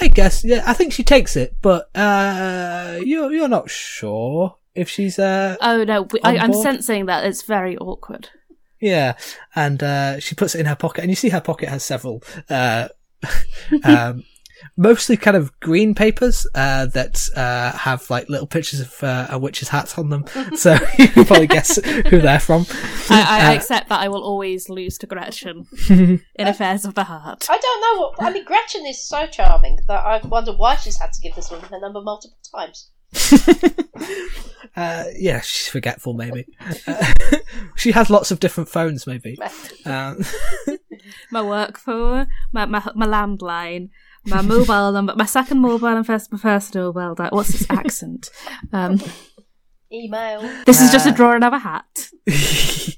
I 0.00 0.08
guess 0.08 0.44
yeah. 0.44 0.62
I 0.66 0.74
think 0.74 0.92
she 0.92 1.04
takes 1.04 1.36
it, 1.36 1.56
but 1.62 1.88
uh, 1.94 2.98
you're 3.02 3.32
you're 3.32 3.48
not 3.48 3.70
sure 3.70 4.56
if 4.74 4.90
she's 4.90 5.18
uh 5.18 5.56
oh 5.60 5.84
no, 5.84 6.02
we, 6.02 6.20
I, 6.22 6.36
I'm 6.36 6.52
sensing 6.52 7.06
that 7.06 7.24
it's 7.24 7.42
very 7.42 7.76
awkward. 7.78 8.28
Yeah, 8.80 9.16
and 9.54 9.82
uh, 9.82 10.20
she 10.20 10.34
puts 10.34 10.54
it 10.54 10.60
in 10.60 10.66
her 10.66 10.76
pocket, 10.76 11.00
and 11.02 11.10
you 11.10 11.16
see 11.16 11.30
her 11.30 11.40
pocket 11.40 11.70
has 11.70 11.82
several, 11.82 12.22
uh, 12.50 12.88
um, 13.84 14.24
mostly 14.76 15.16
kind 15.16 15.36
of 15.36 15.58
green 15.60 15.94
papers 15.94 16.46
uh, 16.54 16.86
that 16.86 17.28
uh, 17.36 17.72
have 17.76 18.08
like 18.10 18.28
little 18.28 18.46
pictures 18.46 18.80
of 18.80 19.02
uh, 19.02 19.26
a 19.30 19.38
witch's 19.38 19.68
hats 19.68 19.96
on 19.98 20.10
them. 20.10 20.24
so 20.56 20.72
you 20.98 21.08
can 21.08 21.24
probably 21.24 21.46
guess 21.46 21.76
who 21.84 22.20
they're 22.20 22.40
from. 22.40 22.66
I, 23.10 23.40
I 23.40 23.52
Uh, 23.52 23.54
accept 23.56 23.88
that 23.88 24.00
I 24.00 24.08
will 24.08 24.22
always 24.22 24.68
lose 24.68 24.98
to 24.98 25.06
Gretchen 25.06 25.66
in 25.88 26.20
affairs 26.38 26.84
of 26.84 26.94
the 26.94 27.04
heart. 27.04 27.46
I 27.50 27.58
don't 27.58 27.80
know 27.80 28.00
what. 28.00 28.22
I 28.22 28.32
mean, 28.32 28.44
Gretchen 28.44 28.86
is 28.86 29.04
so 29.04 29.26
charming 29.26 29.78
that 29.88 30.04
I 30.04 30.26
wonder 30.26 30.52
why 30.52 30.76
she's 30.76 30.98
had 30.98 31.12
to 31.12 31.20
give 31.20 31.34
this 31.34 31.50
woman 31.50 31.68
her 31.70 31.80
number 31.80 32.00
multiple 32.00 32.38
times. 32.54 32.90
Uh, 34.76 35.04
yeah, 35.16 35.40
she's 35.40 35.68
forgetful, 35.68 36.12
maybe. 36.12 36.46
Uh, 36.86 37.12
she 37.76 37.92
has 37.92 38.10
lots 38.10 38.30
of 38.30 38.40
different 38.40 38.68
phones, 38.68 39.06
maybe. 39.06 39.38
Um, 39.86 40.22
My 41.30 41.40
work 41.40 41.78
phone, 41.78 42.26
my, 42.52 42.66
my 42.66 42.82
my 42.94 43.06
landline, 43.06 43.90
my 44.26 44.42
mobile 44.42 44.92
number, 44.92 45.14
my 45.16 45.24
second 45.26 45.58
mobile 45.60 45.88
and 45.88 46.06
first 46.06 46.30
my 46.32 46.38
first 46.38 46.74
mobile. 46.74 47.14
That 47.14 47.32
what's 47.32 47.50
this 47.52 47.66
accent? 47.70 48.30
Um, 48.72 49.00
Email. 49.92 50.40
this 50.66 50.80
is 50.80 50.90
just 50.90 51.06
a 51.06 51.12
drawing 51.12 51.42
of 51.44 51.52
a 51.52 51.58
hat. 51.58 52.08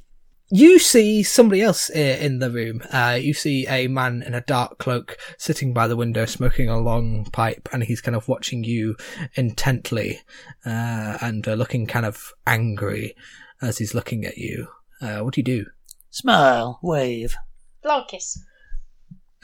you 0.50 0.78
see 0.78 1.22
somebody 1.22 1.60
else 1.60 1.90
i- 1.94 1.98
in 1.98 2.38
the 2.38 2.50
room. 2.50 2.82
Uh, 2.90 3.18
you 3.20 3.34
see 3.34 3.66
a 3.68 3.86
man 3.88 4.22
in 4.22 4.34
a 4.34 4.40
dark 4.40 4.78
cloak 4.78 5.18
sitting 5.36 5.74
by 5.74 5.86
the 5.86 5.96
window 5.96 6.24
smoking 6.24 6.68
a 6.70 6.78
long 6.78 7.26
pipe, 7.32 7.68
and 7.72 7.84
he's 7.84 8.00
kind 8.00 8.16
of 8.16 8.26
watching 8.28 8.64
you 8.64 8.96
intently 9.34 10.20
uh, 10.64 11.18
and 11.20 11.46
uh, 11.46 11.54
looking 11.54 11.86
kind 11.86 12.06
of 12.06 12.32
angry 12.46 13.14
as 13.60 13.76
he's 13.78 13.94
looking 13.94 14.24
at 14.24 14.38
you. 14.38 14.68
Uh, 15.00 15.18
what 15.20 15.34
do 15.34 15.40
you 15.40 15.44
do? 15.44 15.66
Smile, 16.10 16.80
wave. 16.82 17.36
Long 17.84 18.04
kiss. 18.08 18.42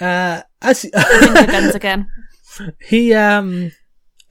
Uh, 0.00 0.42
as 0.60 0.82
Finger 0.82 1.46
guns 1.46 1.74
again. 1.74 2.08
he 2.80 3.12
um 3.14 3.72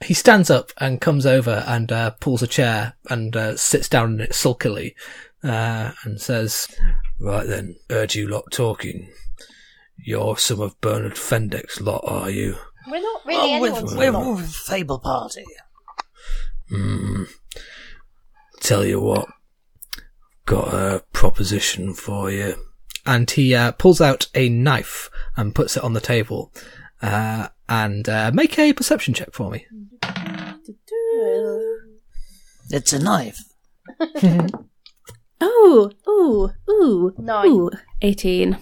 he 0.04 0.14
stands 0.14 0.50
up 0.50 0.70
and 0.78 1.00
comes 1.00 1.24
over 1.24 1.64
and 1.66 1.90
uh, 1.90 2.10
pulls 2.20 2.42
a 2.42 2.46
chair 2.46 2.94
and 3.08 3.34
uh, 3.36 3.56
sits 3.56 3.88
down 3.88 4.14
in 4.14 4.20
it 4.20 4.34
sulkily 4.34 4.94
uh, 5.42 5.92
and 6.04 6.20
says, 6.20 6.68
"Right 7.18 7.46
then, 7.46 7.76
heard 7.88 8.14
you 8.14 8.28
lot 8.28 8.44
talking. 8.50 9.10
You're 9.96 10.36
some 10.36 10.60
of 10.60 10.80
Bernard 10.80 11.14
Fendick's 11.14 11.80
lot, 11.80 12.04
are 12.06 12.30
you?" 12.30 12.56
We're 12.90 13.00
not 13.00 13.22
really 13.24 13.54
Oh, 13.54 13.60
we're, 13.60 13.68
anyone's 13.68 13.94
we're, 13.94 14.10
lot. 14.10 14.26
we're 14.26 14.42
a 14.42 14.46
Fable 14.46 14.98
Party. 14.98 15.44
Hmm. 16.68 17.24
Tell 18.60 18.84
you 18.84 19.00
what, 19.00 19.28
got 20.46 20.74
a 20.74 21.04
proposition 21.12 21.94
for 21.94 22.30
you. 22.30 22.56
And 23.06 23.30
he 23.30 23.54
uh, 23.54 23.72
pulls 23.72 24.00
out 24.00 24.28
a 24.34 24.48
knife 24.48 25.10
and 25.36 25.54
puts 25.54 25.76
it 25.76 25.84
on 25.84 25.92
the 25.92 26.00
table. 26.00 26.52
Uh, 27.02 27.48
and 27.68 28.08
uh, 28.08 28.30
make 28.34 28.58
a 28.58 28.72
perception 28.72 29.14
check 29.14 29.32
for 29.32 29.50
me. 29.50 29.66
It's 32.70 32.92
a 32.92 32.98
knife. 32.98 33.40
Ooh, 35.42 35.90
ooh, 36.08 36.50
ooh, 36.70 37.14
Nine. 37.18 37.46
ooh. 37.48 37.70
Eighteen. 38.00 38.56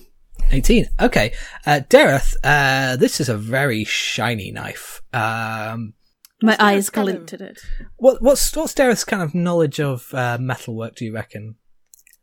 18. 0.51 0.87
Okay. 1.01 1.33
Uh, 1.65 1.81
Dareth, 1.89 2.35
uh, 2.45 2.97
this 2.97 3.21
is 3.21 3.29
a 3.29 3.37
very 3.37 3.85
shiny 3.85 4.51
knife. 4.51 5.01
Um, 5.13 5.95
My 6.43 6.57
eyes 6.59 6.91
kind 6.91 7.09
of- 7.09 7.33
at 7.33 7.41
it. 7.41 7.61
what, 7.97 8.21
what's, 8.21 8.55
what's 8.55 8.75
Dareth's 8.75 9.05
kind 9.05 9.23
of 9.23 9.35
knowledge 9.35 9.81
of, 9.81 10.13
uh, 10.13 10.37
metalwork, 10.41 10.97
do 10.97 11.05
you 11.07 11.15
reckon? 11.15 11.55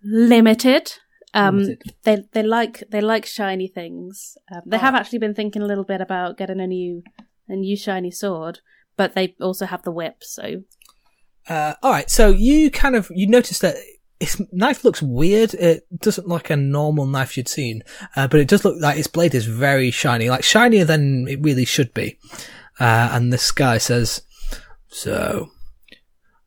Limited. 0.03 0.93
Um, 1.33 1.77
they 2.03 2.23
they 2.31 2.43
like 2.43 2.83
they 2.89 3.01
like 3.01 3.25
shiny 3.25 3.67
things. 3.67 4.37
Um, 4.51 4.61
they 4.65 4.77
Ah. 4.77 4.81
have 4.81 4.95
actually 4.95 5.19
been 5.19 5.35
thinking 5.35 5.61
a 5.61 5.65
little 5.67 5.83
bit 5.83 6.01
about 6.01 6.37
getting 6.37 6.59
a 6.59 6.67
new 6.67 7.03
a 7.47 7.55
new 7.55 7.75
shiny 7.77 8.11
sword, 8.11 8.59
but 8.97 9.13
they 9.13 9.35
also 9.39 9.65
have 9.65 9.83
the 9.83 9.91
whip. 9.91 10.23
So 10.23 10.63
Uh, 11.47 11.73
alright, 11.83 12.09
so 12.11 12.29
you 12.29 12.69
kind 12.69 12.95
of, 12.95 13.09
you 13.15 13.25
notice 13.27 13.59
that 13.59 13.75
its 14.19 14.39
knife 14.51 14.83
looks 14.83 15.01
weird. 15.01 15.53
It 15.55 15.83
doesn't 15.99 16.27
look 16.27 16.43
like 16.43 16.49
a 16.51 16.55
normal 16.57 17.05
knife 17.07 17.37
you'd 17.37 17.47
seen, 17.47 17.81
uh, 18.15 18.27
but 18.27 18.39
it 18.39 18.47
does 18.47 18.63
look 18.65 18.75
like 18.79 18.97
its 18.99 19.07
blade 19.07 19.33
is 19.33 19.45
very 19.45 19.89
shiny, 19.91 20.29
like 20.29 20.43
shinier 20.43 20.85
than 20.85 21.27
it 21.27 21.41
really 21.41 21.65
should 21.65 21.91
be. 21.93 22.19
Uh, 22.79 23.09
and 23.13 23.31
this 23.33 23.51
guy 23.51 23.77
says, 23.79 24.21
so, 24.89 25.49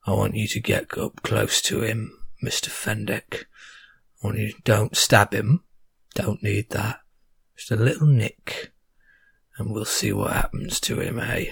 I 0.07 0.13
want 0.13 0.35
you 0.37 0.47
to 0.49 0.61
get 0.61 0.97
up 0.99 1.23
close 1.23 1.61
to 1.63 1.81
him, 1.83 2.13
Mr. 2.45 2.69
Fendick. 2.69 3.45
You, 4.25 4.53
don't 4.65 4.97
stab 4.97 5.33
him. 5.35 5.65
Don't 6.15 6.43
need 6.43 6.71
that. 6.71 7.01
Just 7.57 7.71
a 7.71 7.77
little 7.77 8.07
nick. 8.07 8.73
And 9.59 9.73
we'll 9.73 9.85
see 9.85 10.13
what 10.13 10.33
happens 10.33 10.81
to 10.81 11.01
him, 11.01 11.19
eh? 11.19 11.47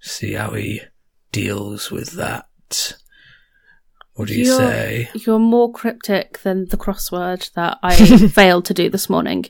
See 0.00 0.32
how 0.34 0.50
he 0.52 0.82
deals 1.32 1.90
with 1.90 2.12
that. 2.12 2.46
What 4.14 4.28
do 4.28 4.34
you 4.34 4.44
You're- 4.46 4.58
say? 4.58 5.10
you're 5.14 5.38
more 5.38 5.70
cryptic 5.72 6.38
than 6.42 6.66
the 6.68 6.76
crossword 6.76 7.52
that 7.52 7.78
I 7.82 7.94
failed 8.28 8.64
to 8.66 8.74
do 8.74 8.88
this 8.90 9.10
morning. 9.10 9.46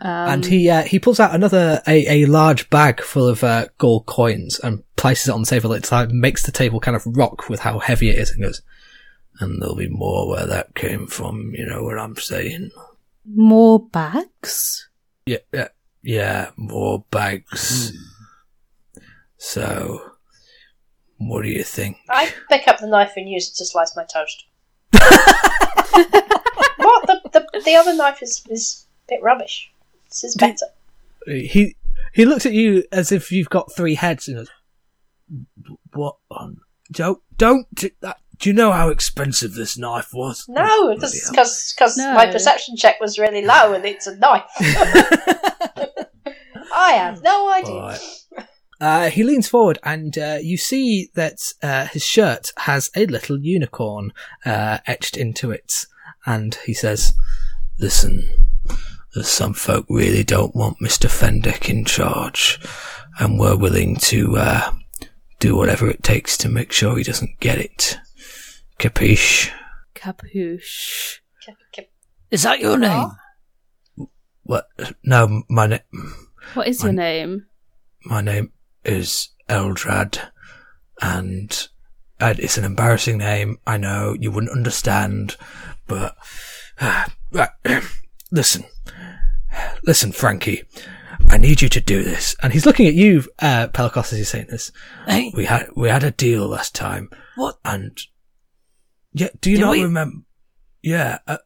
Um, 0.00 0.10
and 0.30 0.44
he 0.44 0.68
uh, 0.68 0.82
he 0.82 0.98
pulls 0.98 1.20
out 1.20 1.32
another 1.32 1.80
a, 1.86 2.22
a 2.22 2.26
large 2.26 2.68
bag 2.70 3.00
full 3.00 3.28
of 3.28 3.44
uh, 3.44 3.68
gold 3.78 4.06
coins 4.06 4.58
and 4.58 4.82
places 4.96 5.28
it 5.28 5.32
on 5.32 5.42
the 5.42 5.46
table. 5.46 5.72
It 5.72 5.92
like, 5.92 6.10
makes 6.10 6.42
the 6.42 6.50
table 6.50 6.80
kind 6.80 6.96
of 6.96 7.06
rock 7.06 7.48
with 7.48 7.60
how 7.60 7.78
heavy 7.78 8.10
it 8.10 8.18
is, 8.18 8.32
and 8.32 8.42
goes. 8.42 8.62
And 9.40 9.60
there'll 9.60 9.74
be 9.74 9.88
more 9.88 10.28
where 10.28 10.46
that 10.46 10.74
came 10.74 11.06
from. 11.06 11.52
You 11.54 11.66
know 11.66 11.82
what 11.82 11.98
I'm 11.98 12.16
saying? 12.16 12.70
more 13.24 13.86
bags. 13.88 14.88
Yeah, 15.26 15.38
yeah, 15.52 15.68
yeah. 16.02 16.50
More 16.56 17.04
bags. 17.10 17.92
So, 19.38 20.12
what 21.18 21.42
do 21.42 21.48
you 21.48 21.64
think? 21.64 21.96
I 22.08 22.32
pick 22.48 22.68
up 22.68 22.78
the 22.78 22.86
knife 22.86 23.14
and 23.16 23.28
use 23.28 23.50
it 23.50 23.56
to 23.56 23.66
slice 23.66 23.96
my 23.96 24.04
toast. 24.04 24.44
what? 24.92 27.06
The, 27.06 27.20
the, 27.32 27.62
the 27.64 27.74
other 27.74 27.94
knife 27.94 28.22
is, 28.22 28.44
is 28.48 28.86
bit 29.08 29.22
rubbish. 29.22 29.70
This 30.08 30.24
is 30.24 30.36
better. 30.36 30.66
He 31.26 31.76
he 32.12 32.24
looks 32.24 32.46
at 32.46 32.52
you 32.52 32.84
as 32.92 33.12
if 33.12 33.32
you've 33.32 33.50
got 33.50 33.74
three 33.74 33.94
heads 33.94 34.28
and 34.28 34.38
goes, 34.38 34.50
"What 35.92 36.16
on? 36.30 36.58
Don't 36.90 37.20
don't 37.38 37.72
do 37.74 37.90
that. 38.00 38.18
Do 38.42 38.50
you 38.50 38.54
know 38.54 38.72
how 38.72 38.88
expensive 38.88 39.54
this 39.54 39.78
knife 39.78 40.12
was? 40.12 40.44
No, 40.48 40.96
Bloody 40.96 41.16
because 41.30 41.74
hell. 41.78 41.92
No. 41.96 42.14
my 42.14 42.26
perception 42.26 42.76
check 42.76 43.00
was 43.00 43.16
really 43.16 43.42
low 43.42 43.72
and 43.74 43.84
it's 43.84 44.08
a 44.08 44.16
knife. 44.16 44.42
I 46.74 46.92
have 46.94 47.22
no 47.22 47.52
idea. 47.52 47.80
Right. 47.80 48.00
Uh, 48.80 49.10
he 49.10 49.22
leans 49.22 49.46
forward 49.46 49.78
and 49.84 50.18
uh, 50.18 50.38
you 50.42 50.56
see 50.56 51.10
that 51.14 51.38
uh, 51.62 51.86
his 51.86 52.04
shirt 52.04 52.52
has 52.56 52.90
a 52.96 53.06
little 53.06 53.38
unicorn 53.38 54.12
uh, 54.44 54.78
etched 54.88 55.16
into 55.16 55.52
it. 55.52 55.72
And 56.26 56.56
he 56.66 56.74
says, 56.74 57.14
Listen, 57.78 58.28
there's 59.14 59.28
some 59.28 59.54
folk 59.54 59.86
really 59.88 60.24
don't 60.24 60.56
want 60.56 60.80
Mr. 60.80 61.08
Fendick 61.08 61.68
in 61.68 61.84
charge, 61.84 62.58
and 63.20 63.38
we're 63.38 63.56
willing 63.56 63.96
to 63.96 64.36
uh, 64.36 64.72
do 65.38 65.54
whatever 65.54 65.88
it 65.88 66.02
takes 66.02 66.36
to 66.38 66.48
make 66.48 66.72
sure 66.72 66.96
he 66.96 67.04
doesn't 67.04 67.38
get 67.38 67.58
it. 67.58 67.98
Capiche? 68.82 69.52
Capuche. 69.94 71.20
Is 72.32 72.42
that 72.42 72.58
your 72.58 72.76
name? 72.78 73.10
What? 74.42 74.66
No, 75.04 75.44
my, 75.48 75.68
name. 75.68 75.80
What 76.54 76.66
is 76.66 76.82
your 76.82 76.88
Mine- 76.92 76.96
name? 76.96 77.46
my 78.04 78.20
name 78.20 78.50
is 78.84 79.28
Eldrad, 79.48 80.18
and 81.00 81.68
uh, 82.18 82.34
it's 82.38 82.58
an 82.58 82.64
embarrassing 82.64 83.18
name. 83.18 83.58
I 83.68 83.76
know 83.76 84.16
you 84.18 84.32
wouldn't 84.32 84.50
understand, 84.52 85.36
but 85.86 86.16
uh, 86.80 87.04
right, 87.32 87.50
listen, 88.32 88.64
listen, 89.84 90.10
Frankie. 90.10 90.64
I 91.28 91.36
need 91.38 91.62
you 91.62 91.68
to 91.68 91.80
do 91.80 92.02
this. 92.02 92.34
And 92.42 92.52
he's 92.52 92.66
looking 92.66 92.88
at 92.88 92.94
you, 92.94 93.22
uh, 93.38 93.68
Pelicos, 93.68 94.12
as 94.12 94.18
he's 94.18 94.28
saying 94.30 94.46
this. 94.50 94.72
Hey, 95.06 95.30
We 95.36 95.44
had 95.44 95.68
we 95.76 95.88
had 95.88 96.02
a 96.02 96.10
deal 96.10 96.48
last 96.48 96.74
time, 96.74 97.10
what? 97.36 97.58
and 97.64 97.96
yeah, 99.12 99.28
do 99.40 99.50
you 99.50 99.56
Did 99.58 99.62
not 99.64 99.70
we? 99.72 99.82
remember? 99.82 100.18
Yeah, 100.82 101.18
uh, 101.26 101.38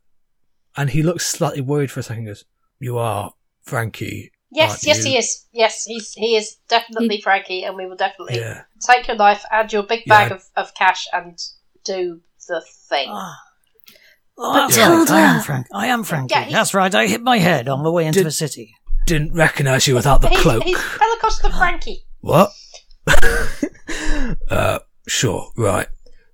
and 0.76 0.90
he 0.90 1.02
looks 1.02 1.26
slightly 1.26 1.60
worried 1.60 1.90
for 1.90 2.00
a 2.00 2.02
second. 2.02 2.20
and 2.20 2.28
Goes, 2.28 2.44
"You 2.78 2.98
are 2.98 3.32
Frankie." 3.62 4.32
Yes, 4.50 4.86
yes, 4.86 4.98
you?" 5.04 5.12
he 5.12 5.18
is. 5.18 5.46
Yes, 5.52 5.84
he's 5.84 6.12
he 6.12 6.36
is 6.36 6.56
definitely 6.68 7.20
Frankie, 7.20 7.64
and 7.64 7.76
we 7.76 7.86
will 7.86 7.96
definitely 7.96 8.38
Yeah. 8.38 8.62
take 8.86 9.08
your 9.08 9.16
knife 9.16 9.44
and 9.52 9.72
your 9.72 9.82
big 9.82 10.02
Yeah. 10.06 10.22
bag 10.28 10.32
of, 10.32 10.44
of 10.56 10.74
cash 10.74 11.06
and 11.12 11.38
do 11.84 12.20
the 12.48 12.64
thing. 12.88 13.08
Ah. 13.10 13.36
Oh, 14.38 14.52
But 14.52 14.68
that's 14.68 14.78
right. 14.78 15.10
I 15.10 15.20
am 15.20 15.42
Frank. 15.42 15.66
I 15.72 15.86
am 15.86 16.04
Frankie. 16.04 16.34
Yeah, 16.34 16.48
that's 16.50 16.74
right. 16.74 16.94
I 16.94 17.06
hit 17.06 17.22
my 17.22 17.38
head 17.38 17.68
on 17.68 17.82
the 17.82 17.90
way 17.90 18.06
into 18.06 18.20
Did- 18.20 18.26
the 18.26 18.30
city. 18.32 18.74
Didn't 19.06 19.32
recognise 19.34 19.86
you 19.86 19.94
without 19.94 20.20
the 20.20 20.28
he's, 20.28 20.40
cloak. 20.40 20.62
he's 20.64 20.76
Pelicos 20.78 21.40
the 21.42 21.50
Frankie. 21.50 22.04
What? 22.20 22.50
uh, 24.50 24.78
sure, 25.06 25.50
right. 25.56 25.86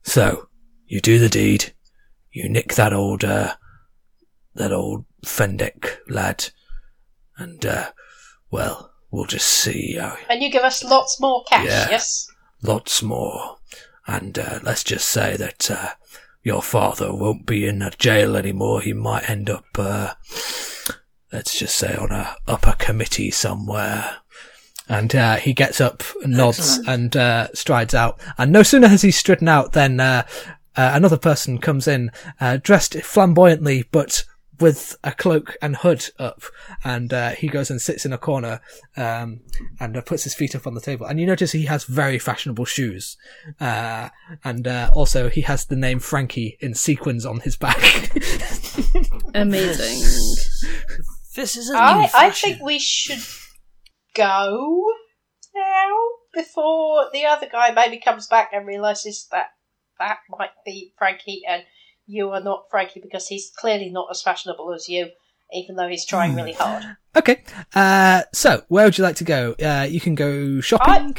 So, 0.04 0.48
you 0.92 1.00
do 1.00 1.18
the 1.18 1.28
deed, 1.30 1.72
you 2.32 2.46
nick 2.50 2.74
that 2.74 2.92
old, 2.92 3.24
uh, 3.24 3.54
that 4.54 4.72
old 4.72 5.06
Fendek 5.24 5.96
lad, 6.06 6.50
and, 7.38 7.64
uh, 7.64 7.90
well, 8.50 8.92
we'll 9.10 9.24
just 9.24 9.48
see 9.48 9.96
how, 9.98 10.18
And 10.28 10.42
you 10.42 10.50
give 10.50 10.64
us 10.64 10.84
lots 10.84 11.18
more 11.18 11.44
cash, 11.48 11.64
Yeah. 11.66 11.88
yes? 11.90 12.26
lots 12.62 13.02
more. 13.02 13.56
And, 14.06 14.38
uh, 14.38 14.58
let's 14.62 14.84
just 14.84 15.08
say 15.08 15.34
that, 15.38 15.70
uh, 15.70 15.88
your 16.42 16.60
father 16.62 17.14
won't 17.14 17.46
be 17.46 17.66
in 17.66 17.80
a 17.80 17.90
jail 17.92 18.36
anymore. 18.36 18.82
He 18.82 18.92
might 18.92 19.30
end 19.30 19.48
up, 19.48 19.64
uh, 19.78 20.12
let's 21.32 21.58
just 21.58 21.74
say 21.76 21.94
on 21.96 22.10
a 22.12 22.36
upper 22.46 22.72
committee 22.78 23.30
somewhere. 23.30 24.16
And 24.88 25.14
uh, 25.14 25.36
he 25.36 25.54
gets 25.54 25.80
up, 25.80 26.02
nods, 26.26 26.58
Excellent. 26.58 26.88
and 26.88 27.16
uh, 27.16 27.48
strides 27.54 27.94
out. 27.94 28.20
And 28.36 28.52
no 28.52 28.62
sooner 28.62 28.88
has 28.88 29.00
he 29.00 29.10
stridden 29.12 29.48
out 29.48 29.72
than 29.72 30.00
uh, 30.00 30.26
uh, 30.76 30.90
another 30.94 31.18
person 31.18 31.58
comes 31.58 31.86
in, 31.86 32.10
uh, 32.40 32.58
dressed 32.62 32.94
flamboyantly, 33.02 33.84
but 33.90 34.24
with 34.62 34.96
a 35.02 35.12
cloak 35.12 35.56
and 35.60 35.76
hood 35.76 36.08
up. 36.18 36.42
And 36.84 37.12
uh, 37.12 37.30
he 37.30 37.48
goes 37.48 37.70
and 37.70 37.80
sits 37.80 38.06
in 38.06 38.12
a 38.12 38.18
corner 38.18 38.60
um, 38.96 39.40
and 39.80 39.96
uh, 39.96 40.02
puts 40.02 40.24
his 40.24 40.34
feet 40.34 40.54
up 40.54 40.66
on 40.66 40.74
the 40.74 40.80
table. 40.80 41.04
And 41.04 41.18
you 41.20 41.26
notice 41.26 41.52
he 41.52 41.64
has 41.64 41.84
very 41.84 42.18
fashionable 42.18 42.64
shoes. 42.64 43.16
Uh, 43.60 44.08
and 44.44 44.66
uh, 44.66 44.90
also, 44.94 45.28
he 45.28 45.42
has 45.42 45.66
the 45.66 45.76
name 45.76 45.98
Frankie 45.98 46.56
in 46.60 46.74
sequins 46.74 47.26
on 47.26 47.40
his 47.40 47.56
back. 47.56 48.12
Amazing. 49.34 50.00
This 51.34 51.56
is 51.56 51.68
a 51.70 51.72
new 51.72 51.78
I, 51.78 52.10
I 52.14 52.30
think 52.30 52.62
we 52.62 52.78
should 52.78 53.22
go 54.14 54.84
now 55.54 55.98
before 56.34 57.06
the 57.12 57.24
other 57.26 57.48
guy 57.50 57.72
maybe 57.72 57.98
comes 57.98 58.26
back 58.26 58.50
and 58.52 58.66
realizes 58.66 59.26
that 59.32 59.48
that 59.98 60.18
might 60.30 60.50
be 60.64 60.92
Frankie 60.98 61.42
and 61.48 61.62
you 62.06 62.30
are 62.30 62.42
not 62.42 62.64
Frankie 62.70 63.00
because 63.00 63.28
he's 63.28 63.50
clearly 63.56 63.90
not 63.90 64.08
as 64.10 64.22
fashionable 64.22 64.72
as 64.72 64.88
you, 64.88 65.08
even 65.52 65.76
though 65.76 65.88
he's 65.88 66.04
trying 66.04 66.34
really 66.34 66.52
hard. 66.52 66.84
okay. 67.16 67.42
Uh, 67.74 68.22
so, 68.32 68.62
where 68.68 68.84
would 68.84 68.98
you 68.98 69.04
like 69.04 69.16
to 69.16 69.24
go? 69.24 69.54
Uh, 69.62 69.86
you 69.88 70.00
can 70.00 70.14
go 70.14 70.60
shopping. 70.60 71.14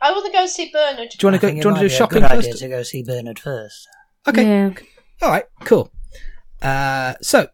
I 0.00 0.12
want 0.12 0.26
to 0.26 0.32
go 0.32 0.46
see 0.46 0.70
Bernard. 0.72 1.10
Do 1.10 1.16
you 1.20 1.30
want 1.30 1.40
to 1.40 1.46
go? 1.46 1.50
Do 1.50 1.56
you 1.56 1.64
want 1.64 1.76
to 1.76 1.80
do 1.80 1.88
be 1.88 1.94
a 1.94 1.96
shopping 1.96 2.22
good 2.22 2.30
idea 2.30 2.50
first? 2.50 2.62
to 2.62 2.68
go 2.68 2.82
see 2.82 3.02
Bernard 3.02 3.38
first. 3.38 3.88
Okay. 4.26 4.46
Yeah. 4.46 4.72
All 5.22 5.30
right. 5.30 5.44
Cool. 5.60 5.90
Uh, 6.60 7.14
so, 7.22 7.48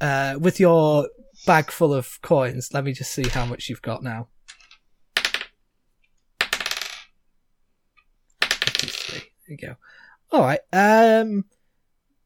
uh, 0.00 0.36
with 0.40 0.58
your 0.58 1.08
bag 1.46 1.70
full 1.70 1.94
of 1.94 2.20
coins, 2.22 2.72
let 2.72 2.84
me 2.84 2.92
just 2.92 3.12
see 3.12 3.28
how 3.28 3.46
much 3.46 3.68
you've 3.68 3.82
got 3.82 4.02
now. 4.02 4.28
There 9.48 9.56
you 9.60 9.68
go. 9.68 9.76
All 10.32 10.42
right. 10.42 10.60
Um, 10.72 11.44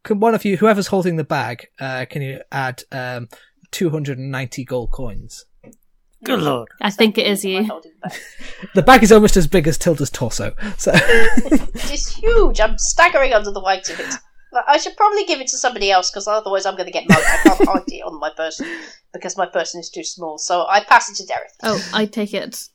can 0.03 0.21
one 0.21 0.35
of 0.35 0.45
you, 0.45 0.57
whoever's 0.57 0.87
holding 0.89 1.17
the 1.17 1.25
bag, 1.25 1.69
uh, 1.79 2.07
can 2.09 2.23
you 2.23 2.41
add 2.51 2.85
um 2.93 3.29
290 3.71 4.65
gold 4.65 4.91
coins? 4.91 5.45
Good 6.23 6.41
lord. 6.43 6.69
I 6.83 6.91
think 6.91 7.17
it 7.17 7.27
is 7.27 7.45
you. 7.45 7.69
The 8.75 8.83
bag 8.83 9.03
is 9.03 9.11
almost 9.11 9.37
as 9.39 9.47
big 9.47 9.67
as 9.67 9.79
Tilda's 9.79 10.11
torso. 10.11 10.55
So, 10.77 10.93
It 10.95 11.91
is 11.91 12.09
huge. 12.09 12.61
I'm 12.61 12.77
staggering 12.77 13.33
under 13.33 13.51
the 13.51 13.61
weight 13.63 13.89
of 13.89 13.99
it. 14.01 14.15
I 14.69 14.77
should 14.79 14.97
probably 14.99 15.25
give 15.25 15.41
it 15.41 15.47
to 15.49 15.57
somebody 15.57 15.91
else 15.91 16.11
because 16.11 16.27
otherwise 16.29 16.67
I'm 16.67 16.75
going 16.75 16.87
to 16.87 16.93
get 16.93 17.09
mugged. 17.09 17.23
I 17.25 17.37
can't 17.43 17.69
hide 17.69 17.83
it 17.87 18.03
on 18.05 18.21
my 18.21 18.31
person 18.37 18.67
because 19.15 19.37
my 19.39 19.47
person 19.47 19.81
is 19.81 19.89
too 19.89 20.05
small. 20.05 20.37
So 20.39 20.67
I 20.69 20.85
pass 20.85 21.09
it 21.11 21.17
to 21.17 21.27
Derek. 21.27 21.51
Oh, 21.63 21.83
I 21.95 22.05
take 22.05 22.35
it. 22.35 22.69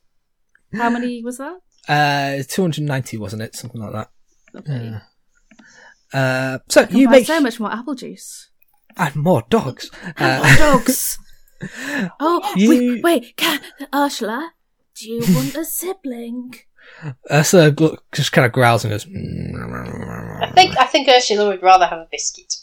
How 0.73 0.89
many 0.89 1.21
was 1.21 1.37
that? 1.37 1.59
uh, 1.87 2.41
290 2.47 3.17
wasn't 3.17 3.41
it? 3.43 3.55
Something 3.55 3.81
like 3.81 3.93
that. 3.93 4.09
Okay. 4.57 4.93
Uh, 6.13 6.59
so 6.69 6.87
you 6.89 7.09
make 7.09 7.25
so 7.25 7.39
much 7.41 7.59
more 7.59 7.71
apple 7.71 7.95
juice. 7.95 8.49
and 8.97 9.15
more 9.15 9.43
dogs. 9.49 9.89
And 10.17 10.43
Uh, 10.43 10.47
more 10.47 10.55
dogs. 10.57 11.17
Oh, 12.19 12.53
You- 12.55 12.69
wait, 12.69 13.03
wait, 13.03 13.37
can, 13.37 13.59
Ursula, 13.93 14.51
do 14.97 15.09
you 15.09 15.19
want 15.35 15.55
a 15.55 15.65
sibling? 15.65 16.53
Ursula 17.31 17.71
gl- 17.71 17.97
just 18.13 18.31
kind 18.31 18.45
of 18.45 18.51
growls 18.51 18.83
and 18.85 18.91
goes. 18.91 19.05
I 19.05 20.51
think 20.53 20.77
I 20.77 20.85
think 20.85 21.07
Ursula 21.09 21.47
would 21.49 21.63
rather 21.63 21.85
have 21.87 21.99
a 21.99 22.07
biscuit. 22.11 22.53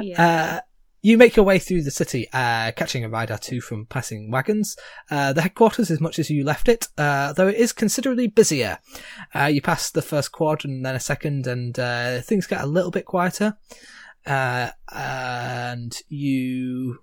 Yeah. 0.00 0.60
You 1.06 1.16
make 1.16 1.36
your 1.36 1.44
way 1.44 1.60
through 1.60 1.84
the 1.84 1.92
city, 1.92 2.28
uh, 2.32 2.72
catching 2.72 3.04
a 3.04 3.08
ride 3.08 3.30
or 3.30 3.38
two 3.38 3.60
from 3.60 3.86
passing 3.86 4.28
wagons. 4.32 4.76
Uh, 5.08 5.32
the 5.32 5.42
headquarters 5.42 5.88
is 5.88 6.00
much 6.00 6.18
as 6.18 6.30
you 6.30 6.42
left 6.42 6.68
it, 6.68 6.88
uh, 6.98 7.32
though 7.32 7.46
it 7.46 7.54
is 7.54 7.72
considerably 7.72 8.26
busier. 8.26 8.80
Uh, 9.32 9.44
you 9.44 9.62
pass 9.62 9.88
the 9.92 10.02
first 10.02 10.32
quadrant 10.32 10.74
and 10.74 10.84
then 10.84 10.96
a 10.96 10.98
second, 10.98 11.46
and 11.46 11.78
uh, 11.78 12.20
things 12.22 12.48
get 12.48 12.60
a 12.60 12.66
little 12.66 12.90
bit 12.90 13.04
quieter. 13.04 13.56
Uh, 14.26 14.70
and 14.92 15.96
you, 16.08 16.98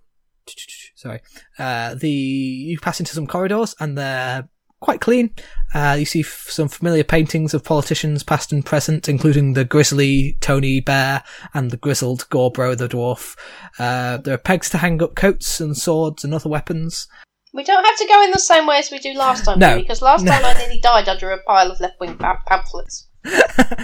sorry, 0.95 1.21
uh, 1.57 1.95
the 1.95 2.09
you 2.09 2.77
pass 2.79 2.99
into 2.99 3.13
some 3.13 3.25
corridors, 3.25 3.73
and 3.79 3.97
they're 3.97 4.49
quite 4.83 5.01
clean. 5.01 5.31
Uh, 5.73 5.95
you 5.97 6.05
see 6.05 6.19
f- 6.19 6.45
some 6.49 6.67
familiar 6.67 7.03
paintings 7.03 7.53
of 7.53 7.63
politicians, 7.63 8.21
past 8.23 8.51
and 8.51 8.63
present, 8.65 9.09
including 9.09 9.53
the 9.53 9.65
grizzly 9.65 10.37
Tony 10.41 10.79
Bear 10.81 11.23
and 11.53 11.71
the 11.71 11.77
grizzled 11.77 12.27
Gorbro 12.29 12.77
the 12.77 12.87
dwarf. 12.87 13.35
Uh, 13.79 14.17
there 14.17 14.35
are 14.35 14.37
pegs 14.37 14.69
to 14.71 14.77
hang 14.77 15.01
up 15.01 15.15
coats 15.15 15.59
and 15.59 15.75
swords 15.75 16.23
and 16.23 16.33
other 16.33 16.49
weapons. 16.49 17.07
We 17.53 17.63
don't 17.63 17.85
have 17.85 17.97
to 17.97 18.07
go 18.07 18.21
in 18.23 18.31
the 18.31 18.39
same 18.39 18.67
way 18.67 18.77
as 18.77 18.91
we 18.91 18.99
do 18.99 19.13
last 19.13 19.45
time, 19.45 19.59
No. 19.59 19.69
do 19.71 19.75
we? 19.77 19.81
Because 19.83 20.01
last 20.01 20.25
time 20.27 20.43
I 20.43 20.53
nearly 20.53 20.79
died 20.81 21.07
under 21.07 21.31
a 21.31 21.41
pile 21.43 21.71
of 21.71 21.79
left 21.79 21.99
wing 21.99 22.17
pamphlets. 22.17 23.07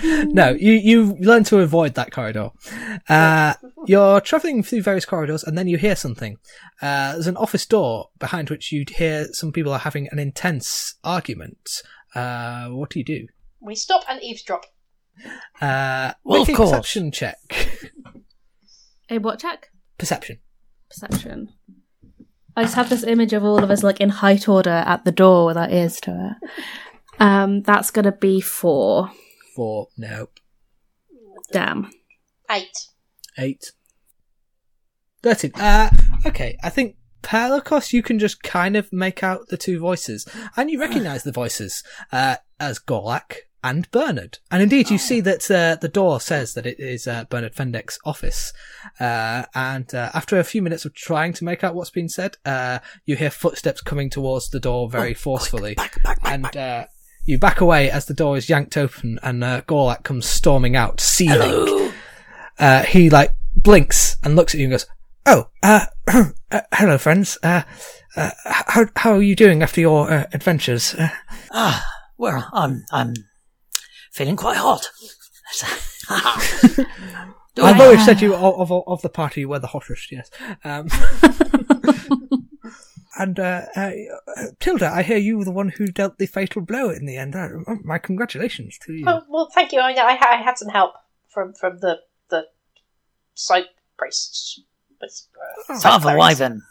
No, 0.04 0.52
you, 0.52 0.74
you 0.74 1.16
learn 1.20 1.44
to 1.46 1.60
avoid 1.60 1.96
that 1.96 2.12
corridor. 2.12 2.50
Uh, 3.08 3.54
you're 3.88 4.22
travelling 4.22 4.64
through 4.64 4.82
various 4.82 5.06
corridors 5.06 5.44
and 5.44 5.58
then 5.58 5.68
you 5.68 5.78
hear 5.78 5.96
something. 5.96 6.38
Uh, 6.82 7.14
there's 7.14 7.28
an 7.28 7.38
office 7.38 7.66
door 7.66 8.10
behind 8.20 8.50
which 8.50 8.72
you'd 8.72 8.92
hear 8.92 9.28
some 9.34 9.52
people 9.52 9.72
are 9.72 9.80
having 9.80 10.08
an 10.12 10.20
intense 10.20 10.96
argument. 11.04 11.82
Uh, 12.16 12.68
what 12.70 12.90
do 12.90 13.00
you 13.00 13.06
do? 13.06 13.28
We 13.62 13.76
stop 13.76 14.04
and 14.10 14.22
eavesdrop. 14.22 14.66
Uh, 15.62 16.14
Well, 16.24 16.40
make 16.40 16.50
of 16.50 16.54
a 16.54 16.58
course. 16.58 16.70
perception 16.72 17.12
check. 17.12 17.82
A 19.10 19.18
what 19.18 19.40
check? 19.40 19.70
perception. 19.98 20.40
perception. 20.90 21.50
I 22.56 22.64
just 22.64 22.76
have 22.76 22.90
this 22.90 23.04
image 23.04 23.34
of 23.34 23.44
all 23.44 23.64
of 23.64 23.70
us 23.72 23.84
like 23.84 24.00
in 24.02 24.10
height 24.10 24.48
order 24.50 24.70
at 24.70 25.06
the 25.06 25.12
door 25.12 25.46
with 25.46 25.58
our 25.58 25.70
ears 25.70 26.00
to 26.02 26.38
it. 26.42 26.50
Um, 27.22 27.62
that's 27.64 27.92
gonna 27.92 28.12
be 28.14 28.40
four. 28.42 29.12
Four. 29.60 29.88
No. 29.97 30.30
Damn. 31.51 31.91
Eight. 32.49 32.88
Eight. 33.38 33.74
Thirteen. 35.22 35.51
Uh, 35.55 35.89
okay. 36.26 36.57
I 36.64 36.70
think 36.70 36.95
Perlacos, 37.22 37.91
you 37.91 38.01
can 38.01 38.20
just 38.20 38.41
kind 38.41 38.78
of 38.78 38.93
make 38.93 39.22
out 39.22 39.49
the 39.49 39.57
two 39.57 39.78
voices, 39.78 40.26
and 40.55 40.72
you 40.72 40.80
recognise 40.80 41.24
the 41.24 41.34
voices 41.34 41.84
uh, 42.14 42.38
as 42.57 42.80
Gorlak 42.80 43.39
and 43.62 43.91
Bernard. 43.91 44.39
And 44.49 44.64
indeed, 44.64 44.89
you 44.89 44.97
see 44.97 45.20
that 45.20 45.51
uh, 45.51 45.76
the 45.76 45.89
door 45.89 46.22
says 46.22 46.53
that 46.53 46.66
it 46.66 46.80
is 46.80 47.05
uh, 47.05 47.26
Bernard 47.30 47.53
Fendek's 47.53 47.99
office. 48.05 48.53
Uh, 48.97 49.43
and 49.53 49.93
uh, 49.93 50.10
after 50.14 50.39
a 50.39 50.45
few 50.45 50.62
minutes 50.62 50.86
of 50.86 50.93
trying 50.93 51.34
to 51.34 51.43
make 51.43 51.66
out 51.66 51.76
what's 51.76 51.89
been 51.89 52.07
said, 52.07 52.38
uh, 52.45 52.80
you 53.05 53.18
hear 53.18 53.30
footsteps 53.30 53.82
coming 53.82 54.10
towards 54.10 54.51
the 54.51 54.60
door 54.62 54.89
very 54.89 55.14
forcefully, 55.14 55.74
Back, 55.76 56.01
back, 56.01 56.22
back, 56.24 56.32
and 56.34 56.43
back. 56.43 56.55
uh, 56.55 56.86
you 57.30 57.38
back 57.38 57.61
away 57.61 57.91
as 57.91 58.05
the 58.05 58.13
door 58.13 58.36
is 58.36 58.49
yanked 58.49 58.75
open, 58.75 59.19
and 59.21 59.43
uh, 59.43 59.61
Gorlak 59.61 60.03
comes 60.03 60.25
storming 60.25 60.75
out, 60.75 60.99
seething. 60.99 61.91
Uh, 62.57 62.84
he 62.84 63.09
like 63.09 63.36
blinks 63.55 64.17
and 64.23 64.36
looks 64.36 64.53
at 64.53 64.59
you 64.59 64.65
and 64.65 64.71
goes, 64.71 64.88
"Oh, 65.25 65.49
uh, 65.63 65.86
uh 66.51 66.61
hello, 66.73 66.97
friends. 66.97 67.38
Uh, 67.43 67.61
uh, 68.15 68.32
how 68.45 68.86
how 68.95 69.13
are 69.13 69.21
you 69.21 69.36
doing 69.36 69.61
after 69.61 69.80
your 69.80 70.11
uh, 70.11 70.25
adventures?" 70.34 70.95
Uh, 70.95 71.09
Ah, 71.51 71.86
well, 72.17 72.49
I'm 72.51 72.84
I'm 72.91 73.13
feeling 74.11 74.36
quite 74.36 74.57
hot. 74.57 74.89
I've 77.61 77.80
always 77.80 78.03
said 78.05 78.21
you 78.21 78.34
of, 78.36 78.71
of 78.71 78.84
of 78.88 79.01
the 79.01 79.09
party 79.09 79.41
you 79.41 79.49
were 79.49 79.59
the 79.59 79.67
hottest. 79.67 80.11
Yes. 80.11 80.30
Um, 80.63 80.89
and 83.18 83.39
uh, 83.39 83.62
uh, 83.76 83.91
uh, 84.38 84.43
Tilda, 84.60 84.88
I 84.88 85.01
hear 85.03 85.18
you 85.18 85.38
were 85.38 85.45
the 85.45 85.51
one 85.51 85.70
who 85.70 85.88
dealt 85.88 86.18
the 86.18 86.26
fatal 86.28 86.62
blow 86.62 86.89
in 86.89 87.05
the 87.05 87.18
end. 87.18 87.36
Uh, 87.36 87.49
my 87.84 87.97
congratulations 87.97 88.78
to 88.86 88.93
you. 88.93 89.05
Oh, 89.07 89.24
well, 89.30 89.49
thank 89.53 89.72
you. 89.72 89.80
I, 89.80 89.91
I, 89.93 90.18
I 90.34 90.36
had 90.43 90.57
some 90.57 90.70
help 90.70 90.93
from 91.28 91.53
from 91.53 91.80
the 91.80 91.99
the 92.30 92.45
soap 93.34 93.66
priests. 93.97 94.62
Uh, 95.01 95.07
soap 95.07 95.82
Father 95.82 96.03
clerics. 96.03 96.20
Wyvern. 96.20 96.62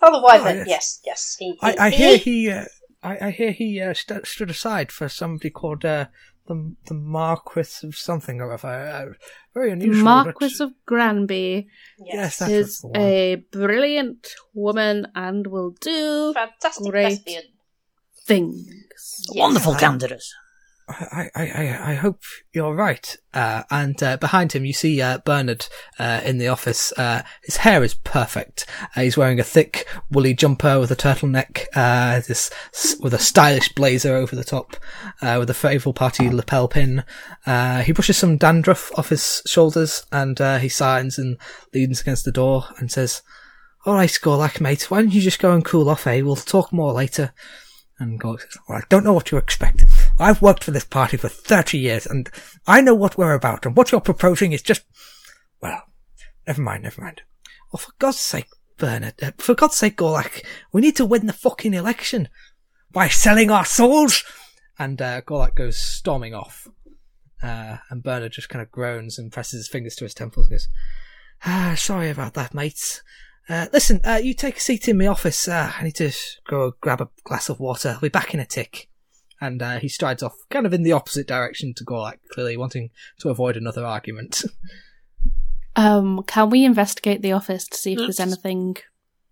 Father 0.00 0.20
Wyvern. 0.22 0.56
Oh, 0.58 0.64
yes. 0.66 0.66
yes. 0.66 1.00
yes, 1.06 1.36
He, 1.38 1.52
he, 1.52 1.58
I, 1.62 1.86
I 1.86 1.90
he- 1.90 1.96
hear 1.96 2.16
he. 2.18 2.50
Uh, 2.50 2.64
I, 3.02 3.26
I 3.26 3.30
hear 3.30 3.52
he 3.52 3.80
uh, 3.80 3.94
st- 3.94 4.26
stood 4.26 4.50
aside 4.50 4.90
for 4.90 5.08
somebody 5.08 5.50
called 5.50 5.84
uh, 5.84 6.06
the 6.46 6.74
the 6.86 6.94
Marquis 6.94 7.86
of 7.86 7.96
something 7.96 8.40
or 8.40 8.52
other. 8.52 8.68
Uh, 8.68 9.06
very 9.54 9.72
unusual. 9.72 10.04
Marquis 10.04 10.54
but- 10.58 10.64
of 10.66 10.72
Granby 10.86 11.68
Yes, 11.98 12.38
that's 12.38 12.50
is 12.52 12.84
a 12.94 13.36
brilliant 13.52 14.28
woman 14.54 15.06
and 15.14 15.46
will 15.46 15.70
do 15.80 16.32
fantastic 16.34 16.90
Great. 16.90 17.08
thespian. 17.18 17.42
things. 18.26 18.66
Yes. 18.68 19.24
Wonderful 19.34 19.74
candidate. 19.74 20.24
I, 20.88 21.30
I, 21.34 21.90
I, 21.90 21.94
hope 21.94 22.20
you're 22.52 22.74
right. 22.74 23.16
Uh, 23.34 23.64
and 23.72 24.00
uh, 24.02 24.16
behind 24.18 24.52
him, 24.52 24.64
you 24.64 24.72
see 24.72 25.02
uh, 25.02 25.18
Bernard 25.18 25.66
uh, 25.98 26.20
in 26.24 26.38
the 26.38 26.46
office. 26.46 26.92
Uh, 26.92 27.22
his 27.42 27.56
hair 27.58 27.82
is 27.82 27.94
perfect. 27.94 28.66
Uh, 28.94 29.00
he's 29.00 29.16
wearing 29.16 29.40
a 29.40 29.44
thick 29.44 29.88
woolly 30.12 30.32
jumper 30.32 30.78
with 30.78 30.92
a 30.92 30.96
turtleneck, 30.96 31.66
this 32.26 32.50
with 33.00 33.12
a 33.14 33.18
stylish 33.18 33.72
blazer 33.72 34.14
over 34.14 34.36
the 34.36 34.44
top, 34.44 34.76
with 35.20 35.50
a 35.50 35.54
Fable 35.54 35.92
party 35.92 36.30
lapel 36.30 36.68
pin. 36.68 37.02
He 37.44 37.92
brushes 37.92 38.18
some 38.18 38.36
dandruff 38.36 38.96
off 38.96 39.08
his 39.08 39.42
shoulders, 39.44 40.06
and 40.12 40.38
he 40.60 40.68
signs 40.68 41.18
and 41.18 41.36
leans 41.74 42.00
against 42.00 42.24
the 42.24 42.32
door 42.32 42.66
and 42.78 42.92
says, 42.92 43.22
"All 43.86 43.94
right, 43.94 44.08
Scorlack, 44.10 44.60
mate. 44.60 44.88
Why 44.88 45.02
don't 45.02 45.12
you 45.12 45.20
just 45.20 45.40
go 45.40 45.52
and 45.52 45.64
cool 45.64 45.90
off? 45.90 46.06
Eh? 46.06 46.20
We'll 46.20 46.36
talk 46.36 46.72
more 46.72 46.92
later." 46.92 47.32
And 47.98 48.20
Gorg 48.20 48.40
says, 48.42 48.58
well, 48.68 48.78
I 48.78 48.82
don't 48.88 49.04
know 49.04 49.14
what 49.14 49.30
you 49.30 49.38
expect. 49.38 49.84
I've 50.18 50.42
worked 50.42 50.64
for 50.64 50.70
this 50.70 50.84
party 50.84 51.16
for 51.16 51.28
30 51.28 51.78
years 51.78 52.06
and 52.06 52.28
I 52.66 52.80
know 52.80 52.94
what 52.94 53.16
we're 53.16 53.32
about 53.32 53.64
and 53.64 53.76
what 53.76 53.90
you're 53.90 54.00
proposing 54.00 54.52
is 54.52 54.62
just, 54.62 54.84
well, 55.62 55.82
never 56.46 56.60
mind, 56.60 56.82
never 56.82 57.00
mind. 57.00 57.22
Oh, 57.72 57.78
for 57.78 57.92
God's 57.98 58.18
sake, 58.20 58.48
Bernard, 58.76 59.14
uh, 59.22 59.32
for 59.38 59.54
God's 59.54 59.76
sake, 59.76 59.96
Gorlak, 59.96 60.44
we 60.72 60.82
need 60.82 60.96
to 60.96 61.06
win 61.06 61.26
the 61.26 61.32
fucking 61.32 61.72
election 61.72 62.28
by 62.92 63.08
selling 63.08 63.50
our 63.50 63.64
souls. 63.64 64.24
And, 64.78 65.00
uh, 65.00 65.22
Gorlak 65.22 65.54
goes 65.54 65.78
storming 65.78 66.34
off. 66.34 66.68
Uh, 67.42 67.78
and 67.90 68.02
Bernard 68.02 68.32
just 68.32 68.48
kind 68.48 68.62
of 68.62 68.70
groans 68.70 69.18
and 69.18 69.32
presses 69.32 69.60
his 69.60 69.68
fingers 69.68 69.94
to 69.96 70.04
his 70.04 70.14
temples 70.14 70.46
and 70.46 70.54
goes, 70.54 70.68
ah, 71.44 71.74
sorry 71.76 72.10
about 72.10 72.34
that, 72.34 72.54
mates. 72.54 73.02
Uh, 73.48 73.66
listen, 73.72 74.00
uh, 74.04 74.20
you 74.22 74.34
take 74.34 74.56
a 74.56 74.60
seat 74.60 74.88
in 74.88 74.98
my 74.98 75.06
office. 75.06 75.46
Uh, 75.46 75.72
I 75.78 75.84
need 75.84 75.94
to 75.96 76.12
go 76.48 76.74
grab 76.80 77.00
a 77.00 77.08
glass 77.24 77.48
of 77.48 77.60
water. 77.60 77.90
I'll 77.90 78.00
be 78.00 78.08
back 78.08 78.34
in 78.34 78.40
a 78.40 78.46
tick. 78.46 78.88
And 79.40 79.60
uh, 79.62 79.78
he 79.78 79.88
strides 79.88 80.22
off, 80.22 80.34
kind 80.50 80.66
of 80.66 80.72
in 80.72 80.82
the 80.82 80.92
opposite 80.92 81.28
direction 81.28 81.74
to 81.74 81.84
Gorlak, 81.84 82.18
clearly 82.32 82.56
wanting 82.56 82.90
to 83.20 83.28
avoid 83.28 83.56
another 83.56 83.84
argument. 83.84 84.42
Um, 85.78 86.22
can 86.26 86.48
we 86.48 86.64
investigate 86.64 87.20
the 87.20 87.32
office 87.32 87.68
to 87.68 87.76
see 87.76 87.92
if 87.92 87.98
there's 87.98 88.18
anything 88.18 88.78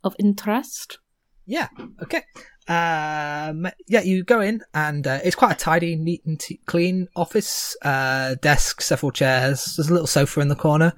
of 0.05 0.15
interest? 0.19 0.99
yeah, 1.47 1.69
okay. 2.03 2.25
Um, 2.67 3.67
yeah, 3.87 4.01
you 4.01 4.25
go 4.25 4.41
in, 4.41 4.63
and 4.73 5.07
uh, 5.07 5.19
it's 5.23 5.37
quite 5.37 5.53
a 5.53 5.57
tidy, 5.59 5.97
neat, 5.97 6.25
and 6.25 6.41
t- 6.41 6.61
clean 6.67 7.09
office. 7.15 7.77
Uh, 7.83 8.37
desk, 8.41 8.81
several 8.81 9.11
chairs. 9.13 9.75
There's 9.77 9.89
a 9.91 9.93
little 9.93 10.07
sofa 10.07 10.41
in 10.41 10.49
the 10.49 10.55
corner. 10.57 10.93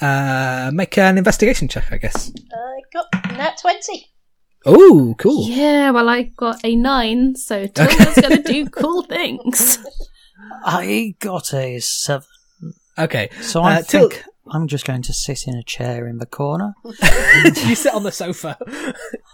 Uh, 0.00 0.70
make 0.72 0.96
an 0.98 1.18
investigation 1.18 1.68
check, 1.68 1.92
I 1.92 1.98
guess. 1.98 2.32
I 2.52 2.80
got 2.92 3.36
nat 3.36 3.58
twenty. 3.60 4.06
Oh, 4.64 5.14
cool. 5.18 5.46
Yeah, 5.48 5.90
well, 5.90 6.08
I 6.08 6.22
got 6.22 6.60
a 6.64 6.74
nine, 6.76 7.34
so 7.36 7.66
Tilda's 7.74 8.14
gonna 8.20 8.42
do 8.42 8.66
cool 8.70 9.02
things. 9.02 9.78
I 10.64 11.14
got 11.20 11.52
a 11.52 11.78
seven. 11.80 12.26
Okay. 12.98 13.28
So 13.40 13.62
I 13.62 13.76
Uh, 13.78 13.82
Til- 13.82 14.08
think 14.10 14.24
I'm 14.50 14.66
just 14.66 14.84
going 14.84 15.02
to 15.02 15.12
sit 15.12 15.46
in 15.46 15.54
a 15.56 15.62
chair 15.62 16.06
in 16.06 16.18
the 16.18 16.26
corner. 16.26 16.74
you 16.84 17.74
sit 17.74 17.94
on 17.94 18.02
the 18.02 18.12
sofa 18.12 18.58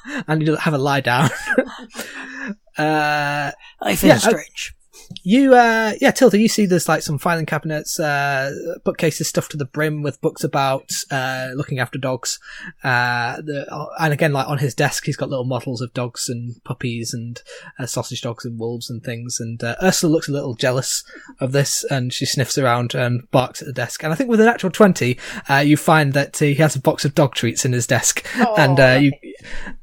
and 0.29 0.47
you 0.47 0.57
have 0.57 0.75
a 0.75 0.79
lie 0.79 1.01
down. 1.01 1.31
uh, 2.79 3.51
I 3.81 3.97
feel 3.97 4.09
Yeah, 4.11 4.19
strange. 4.19 4.75
You, 5.23 5.55
uh, 5.55 5.93
yeah, 6.01 6.11
Tilda, 6.11 6.39
you 6.39 6.49
see 6.49 6.67
there's 6.67 6.89
like 6.89 7.03
some 7.03 7.19
filing 7.19 7.47
cabinets, 7.47 7.99
uh, 7.99 8.53
bookcases 8.85 9.29
stuffed 9.29 9.51
to 9.53 9.57
the 9.57 9.65
brim 9.65 10.03
with 10.03 10.21
books 10.21 10.45
about, 10.45 10.91
uh, 11.11 11.49
looking 11.55 11.79
after 11.79 11.99
dogs. 11.99 12.39
Uh, 12.85 13.37
the, 13.41 13.67
and 13.99 14.13
again, 14.13 14.33
like 14.33 14.49
on 14.49 14.59
his 14.59 14.75
desk, 14.75 15.05
he's 15.07 15.17
got 15.17 15.31
little 15.31 15.45
models 15.45 15.81
of 15.81 15.93
dogs 15.95 16.29
and 16.29 16.63
puppies 16.65 17.15
and, 17.15 17.43
uh, 17.79 17.87
sausage 17.87 18.21
dogs 18.21 18.45
and 18.45 18.59
wolves 18.59 18.91
and 18.91 19.03
things. 19.03 19.41
And, 19.41 19.63
uh, 19.63 19.77
Ursula 19.83 20.13
looks 20.13 20.29
a 20.29 20.33
little 20.33 20.55
jealous 20.55 21.05
of 21.41 21.53
this 21.53 21.85
and 21.85 22.13
she 22.13 22.27
sniffs 22.27 22.59
around 22.59 22.95
and 22.95 23.31
barks 23.31 23.63
at 23.63 23.67
the 23.67 23.73
desk. 23.73 24.03
And 24.03 24.13
I 24.13 24.17
think 24.17 24.31
with 24.31 24.41
an 24.41 24.47
natural 24.47 24.73
20, 24.73 25.19
uh, 25.49 25.57
you 25.57 25.77
find 25.77 26.13
that 26.13 26.37
he 26.39 26.55
has 26.55 26.77
a 26.77 26.81
box 26.81 27.05
of 27.05 27.15
dog 27.15 27.35
treats 27.35 27.65
in 27.65 27.73
his 27.73 27.87
desk. 27.87 28.27
and, 28.57 28.79
uh, 28.79 28.99
you, 29.01 29.13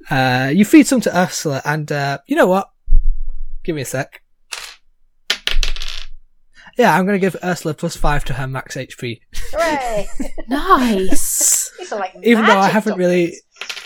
uh, 0.09 0.51
you 0.53 0.65
feed 0.65 0.87
some 0.87 1.01
to 1.01 1.17
Ursula 1.17 1.61
and, 1.65 1.91
uh, 1.91 2.19
you 2.27 2.35
know 2.35 2.47
what? 2.47 2.69
Give 3.63 3.75
me 3.75 3.81
a 3.81 3.85
sec. 3.85 4.21
Yeah, 6.77 6.95
I'm 6.95 7.05
going 7.05 7.19
to 7.19 7.25
give 7.25 7.37
Ursula 7.43 7.73
plus 7.73 7.95
five 7.95 8.25
to 8.25 8.33
her 8.33 8.47
max 8.47 8.75
HP. 8.75 9.21
Hooray! 9.33 10.07
nice. 10.47 11.71
These 11.77 11.93
are 11.93 11.99
like 11.99 12.15
Even 12.21 12.45
though 12.45 12.57
I 12.57 12.67
haven't 12.67 12.97
really, 12.97 13.35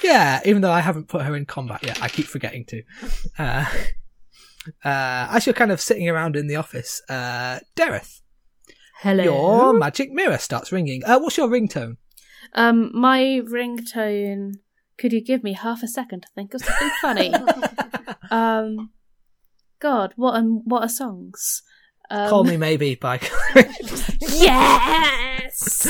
yeah, 0.03 0.41
even 0.43 0.61
though 0.61 0.71
I 0.71 0.79
haven't 0.79 1.07
put 1.07 1.21
her 1.21 1.35
in 1.35 1.45
combat 1.45 1.83
yet, 1.83 2.01
I 2.01 2.07
keep 2.07 2.25
forgetting 2.25 2.65
to. 2.65 2.83
Uh, 3.37 3.65
uh, 4.83 5.27
as 5.31 5.45
you're 5.45 5.53
kind 5.53 5.71
of 5.71 5.79
sitting 5.79 6.09
around 6.09 6.35
in 6.35 6.47
the 6.47 6.55
office, 6.55 7.01
uh, 7.09 7.59
Dareth, 7.75 8.21
Hello. 9.01 9.23
your 9.23 9.73
magic 9.73 10.11
mirror 10.11 10.37
starts 10.37 10.71
ringing. 10.71 11.03
Uh, 11.05 11.19
what's 11.19 11.37
your 11.37 11.47
ringtone? 11.47 11.97
Um, 12.53 12.91
my 12.93 13.41
ringtone. 13.45 14.55
Could 14.97 15.13
you 15.13 15.23
give 15.23 15.43
me 15.43 15.53
half 15.53 15.81
a 15.83 15.87
second 15.87 16.21
to 16.21 16.27
think 16.35 16.53
of 16.53 16.61
something 16.61 16.91
funny? 17.01 17.33
um, 18.31 18.89
God, 19.79 20.13
what 20.17 20.35
um, 20.35 20.61
what 20.65 20.83
are 20.83 20.89
songs? 20.89 21.63
Um, 22.09 22.29
Call 22.29 22.43
Me 22.43 22.57
Maybe 22.57 22.95
by. 23.01 23.19
Yes. 24.21 25.87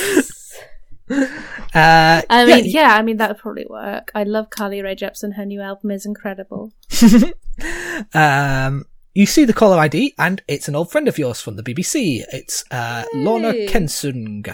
uh, 1.09 2.22
I 2.30 2.45
mean, 2.45 2.65
yeah, 2.65 2.95
I 2.95 3.01
mean 3.01 3.17
that 3.17 3.30
would 3.30 3.38
probably 3.39 3.65
work. 3.70 4.11
I 4.13 4.24
love 4.24 4.49
Carly 4.49 4.82
Rae 4.82 4.95
Jepsen. 4.95 5.36
Her 5.36 5.45
new 5.45 5.61
album 5.61 5.91
is 5.91 6.05
incredible. 6.05 6.72
um, 8.13 8.86
you 9.13 9.26
see 9.26 9.45
the 9.45 9.53
caller 9.53 9.78
ID, 9.78 10.13
and 10.17 10.41
it's 10.47 10.67
an 10.67 10.76
old 10.76 10.91
friend 10.91 11.07
of 11.07 11.17
yours 11.17 11.41
from 11.41 11.55
the 11.55 11.63
BBC. 11.63 12.22
It's 12.32 12.63
uh, 12.70 13.05
Lorna 13.13 13.53
Kensung, 13.67 14.53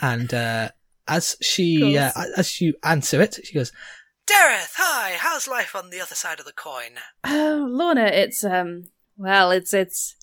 and 0.00 0.34
uh, 0.34 0.70
as 1.06 1.36
she 1.40 1.96
uh, 1.96 2.10
as 2.36 2.60
you 2.60 2.74
answer 2.82 3.20
it, 3.20 3.38
she 3.44 3.54
goes, 3.54 3.70
"Dareth, 4.26 4.74
hi. 4.76 5.12
How's 5.18 5.46
life 5.46 5.76
on 5.76 5.90
the 5.90 6.00
other 6.00 6.16
side 6.16 6.40
of 6.40 6.46
the 6.46 6.52
coin?" 6.52 6.98
Oh, 7.24 7.66
Lorna, 7.70 8.06
it's 8.06 8.42
um, 8.44 8.84
well, 9.16 9.52
it's 9.52 9.72
it's 9.72 10.16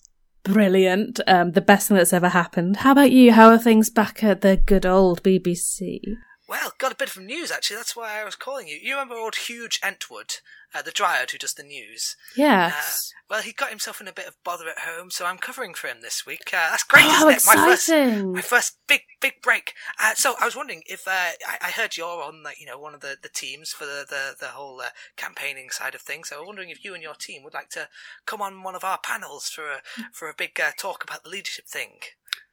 brilliant. 0.52 1.20
Um, 1.26 1.52
the 1.52 1.60
best 1.60 1.88
thing 1.88 1.96
that's 1.96 2.12
ever 2.12 2.28
happened. 2.28 2.78
How 2.78 2.92
about 2.92 3.12
you? 3.12 3.32
How 3.32 3.48
are 3.50 3.58
things 3.58 3.90
back 3.90 4.22
at 4.22 4.40
the 4.40 4.56
good 4.56 4.86
old 4.86 5.22
BBC? 5.22 6.00
Well, 6.48 6.72
got 6.78 6.92
a 6.92 6.96
bit 6.96 7.14
of 7.14 7.22
news 7.22 7.50
actually. 7.50 7.76
That's 7.76 7.94
why 7.94 8.20
I 8.20 8.24
was 8.24 8.34
calling 8.36 8.66
you. 8.66 8.78
You 8.82 8.94
remember 8.94 9.14
old 9.14 9.36
Huge 9.36 9.80
Entwood, 9.82 10.40
uh, 10.74 10.82
the 10.82 10.90
Dryad 10.90 11.30
who 11.30 11.38
does 11.38 11.54
the 11.54 11.62
news? 11.62 12.16
Yes. 12.36 13.12
Well, 13.28 13.42
he 13.42 13.52
got 13.52 13.70
himself 13.70 14.00
in 14.00 14.08
a 14.08 14.12
bit 14.12 14.26
of 14.26 14.36
bother 14.44 14.68
at 14.68 14.80
home, 14.80 15.10
so 15.10 15.24
I'm 15.24 15.38
covering 15.38 15.74
for 15.74 15.86
him 15.86 15.98
this 16.02 16.26
week. 16.26 16.50
Uh, 16.52 16.70
that's 16.70 16.82
great, 16.82 17.04
oh, 17.06 17.28
isn't 17.28 17.52
it? 17.52 17.56
My 17.56 17.64
first, 17.64 17.88
my 17.88 18.40
first 18.40 18.76
big, 18.88 19.02
big 19.20 19.34
break. 19.42 19.74
Uh, 20.02 20.14
so 20.14 20.34
I 20.40 20.44
was 20.44 20.56
wondering 20.56 20.82
if 20.86 21.06
uh, 21.06 21.10
I, 21.10 21.58
I 21.62 21.70
heard 21.70 21.96
you're 21.96 22.22
on, 22.22 22.42
like, 22.42 22.60
you 22.60 22.66
know, 22.66 22.78
one 22.78 22.94
of 22.94 23.00
the, 23.00 23.16
the 23.22 23.28
teams 23.28 23.70
for 23.70 23.84
the 23.84 24.04
the, 24.08 24.34
the 24.38 24.48
whole 24.48 24.80
uh, 24.80 24.90
campaigning 25.16 25.70
side 25.70 25.94
of 25.94 26.00
things. 26.00 26.28
So 26.28 26.36
I 26.36 26.38
was 26.40 26.46
wondering 26.46 26.70
if 26.70 26.84
you 26.84 26.94
and 26.94 27.02
your 27.02 27.14
team 27.14 27.42
would 27.44 27.54
like 27.54 27.70
to 27.70 27.88
come 28.26 28.42
on 28.42 28.62
one 28.62 28.74
of 28.74 28.84
our 28.84 28.98
panels 28.98 29.48
for 29.48 29.64
a 29.64 29.80
for 30.12 30.28
a 30.28 30.34
big 30.36 30.58
uh, 30.60 30.72
talk 30.76 31.04
about 31.04 31.22
the 31.22 31.30
leadership 31.30 31.66
thing. 31.66 32.00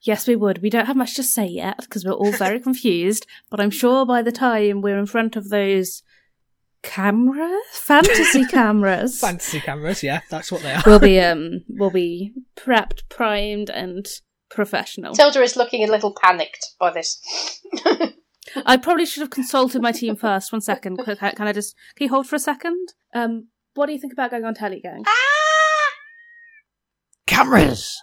Yes, 0.02 0.28
we 0.28 0.36
would. 0.36 0.62
We 0.62 0.70
don't 0.70 0.86
have 0.86 0.96
much 0.96 1.16
to 1.16 1.24
say 1.24 1.46
yet 1.46 1.78
because 1.82 2.06
we're 2.06 2.12
all 2.12 2.32
very 2.32 2.60
confused. 2.68 3.26
But 3.50 3.60
I'm 3.60 3.72
sure 3.72 4.06
by 4.06 4.22
the 4.22 4.32
time 4.32 4.82
we're 4.82 5.00
in 5.00 5.06
front 5.06 5.36
of 5.36 5.50
those 5.50 6.04
cameras, 6.88 7.62
fantasy 7.74 8.46
cameras, 8.52 9.20
Fantasy 9.20 9.60
cameras, 9.60 10.02
yeah, 10.02 10.22
that's 10.30 10.52
what 10.52 10.62
they 10.64 10.74
are. 10.74 10.82
we'll 10.86 11.00
be 11.00 11.20
um, 11.30 11.64
we'll 11.68 11.92
be 11.92 12.34
prepped, 12.56 13.08
primed, 13.10 13.70
and 13.70 14.08
professional. 14.50 15.14
Tilda 15.14 15.42
is 15.42 15.56
looking 15.56 15.84
a 15.84 15.92
little 15.92 16.16
panicked 16.22 16.66
by 16.80 16.92
this. 16.92 17.22
I 18.66 18.78
probably 18.78 19.06
should 19.06 19.22
have 19.22 19.30
consulted 19.30 19.82
my 19.82 19.92
team 19.92 20.16
first. 20.16 20.52
One 20.52 20.62
second, 20.62 20.98
quick. 21.04 21.20
Can 21.20 21.48
I 21.48 21.54
just 21.54 21.76
can 21.96 22.06
you 22.06 22.10
hold 22.10 22.28
for 22.28 22.36
a 22.36 22.40
second? 22.40 22.88
Um, 23.14 23.50
what 23.76 23.88
do 23.88 23.94
you 23.94 24.00
think 24.00 24.14
about 24.14 24.32
going 24.32 24.46
on 24.46 24.56
telly, 24.56 24.80
gang? 24.80 25.04
Cameras! 27.28 28.02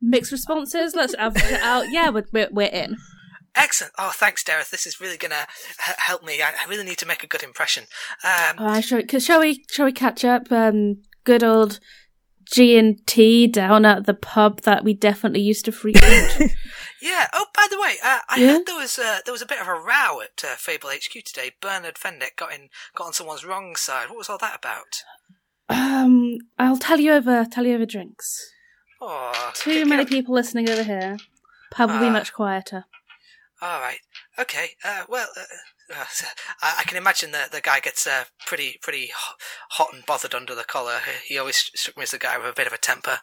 Mixed 0.00 0.32
responses. 0.32 0.94
Let's 0.94 1.14
average 1.14 1.44
it 1.50 1.60
out. 1.60 1.90
Yeah, 1.90 2.10
we're 2.10 2.26
we're, 2.32 2.48
we're 2.50 2.68
in. 2.68 2.96
Excellent. 3.56 3.94
Oh, 3.98 4.12
thanks, 4.14 4.44
Dareth. 4.44 4.70
This 4.70 4.86
is 4.86 5.00
really 5.00 5.16
gonna 5.16 5.46
h- 5.88 5.94
help 5.98 6.22
me. 6.22 6.42
I, 6.42 6.52
I 6.62 6.68
really 6.68 6.84
need 6.84 6.98
to 6.98 7.06
make 7.06 7.24
a 7.24 7.26
good 7.26 7.42
impression. 7.42 7.84
Um, 8.22 8.56
Uh, 8.58 8.80
shall, 8.80 9.00
we, 9.02 9.18
shall 9.20 9.40
we 9.40 9.64
shall 9.70 9.86
we 9.86 9.92
catch 9.92 10.24
up? 10.24 10.52
Um, 10.52 11.02
good 11.24 11.42
old 11.42 11.80
G 12.52 12.78
and 12.78 13.04
T 13.06 13.46
down 13.46 13.84
at 13.84 14.06
the 14.06 14.14
pub 14.14 14.60
that 14.62 14.84
we 14.84 14.92
definitely 14.94 15.40
used 15.40 15.64
to 15.64 15.72
frequent. 15.72 16.52
Yeah. 17.02 17.28
Oh, 17.34 17.46
by 17.54 17.66
the 17.70 17.78
way, 17.78 17.94
uh, 18.02 18.20
I 18.28 18.40
Yeah? 18.40 18.52
heard 18.52 18.66
there 18.66 18.74
was 18.74 18.98
uh, 18.98 19.18
there 19.24 19.32
was 19.32 19.42
a 19.42 19.46
bit 19.46 19.60
of 19.60 19.68
a 19.68 19.74
row 19.74 20.20
at 20.22 20.42
uh, 20.42 20.56
Fable 20.56 20.88
HQ 20.90 21.24
today. 21.24 21.52
Bernard 21.60 21.96
Fendick 21.96 22.36
got 22.36 22.52
in 22.52 22.68
got 22.96 23.08
on 23.08 23.12
someone's 23.12 23.44
wrong 23.44 23.76
side. 23.76 24.08
What 24.08 24.18
was 24.18 24.28
all 24.30 24.38
that 24.38 24.56
about? 24.58 25.02
um, 25.68 26.38
I'll 26.58 26.78
tell 26.78 26.98
you 26.98 27.12
over 27.12 27.44
tell 27.44 27.66
you 27.66 27.74
over 27.74 27.86
drinks. 27.86 28.50
Oh, 29.00 29.52
Too 29.54 29.84
many 29.84 30.04
people 30.06 30.34
listening 30.34 30.68
over 30.70 30.82
here. 30.82 31.18
Pub 31.70 31.90
will 31.90 31.98
be 32.00 32.06
Ah. 32.06 32.10
much 32.10 32.32
quieter. 32.32 32.86
All 33.62 33.80
right. 33.80 33.98
Okay. 34.38 34.70
Uh, 34.84 35.04
well, 35.08 35.28
uh, 35.36 35.94
uh, 35.98 36.04
I, 36.62 36.76
I 36.80 36.82
can 36.84 36.96
imagine 36.98 37.32
that 37.32 37.52
the 37.52 37.60
guy 37.60 37.80
gets 37.80 38.06
uh, 38.06 38.24
pretty 38.46 38.78
pretty 38.82 39.10
hot 39.70 39.88
and 39.94 40.04
bothered 40.06 40.34
under 40.34 40.54
the 40.54 40.64
collar. 40.64 40.98
He 41.26 41.38
always 41.38 41.70
struck 41.74 41.96
me 41.96 42.02
as 42.02 42.12
a 42.14 42.18
guy 42.18 42.36
with 42.38 42.48
a 42.48 42.52
bit 42.54 42.66
of 42.66 42.72
a 42.72 42.78
temper. 42.78 43.18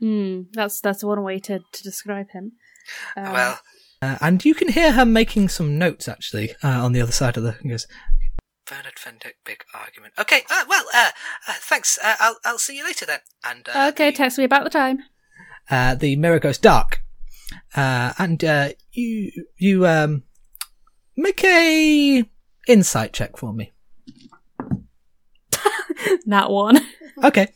Hmm, 0.00 0.42
that's 0.52 0.80
that's 0.80 1.04
one 1.04 1.22
way 1.22 1.38
to, 1.40 1.58
to 1.72 1.82
describe 1.82 2.30
him. 2.30 2.52
Um, 3.16 3.32
well. 3.32 3.60
Uh, 4.02 4.18
and 4.20 4.44
you 4.44 4.52
can 4.54 4.68
hear 4.68 4.92
her 4.92 5.06
making 5.06 5.48
some 5.48 5.78
notes 5.78 6.06
actually 6.06 6.52
uh, 6.62 6.84
on 6.84 6.92
the 6.92 7.00
other 7.00 7.12
side 7.12 7.36
of 7.38 7.42
the. 7.42 7.52
He 7.62 7.70
goes, 7.70 7.86
Bernard 8.68 8.96
Fendick, 8.96 9.34
big 9.44 9.64
argument. 9.72 10.12
Okay, 10.18 10.42
uh, 10.50 10.64
well, 10.68 10.84
uh, 10.94 11.10
uh, 11.48 11.54
thanks. 11.60 11.98
Uh, 12.04 12.14
I'll 12.20 12.36
I'll 12.44 12.58
see 12.58 12.76
you 12.76 12.84
later 12.84 13.06
then. 13.06 13.20
And 13.44 13.66
uh, 13.74 13.88
okay, 13.92 14.10
the- 14.10 14.16
text 14.16 14.36
me 14.38 14.44
about 14.44 14.64
the 14.64 14.70
time. 14.70 14.98
uh, 15.70 15.94
the 15.94 16.16
mirror 16.16 16.38
goes 16.38 16.58
dark, 16.58 17.00
uh, 17.74 18.12
and 18.18 18.42
uh, 18.44 18.68
you 18.92 19.30
you 19.56 19.86
um 19.86 20.22
make 21.16 21.42
a 21.44 22.24
insight 22.68 23.12
check 23.12 23.36
for 23.36 23.52
me. 23.52 23.72
That 26.26 26.50
one. 26.50 26.78
Okay, 27.24 27.48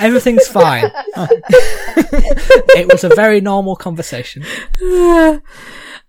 everything's 0.00 0.46
fine. 0.48 0.90
it 1.16 2.90
was 2.90 3.04
a 3.04 3.08
very 3.14 3.40
normal 3.40 3.76
conversation. 3.76 4.44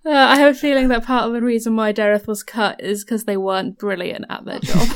Uh, 0.02 0.12
I 0.12 0.38
have 0.38 0.56
a 0.56 0.58
feeling 0.58 0.88
that 0.88 1.04
part 1.04 1.26
of 1.26 1.34
the 1.34 1.42
reason 1.42 1.76
why 1.76 1.92
Dareth 1.92 2.26
was 2.26 2.42
cut 2.42 2.80
is 2.82 3.04
because 3.04 3.24
they 3.24 3.36
weren't 3.36 3.76
brilliant 3.78 4.24
at 4.30 4.46
their 4.46 4.58
job. 4.58 4.88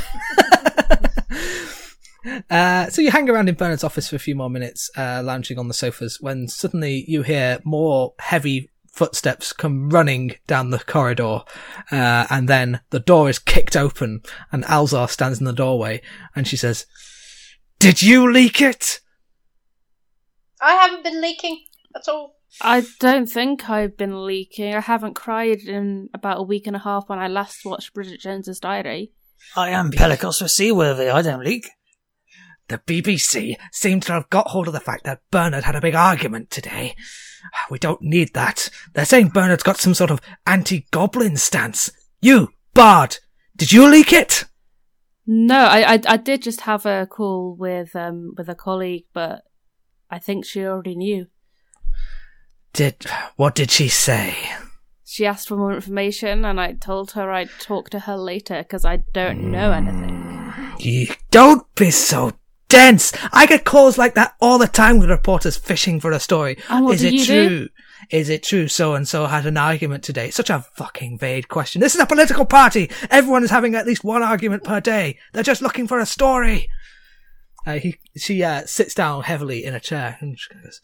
Uh, 2.50 2.88
so 2.88 3.02
you 3.02 3.10
hang 3.10 3.28
around 3.28 3.48
in 3.48 3.54
Bernard's 3.54 3.84
office 3.84 4.08
for 4.08 4.16
a 4.16 4.20
few 4.20 4.34
more 4.34 4.50
minutes, 4.50 4.90
uh, 4.96 5.22
lounging 5.24 5.58
on 5.58 5.68
the 5.68 5.74
sofas, 5.74 6.18
when 6.20 6.48
suddenly 6.48 7.04
you 7.06 7.22
hear 7.22 7.60
more 7.64 8.14
heavy 8.18 8.70
footsteps 8.92 9.52
come 9.52 9.90
running 9.90 10.36
down 10.46 10.70
the 10.70 10.78
corridor, 10.78 11.40
uh, 11.90 12.26
and 12.30 12.48
then 12.48 12.80
the 12.90 13.00
door 13.00 13.28
is 13.28 13.38
kicked 13.38 13.76
open, 13.76 14.22
and 14.52 14.64
Alzar 14.64 15.10
stands 15.10 15.38
in 15.38 15.44
the 15.44 15.52
doorway, 15.52 16.00
and 16.34 16.46
she 16.46 16.56
says, 16.56 16.86
"Did 17.78 18.02
you 18.02 18.30
leak 18.30 18.60
it?" 18.60 19.00
I 20.60 20.74
haven't 20.74 21.04
been 21.04 21.20
leaking 21.20 21.64
at 21.94 22.08
all. 22.08 22.38
I 22.60 22.84
don't 23.00 23.26
think 23.26 23.68
I've 23.68 23.96
been 23.96 24.24
leaking. 24.24 24.74
I 24.74 24.80
haven't 24.80 25.14
cried 25.14 25.60
in 25.60 26.08
about 26.14 26.38
a 26.38 26.44
week 26.44 26.66
and 26.66 26.76
a 26.76 26.78
half 26.78 27.08
when 27.08 27.18
I 27.18 27.26
last 27.26 27.64
watched 27.64 27.92
Bridget 27.92 28.20
Jones's 28.20 28.60
Diary. 28.60 29.12
I 29.56 29.70
am 29.70 29.90
Pelicos 29.90 30.38
for 30.38 30.48
seaworthy, 30.48 31.10
I 31.10 31.20
don't 31.20 31.44
leak. 31.44 31.68
The 32.74 33.02
BBC 33.02 33.54
seem 33.70 34.00
to 34.00 34.12
have 34.12 34.28
got 34.30 34.48
hold 34.48 34.66
of 34.66 34.74
the 34.74 34.80
fact 34.80 35.04
that 35.04 35.20
Bernard 35.30 35.62
had 35.62 35.76
a 35.76 35.80
big 35.80 35.94
argument 35.94 36.50
today. 36.50 36.96
We 37.70 37.78
don't 37.78 38.02
need 38.02 38.34
that. 38.34 38.68
They're 38.94 39.04
saying 39.04 39.28
Bernard's 39.28 39.62
got 39.62 39.76
some 39.76 39.94
sort 39.94 40.10
of 40.10 40.20
anti-goblin 40.44 41.36
stance. 41.36 41.92
You, 42.20 42.48
Bard, 42.72 43.18
did 43.54 43.70
you 43.70 43.88
leak 43.88 44.12
it? 44.12 44.44
No, 45.24 45.58
I, 45.58 45.94
I 45.94 46.00
I 46.06 46.16
did 46.16 46.42
just 46.42 46.62
have 46.62 46.84
a 46.84 47.06
call 47.06 47.54
with 47.54 47.94
um 47.94 48.34
with 48.36 48.48
a 48.48 48.56
colleague, 48.56 49.04
but 49.14 49.42
I 50.10 50.18
think 50.18 50.44
she 50.44 50.64
already 50.64 50.96
knew. 50.96 51.26
Did, 52.72 53.06
what 53.36 53.54
did 53.54 53.70
she 53.70 53.88
say? 53.88 54.34
She 55.04 55.24
asked 55.24 55.46
for 55.46 55.56
more 55.56 55.72
information, 55.72 56.44
and 56.44 56.60
I 56.60 56.72
told 56.72 57.12
her 57.12 57.30
I'd 57.30 57.50
talk 57.60 57.88
to 57.90 58.00
her 58.00 58.16
later 58.16 58.64
because 58.64 58.84
I 58.84 59.04
don't 59.12 59.52
know 59.52 59.70
anything. 59.70 60.74
You 60.80 61.06
don't 61.30 61.72
be 61.76 61.90
so 61.90 62.32
dense. 62.74 63.12
I 63.32 63.46
get 63.46 63.64
calls 63.64 63.98
like 63.98 64.14
that 64.14 64.34
all 64.40 64.58
the 64.58 64.66
time 64.66 64.98
with 64.98 65.10
reporters 65.10 65.56
fishing 65.56 66.00
for 66.00 66.10
a 66.10 66.20
story. 66.20 66.58
Is 66.90 67.02
it 67.02 67.14
you 67.14 67.24
do? 67.24 67.48
true? 67.48 67.68
Is 68.10 68.28
it 68.28 68.42
true 68.42 68.68
so 68.68 68.94
and 68.94 69.08
so 69.08 69.26
had 69.26 69.46
an 69.46 69.56
argument 69.56 70.04
today? 70.04 70.30
Such 70.30 70.50
a 70.50 70.66
fucking 70.74 71.18
vague 71.18 71.48
question. 71.48 71.80
This 71.80 71.94
is 71.94 72.00
a 72.00 72.06
political 72.06 72.44
party. 72.44 72.90
Everyone 73.10 73.44
is 73.44 73.50
having 73.50 73.74
at 73.74 73.86
least 73.86 74.04
one 74.04 74.22
argument 74.22 74.64
per 74.64 74.80
day. 74.80 75.18
They're 75.32 75.42
just 75.42 75.62
looking 75.62 75.86
for 75.86 75.98
a 75.98 76.06
story. 76.06 76.68
Uh, 77.66 77.78
he, 77.78 77.96
she 78.16 78.42
uh, 78.42 78.66
sits 78.66 78.94
down 78.94 79.22
heavily 79.22 79.64
in 79.64 79.74
a 79.74 79.80
chair 79.80 80.18
and 80.20 80.36
goes, 80.62 80.80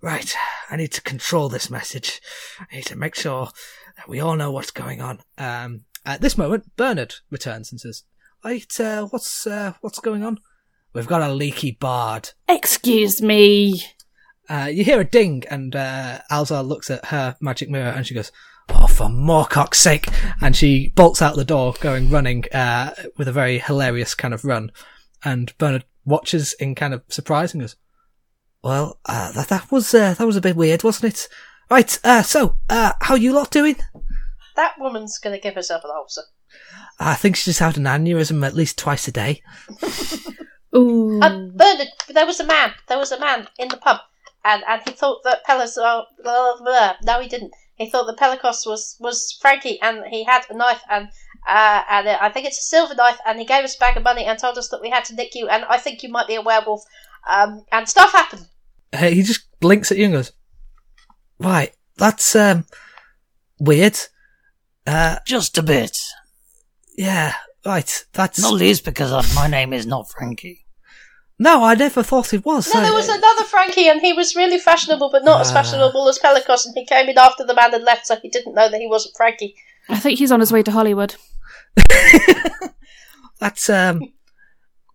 Right, 0.00 0.34
I 0.70 0.76
need 0.76 0.92
to 0.92 1.02
control 1.02 1.48
this 1.48 1.68
message. 1.68 2.20
I 2.60 2.76
need 2.76 2.86
to 2.86 2.96
make 2.96 3.16
sure 3.16 3.48
that 3.96 4.08
we 4.08 4.20
all 4.20 4.36
know 4.36 4.52
what's 4.52 4.70
going 4.70 5.00
on. 5.00 5.20
Um, 5.36 5.84
at 6.04 6.20
this 6.20 6.38
moment, 6.38 6.76
Bernard 6.76 7.16
returns 7.30 7.72
and 7.72 7.80
says, 7.80 8.04
Right, 8.44 8.78
uh, 8.78 9.06
what's 9.06 9.46
uh, 9.48 9.72
what's 9.80 9.98
going 9.98 10.22
on? 10.22 10.38
We've 10.96 11.06
got 11.06 11.20
a 11.20 11.30
leaky 11.30 11.72
bard. 11.72 12.30
Excuse 12.48 13.20
me. 13.20 13.82
Uh, 14.48 14.70
you 14.72 14.82
hear 14.82 14.98
a 14.98 15.04
ding, 15.04 15.44
and 15.50 15.76
uh, 15.76 16.20
Alzar 16.30 16.66
looks 16.66 16.88
at 16.88 17.04
her 17.06 17.36
magic 17.38 17.68
mirror, 17.68 17.90
and 17.90 18.06
she 18.06 18.14
goes, 18.14 18.32
"Oh, 18.70 18.86
for 18.86 19.10
Morcock's 19.10 19.78
sake!" 19.78 20.08
And 20.40 20.56
she 20.56 20.88
bolts 20.88 21.20
out 21.20 21.36
the 21.36 21.44
door, 21.44 21.74
going 21.80 22.08
running 22.08 22.44
uh, 22.50 22.94
with 23.18 23.28
a 23.28 23.32
very 23.32 23.58
hilarious 23.58 24.14
kind 24.14 24.32
of 24.32 24.46
run. 24.46 24.72
And 25.22 25.52
Bernard 25.58 25.84
watches 26.06 26.54
in 26.54 26.74
kind 26.74 26.94
of 26.94 27.02
surprise 27.08 27.52
and 27.52 27.60
goes, 27.60 27.76
"Well, 28.64 28.98
uh, 29.04 29.32
that 29.32 29.48
that 29.48 29.70
was 29.70 29.92
uh, 29.92 30.14
that 30.14 30.26
was 30.26 30.36
a 30.36 30.40
bit 30.40 30.56
weird, 30.56 30.82
wasn't 30.82 31.12
it?" 31.12 31.28
Right. 31.70 31.98
Uh, 32.02 32.22
so, 32.22 32.56
uh, 32.70 32.92
how 33.02 33.16
you 33.16 33.34
lot 33.34 33.50
doing? 33.50 33.76
That 34.54 34.76
woman's 34.78 35.18
going 35.18 35.36
to 35.36 35.42
give 35.42 35.56
herself 35.56 35.84
an 35.84 35.90
ulcer. 35.94 36.22
I 36.98 37.16
think 37.16 37.36
she 37.36 37.50
just 37.50 37.60
had 37.60 37.76
an 37.76 37.84
aneurysm 37.84 38.46
at 38.46 38.54
least 38.54 38.78
twice 38.78 39.06
a 39.08 39.12
day. 39.12 39.42
Ooh. 40.74 41.20
Uh, 41.20 41.48
Bernard, 41.54 41.88
there 42.08 42.26
was 42.26 42.40
a 42.40 42.46
man. 42.46 42.72
There 42.88 42.98
was 42.98 43.12
a 43.12 43.20
man 43.20 43.48
in 43.58 43.68
the 43.68 43.76
pub, 43.76 44.00
and, 44.44 44.62
and 44.68 44.82
he 44.84 44.92
thought 44.92 45.22
that 45.24 45.44
Pelos. 45.44 45.76
Uh, 45.78 46.02
blah, 46.22 46.56
blah. 46.58 46.94
No, 47.04 47.20
he 47.20 47.28
didn't. 47.28 47.52
He 47.76 47.90
thought 47.90 48.06
that 48.06 48.16
Pelicos 48.18 48.66
was 48.66 48.96
was 49.00 49.36
Frankie, 49.40 49.80
and 49.80 50.04
he 50.10 50.24
had 50.24 50.42
a 50.50 50.54
knife, 50.56 50.82
and 50.90 51.08
uh, 51.46 51.82
and 51.90 52.08
uh, 52.08 52.18
I 52.20 52.30
think 52.30 52.46
it's 52.46 52.58
a 52.58 52.62
silver 52.62 52.94
knife, 52.94 53.18
and 53.26 53.38
he 53.38 53.44
gave 53.44 53.64
us 53.64 53.76
a 53.76 53.78
bag 53.78 53.96
of 53.96 54.02
money 54.02 54.24
and 54.24 54.38
told 54.38 54.58
us 54.58 54.68
that 54.70 54.80
we 54.80 54.90
had 54.90 55.04
to 55.06 55.14
nick 55.14 55.34
you, 55.34 55.48
and 55.48 55.64
I 55.66 55.78
think 55.78 56.02
you 56.02 56.08
might 56.08 56.26
be 56.26 56.36
a 56.36 56.42
werewolf. 56.42 56.82
Um, 57.28 57.64
and 57.72 57.88
stuff 57.88 58.12
happened. 58.12 58.46
Uh, 58.92 59.08
he 59.08 59.22
just 59.22 59.46
blinks 59.60 59.90
at 59.90 59.98
you 59.98 60.04
and 60.04 60.14
goes, 60.14 60.32
"Right, 61.38 61.74
that's 61.96 62.34
um 62.36 62.64
weird." 63.58 63.98
Uh, 64.86 65.18
Just 65.26 65.58
a 65.58 65.62
bit. 65.62 65.98
yeah, 66.96 67.34
right. 67.66 68.04
That's 68.12 68.40
Not 68.40 68.54
least 68.54 68.84
because 68.84 69.12
of, 69.12 69.34
my 69.34 69.46
name 69.48 69.72
is 69.72 69.86
not 69.86 70.10
Frankie. 70.10 70.64
No, 71.38 71.62
I 71.64 71.74
never 71.74 72.02
thought 72.02 72.32
it 72.32 72.44
was. 72.46 72.72
No, 72.72 72.80
I- 72.80 72.84
there 72.84 72.94
was 72.94 73.08
another 73.10 73.44
Frankie, 73.44 73.88
and 73.88 74.00
he 74.00 74.12
was 74.14 74.34
really 74.34 74.58
fashionable, 74.58 75.10
but 75.10 75.22
not 75.24 75.40
as 75.42 75.50
Ah. 75.50 75.54
fashionable 75.54 76.08
as 76.08 76.18
Pelicos, 76.18 76.64
and 76.64 76.74
he 76.74 76.86
came 76.86 77.08
in 77.10 77.18
after 77.18 77.44
the 77.44 77.54
man 77.54 77.72
had 77.72 77.82
left, 77.82 78.06
so 78.06 78.16
he 78.16 78.30
didn't 78.30 78.54
know 78.54 78.70
that 78.70 78.80
he 78.80 78.86
wasn't 78.86 79.14
Frankie. 79.16 79.54
I 79.88 79.98
think 79.98 80.18
he's 80.18 80.32
on 80.32 80.40
his 80.40 80.50
way 80.52 80.62
to 80.62 80.70
Hollywood. 80.72 81.14
That's 83.38 83.68
um 83.68 84.00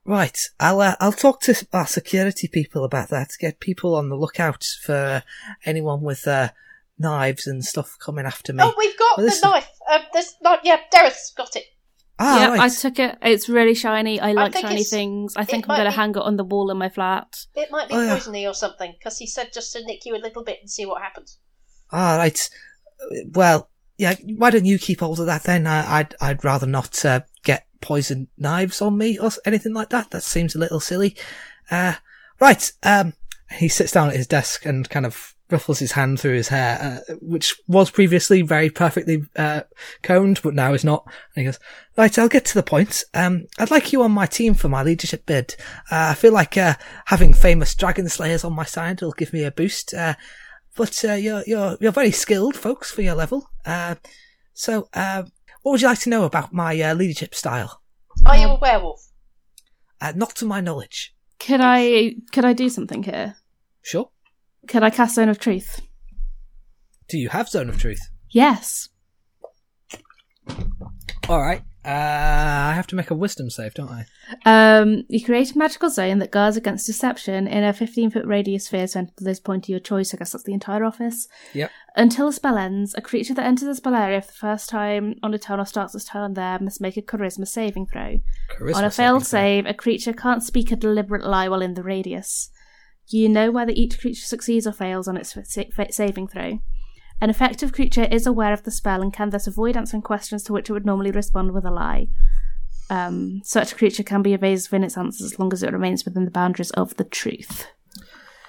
right. 0.04 0.38
I'll 0.60 0.82
uh, 0.82 0.96
I'll 1.00 1.12
talk 1.12 1.42
to 1.42 1.68
our 1.74 1.86
security 1.88 2.48
people 2.48 2.84
about 2.84 3.10
that. 3.10 3.30
Get 3.40 3.60
people 3.60 3.96
on 3.96 4.10
the 4.10 4.16
lookout 4.16 4.64
for 4.84 5.24
anyone 5.66 6.02
with 6.02 6.28
uh, 6.28 6.50
knives 6.98 7.46
and 7.46 7.64
stuff 7.64 7.98
coming 8.04 8.26
after 8.26 8.52
me. 8.52 8.64
Oh, 8.64 8.74
we've 8.78 8.98
got 8.98 9.18
Well, 9.18 9.26
the 9.28 9.32
listen. 9.32 9.50
knife. 9.52 9.70
Um, 9.92 10.02
there's 10.14 10.34
not. 10.42 10.62
Yeah, 10.66 10.78
Dareth's 10.92 11.32
got 11.38 11.56
it. 11.56 11.66
Ah, 12.22 12.40
yeah, 12.40 12.48
right. 12.50 12.60
I 12.62 12.70
took 12.70 13.00
it. 13.00 13.18
It's 13.22 13.50
really 13.50 13.74
shiny. 13.74 14.20
I 14.20 14.32
like 14.34 14.54
think 14.54 14.68
shiny 14.68 14.84
things. 14.84 15.34
I 15.36 15.44
think 15.46 15.68
I'm 15.68 15.76
going 15.76 15.90
to 15.90 15.96
hang 15.96 16.12
it 16.12 16.18
on 16.18 16.38
the 16.38 16.44
wall 16.44 16.70
in 16.72 16.78
my 16.78 16.90
flat. 16.90 17.28
It 17.56 17.70
might 17.72 17.90
be 17.90 17.96
Oh, 17.96 18.02
yeah. 18.04 18.18
poisony 18.18 18.48
or 18.50 18.54
something, 18.54 18.94
because 18.98 19.18
he 19.18 19.28
said 19.28 19.50
just 19.54 19.74
to 19.74 19.84
nick 19.86 20.06
you 20.06 20.16
a 20.16 20.18
little 20.18 20.44
bit 20.44 20.60
and 20.62 20.70
see 20.70 20.86
what 20.86 21.02
happens. 21.02 21.40
Ah, 21.92 22.18
right. 22.18 22.50
Well, 23.34 23.70
yeah. 23.98 24.16
Why 24.38 24.50
don't 24.52 24.66
you 24.66 24.78
keep 24.80 25.00
hold 25.02 25.20
of 25.20 25.26
that 25.26 25.44
then? 25.44 25.68
I, 25.68 26.00
I'd 26.00 26.16
I'd 26.22 26.44
rather 26.44 26.68
not 26.68 27.04
uh, 27.04 27.22
get 27.44 27.66
poison 27.82 28.28
knives 28.38 28.82
on 28.82 28.98
me 28.98 29.18
or 29.18 29.32
anything 29.46 29.74
like 29.74 29.90
that. 29.90 30.12
That 30.12 30.24
seems 30.24 30.56
a 30.56 30.60
little 30.60 30.80
silly. 30.80 31.16
Uh, 31.70 31.96
right. 32.40 32.72
Um, 32.84 33.14
he 33.52 33.68
sits 33.68 33.92
down 33.92 34.10
at 34.10 34.16
his 34.16 34.28
desk 34.28 34.66
and 34.66 34.90
kind 34.90 35.06
of 35.06 35.36
ruffles 35.52 35.80
his 35.80 35.94
hand 35.94 36.20
through 36.20 36.36
his 36.36 36.48
hair, 36.48 37.04
uh, 37.10 37.14
which 37.22 37.56
was 37.68 37.92
previously 37.92 38.42
very 38.42 38.70
perfectly 38.70 39.24
uh, 39.36 39.62
combed, 40.04 40.42
but 40.42 40.54
now 40.54 40.74
is 40.74 40.84
not. 40.84 41.06
And 41.36 41.42
he 41.42 41.46
goes, 41.46 41.60
"Right, 41.98 42.18
I'll 42.18 42.30
get 42.30 42.46
to 42.46 42.54
the 42.54 42.64
point. 42.64 43.04
Um, 43.14 43.48
I'd 43.60 43.72
like 43.72 43.92
you 43.92 44.04
on 44.04 44.12
my 44.12 44.26
team 44.26 44.54
for 44.54 44.70
my 44.70 44.84
leadership 44.84 45.26
bid. 45.26 45.56
Uh, 45.92 46.10
I 46.12 46.14
feel 46.14 46.34
like 46.34 46.58
uh, 46.58 46.76
having 47.06 47.34
famous 47.34 47.76
dragon 47.76 48.10
slayers 48.10 48.44
on 48.44 48.54
my 48.54 48.66
side 48.66 49.02
will 49.02 49.12
give 49.12 49.34
me 49.34 49.44
a 49.44 49.52
boost. 49.52 49.94
Uh, 49.94 50.16
but 50.76 51.04
uh, 51.04 51.14
you're 51.14 51.44
you're 51.46 51.78
you're 51.80 51.92
very 51.92 52.12
skilled, 52.12 52.56
folks, 52.56 52.92
for 52.92 53.02
your 53.02 53.16
level. 53.16 53.50
Uh, 53.66 53.96
so, 54.54 54.88
uh, 54.94 55.24
what 55.62 55.74
would 55.74 55.82
you 55.82 55.88
like 55.88 56.00
to 56.00 56.10
know 56.10 56.24
about 56.24 56.54
my 56.54 56.80
uh, 56.82 56.94
leadership 56.94 57.36
style? 57.36 57.82
Are 58.26 58.38
you 58.38 58.48
a 58.48 58.60
werewolf? 58.60 59.08
Uh, 60.00 60.14
not 60.16 60.36
to 60.38 60.46
my 60.46 60.62
knowledge. 60.62 61.14
Could 61.40 61.62
I? 61.62 62.16
Could 62.32 62.46
I 62.46 62.54
do 62.54 62.70
something 62.70 63.04
here? 63.04 63.36
Sure. 63.82 64.10
Could 64.68 64.84
I 64.84 64.90
cast 64.90 65.16
Zone 65.16 65.30
of 65.30 65.40
Truth? 65.40 65.82
Do 67.10 67.18
you 67.18 67.30
have 67.30 67.50
Zone 67.50 67.70
of 67.70 67.80
Truth? 67.80 68.10
Yes. 68.30 68.90
All 71.28 71.42
right. 71.42 71.62
Uh, 71.84 71.90
I 71.90 72.74
have 72.76 72.86
to 72.88 72.96
make 72.96 73.10
a 73.10 73.16
Wisdom 73.16 73.50
save, 73.50 73.74
don't 73.74 73.90
I? 73.90 74.06
Um, 74.46 75.04
you 75.10 75.24
create 75.24 75.56
a 75.56 75.58
magical 75.58 75.90
zone 75.90 76.20
that 76.20 76.30
guards 76.30 76.56
against 76.56 76.86
deception 76.86 77.48
in 77.48 77.64
a 77.64 77.74
15 77.74 78.12
foot 78.12 78.26
radius 78.26 78.66
sphere 78.66 78.86
centered 78.86 79.18
to 79.18 79.24
this 79.24 79.40
point 79.40 79.66
of 79.66 79.70
your 79.70 79.80
choice. 79.80 80.14
I 80.14 80.18
guess 80.18 80.32
that's 80.32 80.44
the 80.44 80.54
entire 80.54 80.86
office. 80.86 81.28
Yep. 81.54 81.72
Until 81.96 82.28
the 82.28 82.34
spell 82.34 82.58
ends, 82.58 82.94
a 82.96 83.02
creature 83.02 83.34
that 83.34 83.46
enters 83.46 83.68
the 83.68 83.76
spell 83.76 83.96
area 83.96 84.22
for 84.22 84.28
the 84.28 84.34
first 84.34 84.70
time 84.70 85.16
on 85.24 85.34
a 85.34 85.40
turn 85.40 85.60
or 85.60 85.66
starts 85.66 85.96
its 85.96 86.06
turn 86.06 86.36
there 86.36 86.60
must 86.60 86.82
make 86.82 86.98
a 86.98 87.02
charisma 87.02 87.48
saving 87.48 87.88
throw. 87.88 88.22
Charisma 88.56 88.76
on 88.76 88.86
a 88.86 88.92
failed 88.92 89.26
save, 89.26 89.66
a 89.66 89.74
creature 89.74 90.14
can't 90.14 90.44
speak 90.44 90.72
a 90.72 90.76
deliberate 90.76 91.26
lie 91.26 91.50
while 91.50 91.64
in 91.64 91.74
the 91.74 91.84
radius. 91.84 92.52
You 93.12 93.30
know 93.30 93.52
whether 93.52 93.74
each 93.76 94.00
creature 94.00 94.26
succeeds 94.26 94.66
or 94.66 94.72
fails 94.72 95.08
on 95.08 95.18
its 95.18 95.36
saving 95.90 96.28
throw. 96.28 96.60
An 97.20 97.30
effective 97.30 97.72
creature 97.72 98.06
is 98.06 98.26
aware 98.26 98.54
of 98.54 98.64
the 98.64 98.72
spell 98.72 99.02
and 99.02 99.14
can 99.14 99.30
thus 99.30 99.46
avoid 99.46 99.78
answering 99.78 100.02
questions 100.02 100.44
to 100.44 100.54
which 100.54 100.70
it 100.70 100.74
would 100.74 100.86
normally 100.86 101.12
respond 101.12 101.52
with 101.52 101.66
a 101.66 101.72
lie. 101.72 102.08
Um, 102.90 103.42
such 103.44 103.72
a 103.72 103.76
creature 103.76 104.04
can 104.04 104.22
be 104.22 104.34
evasive 104.34 104.74
in 104.74 104.84
its 104.84 104.98
answers 104.98 105.34
as 105.34 105.40
long 105.40 105.54
as 105.54 105.62
it 105.62 105.72
remains 105.72 106.04
within 106.04 106.26
the 106.26 106.32
boundaries 106.32 106.72
of 106.72 106.96
the 106.98 107.04
truth. 107.04 107.68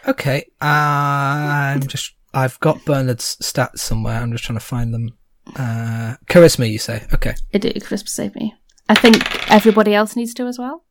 Okay. 0.06 0.46
I'm 0.60 1.80
just. 1.80 2.14
I've 2.34 2.58
got 2.60 2.84
Bernard's 2.84 3.36
stats 3.42 3.80
somewhere. 3.80 4.20
I'm 4.20 4.32
just 4.32 4.44
trying 4.44 4.58
to 4.58 4.64
find 4.64 4.94
them. 4.94 5.10
Uh, 5.54 6.16
charisma, 6.26 6.70
you 6.70 6.78
say? 6.78 7.04
Okay. 7.12 7.34
It 7.52 7.60
did 7.60 7.84
crisp 7.84 8.08
save 8.08 8.34
me. 8.34 8.54
I 8.88 8.94
think 8.94 9.50
everybody 9.50 9.94
else 9.94 10.16
needs 10.16 10.32
to 10.34 10.46
as 10.46 10.58
well. 10.58 10.84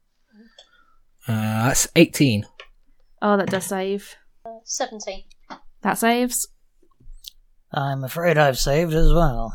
Uh, 1.28 1.68
that's 1.68 1.88
18. 1.96 2.46
Oh, 3.22 3.38
that 3.38 3.50
does 3.50 3.66
save. 3.66 4.16
Uh, 4.46 4.60
Seventeen. 4.64 5.24
That 5.82 5.98
saves. 5.98 6.48
I'm 7.74 8.04
afraid 8.04 8.38
I've 8.38 8.58
saved 8.60 8.94
as 8.94 9.14
well. 9.14 9.54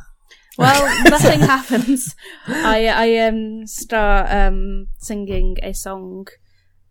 Well, 0.58 1.04
nothing 1.10 1.40
happens. 1.40 2.14
I 2.46 2.86
I 2.86 3.26
um 3.26 3.66
start 3.66 4.30
um 4.30 4.88
singing 4.98 5.56
a 5.62 5.72
song. 5.72 6.26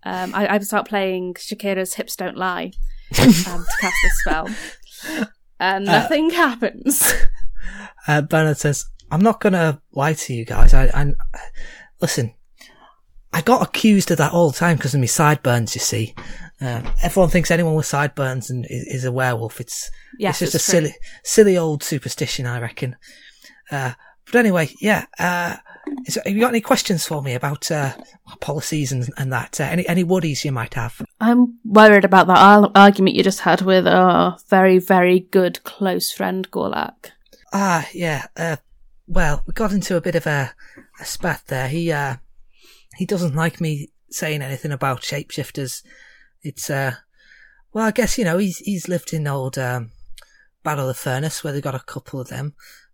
Um, 0.03 0.35
I, 0.35 0.47
I 0.47 0.59
start 0.59 0.87
playing 0.87 1.33
Shakira's 1.33 1.95
"Hips 1.95 2.15
Don't 2.15 2.37
Lie" 2.37 2.73
um, 3.19 3.31
to 3.33 3.65
cast 3.81 3.95
this 4.03 4.19
spell, 4.19 4.49
and 5.59 5.85
nothing 5.85 6.29
happens. 6.29 7.11
Uh, 8.07 8.21
Bernard 8.21 8.57
says, 8.57 8.85
I'm 9.09 9.21
not 9.21 9.41
gonna 9.41 9.81
lie 9.93 10.13
to 10.13 10.33
you 10.33 10.45
guys. 10.45 10.75
I, 10.75 10.85
I, 10.93 11.13
listen, 12.01 12.35
I 13.35 13.41
got 13.41 13.61
accused 13.61 14.11
of 14.11 14.17
that 14.19 14.31
all 14.31 14.49
the 14.49 14.57
time 14.57 14.77
because 14.77 14.93
of 14.93 15.01
my 15.01 15.07
sideburns, 15.07 15.75
you 15.75 15.81
see. 15.81 16.15
Uh, 16.61 16.81
everyone 17.03 17.29
thinks 17.29 17.51
anyone 17.51 17.75
with 17.75 17.85
sideburns 17.85 18.49
and 18.49 18.65
is, 18.69 18.87
is 18.87 19.05
a 19.05 19.11
werewolf. 19.11 19.59
It's, 19.59 19.91
Yes, 20.17 20.41
it's 20.41 20.53
just 20.53 20.55
it's 20.55 20.69
a 20.69 20.71
true. 20.71 20.79
silly, 20.87 20.95
silly 21.25 21.57
old 21.57 21.83
superstition, 21.83 22.45
I 22.45 22.61
reckon. 22.61 22.95
Uh, 23.69 23.91
but 24.25 24.35
anyway, 24.35 24.69
yeah, 24.79 25.05
uh, 25.19 25.57
is, 26.05 26.15
have 26.15 26.33
you 26.33 26.39
got 26.39 26.47
any 26.49 26.61
questions 26.61 27.05
for 27.05 27.21
me 27.21 27.33
about, 27.33 27.69
uh, 27.69 27.91
policies 28.39 28.93
and, 28.93 29.09
and 29.17 29.33
that? 29.33 29.59
Uh, 29.59 29.65
any, 29.65 29.85
any 29.89 30.05
worries 30.05 30.45
you 30.45 30.53
might 30.53 30.75
have? 30.75 31.01
I'm 31.19 31.59
worried 31.65 32.05
about 32.05 32.27
that 32.27 32.71
argument 32.73 33.17
you 33.17 33.23
just 33.23 33.41
had 33.41 33.61
with 33.61 33.85
our 33.85 34.37
very 34.47 34.79
very 34.79 35.19
good 35.19 35.61
close 35.63 36.09
friend 36.09 36.49
Gorlak. 36.51 37.11
Ah, 37.51 37.85
yeah. 37.93 38.27
Uh, 38.37 38.55
well, 39.07 39.43
we 39.45 39.51
got 39.51 39.73
into 39.73 39.97
a 39.97 40.01
bit 40.01 40.15
of 40.15 40.25
a, 40.25 40.53
a 41.01 41.05
spat 41.05 41.43
there. 41.47 41.67
He, 41.67 41.91
uh, 41.91 42.15
he 42.95 43.05
doesn't 43.05 43.35
like 43.35 43.59
me 43.61 43.91
saying 44.09 44.41
anything 44.41 44.71
about 44.71 45.01
shapeshifters. 45.01 45.83
It's, 46.41 46.69
uh, 46.69 46.95
well, 47.73 47.85
I 47.85 47.91
guess, 47.91 48.17
you 48.17 48.23
know, 48.23 48.37
he's, 48.37 48.59
he's 48.59 48.87
lived 48.87 49.13
in 49.13 49.27
old, 49.27 49.57
um, 49.57 49.91
Battle 50.63 50.89
of 50.89 50.95
the 50.95 51.01
Furnace 51.01 51.43
where 51.43 51.53
they 51.53 51.61
got 51.61 51.75
a 51.75 51.79
couple 51.79 52.19
of 52.19 52.29
them, 52.29 52.53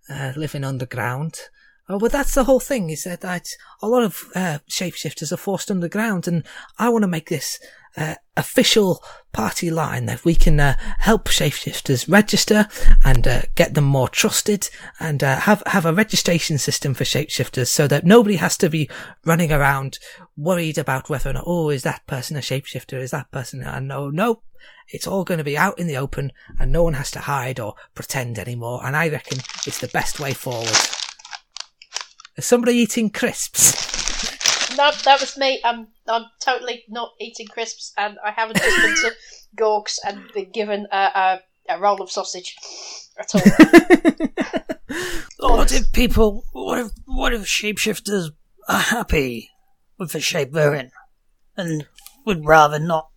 uh, 0.09 0.33
living 0.35 0.63
underground. 0.63 1.39
Oh, 1.87 1.99
but 1.99 2.11
that's 2.11 2.33
the 2.33 2.45
whole 2.45 2.59
thing, 2.59 2.89
is 2.89 3.03
that 3.03 3.21
that 3.21 3.45
a 3.81 3.87
lot 3.87 4.03
of, 4.03 4.25
uh, 4.35 4.59
shapeshifters 4.69 5.31
are 5.31 5.37
forced 5.37 5.69
underground 5.69 6.27
and 6.27 6.43
I 6.79 6.89
want 6.89 7.03
to 7.03 7.07
make 7.07 7.29
this, 7.29 7.59
uh, 7.97 8.15
official 8.37 9.03
party 9.33 9.69
line 9.69 10.05
that 10.05 10.23
we 10.25 10.35
can 10.35 10.59
uh, 10.59 10.75
help 10.99 11.27
shapeshifters 11.27 12.09
register 12.09 12.67
and 13.03 13.27
uh, 13.27 13.41
get 13.55 13.73
them 13.73 13.83
more 13.83 14.09
trusted 14.09 14.69
and 14.99 15.23
uh, 15.23 15.37
have 15.41 15.63
have 15.67 15.85
a 15.85 15.93
registration 15.93 16.57
system 16.57 16.93
for 16.93 17.03
shapeshifters 17.03 17.67
so 17.67 17.87
that 17.87 18.05
nobody 18.05 18.35
has 18.35 18.57
to 18.57 18.69
be 18.69 18.89
running 19.25 19.51
around 19.51 19.99
worried 20.37 20.77
about 20.77 21.09
whether 21.09 21.29
or 21.29 21.33
not 21.33 21.43
oh 21.45 21.69
is 21.69 21.83
that 21.83 22.05
person 22.07 22.35
a 22.35 22.39
shapeshifter 22.39 22.99
is 22.99 23.11
that 23.11 23.31
person 23.31 23.61
and 23.61 23.87
no 23.87 24.09
no 24.09 24.41
it's 24.89 25.07
all 25.07 25.23
going 25.23 25.37
to 25.37 25.43
be 25.43 25.57
out 25.57 25.79
in 25.79 25.87
the 25.87 25.97
open 25.97 26.31
and 26.59 26.71
no 26.71 26.83
one 26.83 26.93
has 26.93 27.11
to 27.11 27.19
hide 27.19 27.59
or 27.59 27.75
pretend 27.95 28.37
anymore 28.37 28.85
and 28.85 28.95
I 28.95 29.09
reckon 29.09 29.39
it's 29.65 29.79
the 29.79 29.87
best 29.87 30.19
way 30.19 30.33
forward. 30.33 30.67
Is 32.37 32.45
somebody 32.45 32.75
eating 32.75 33.09
crisps? 33.09 34.00
No, 34.77 34.91
that 35.05 35.19
was 35.19 35.37
me. 35.37 35.59
I'm 35.63 35.87
I'm 36.07 36.25
totally 36.43 36.83
not 36.89 37.11
eating 37.19 37.47
crisps, 37.47 37.93
and 37.97 38.17
I 38.23 38.31
haven't 38.31 38.57
just 38.57 38.81
been 38.81 38.95
to 38.95 39.15
Gorgs 39.57 39.97
and 40.05 40.31
been 40.33 40.51
given 40.51 40.87
a, 40.91 40.97
a, 40.97 41.39
a 41.69 41.79
roll 41.79 42.01
of 42.01 42.09
sausage 42.09 42.55
at 43.19 43.35
all. 43.35 43.41
What 45.41 45.71
if 45.71 45.91
people? 45.91 46.45
What 46.51 46.79
if? 46.79 46.91
What 47.05 47.33
if 47.33 47.41
shapeshifters 47.41 48.29
are 48.67 48.79
happy 48.79 49.49
with 49.97 50.11
the 50.11 50.19
shape 50.19 50.51
they're 50.51 50.75
in, 50.75 50.91
and 51.57 51.87
would 52.25 52.45
rather 52.45 52.79
not 52.79 53.09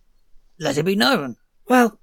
let 0.59 0.77
it 0.77 0.83
be 0.83 0.95
known? 0.95 1.37
Well, 1.67 1.99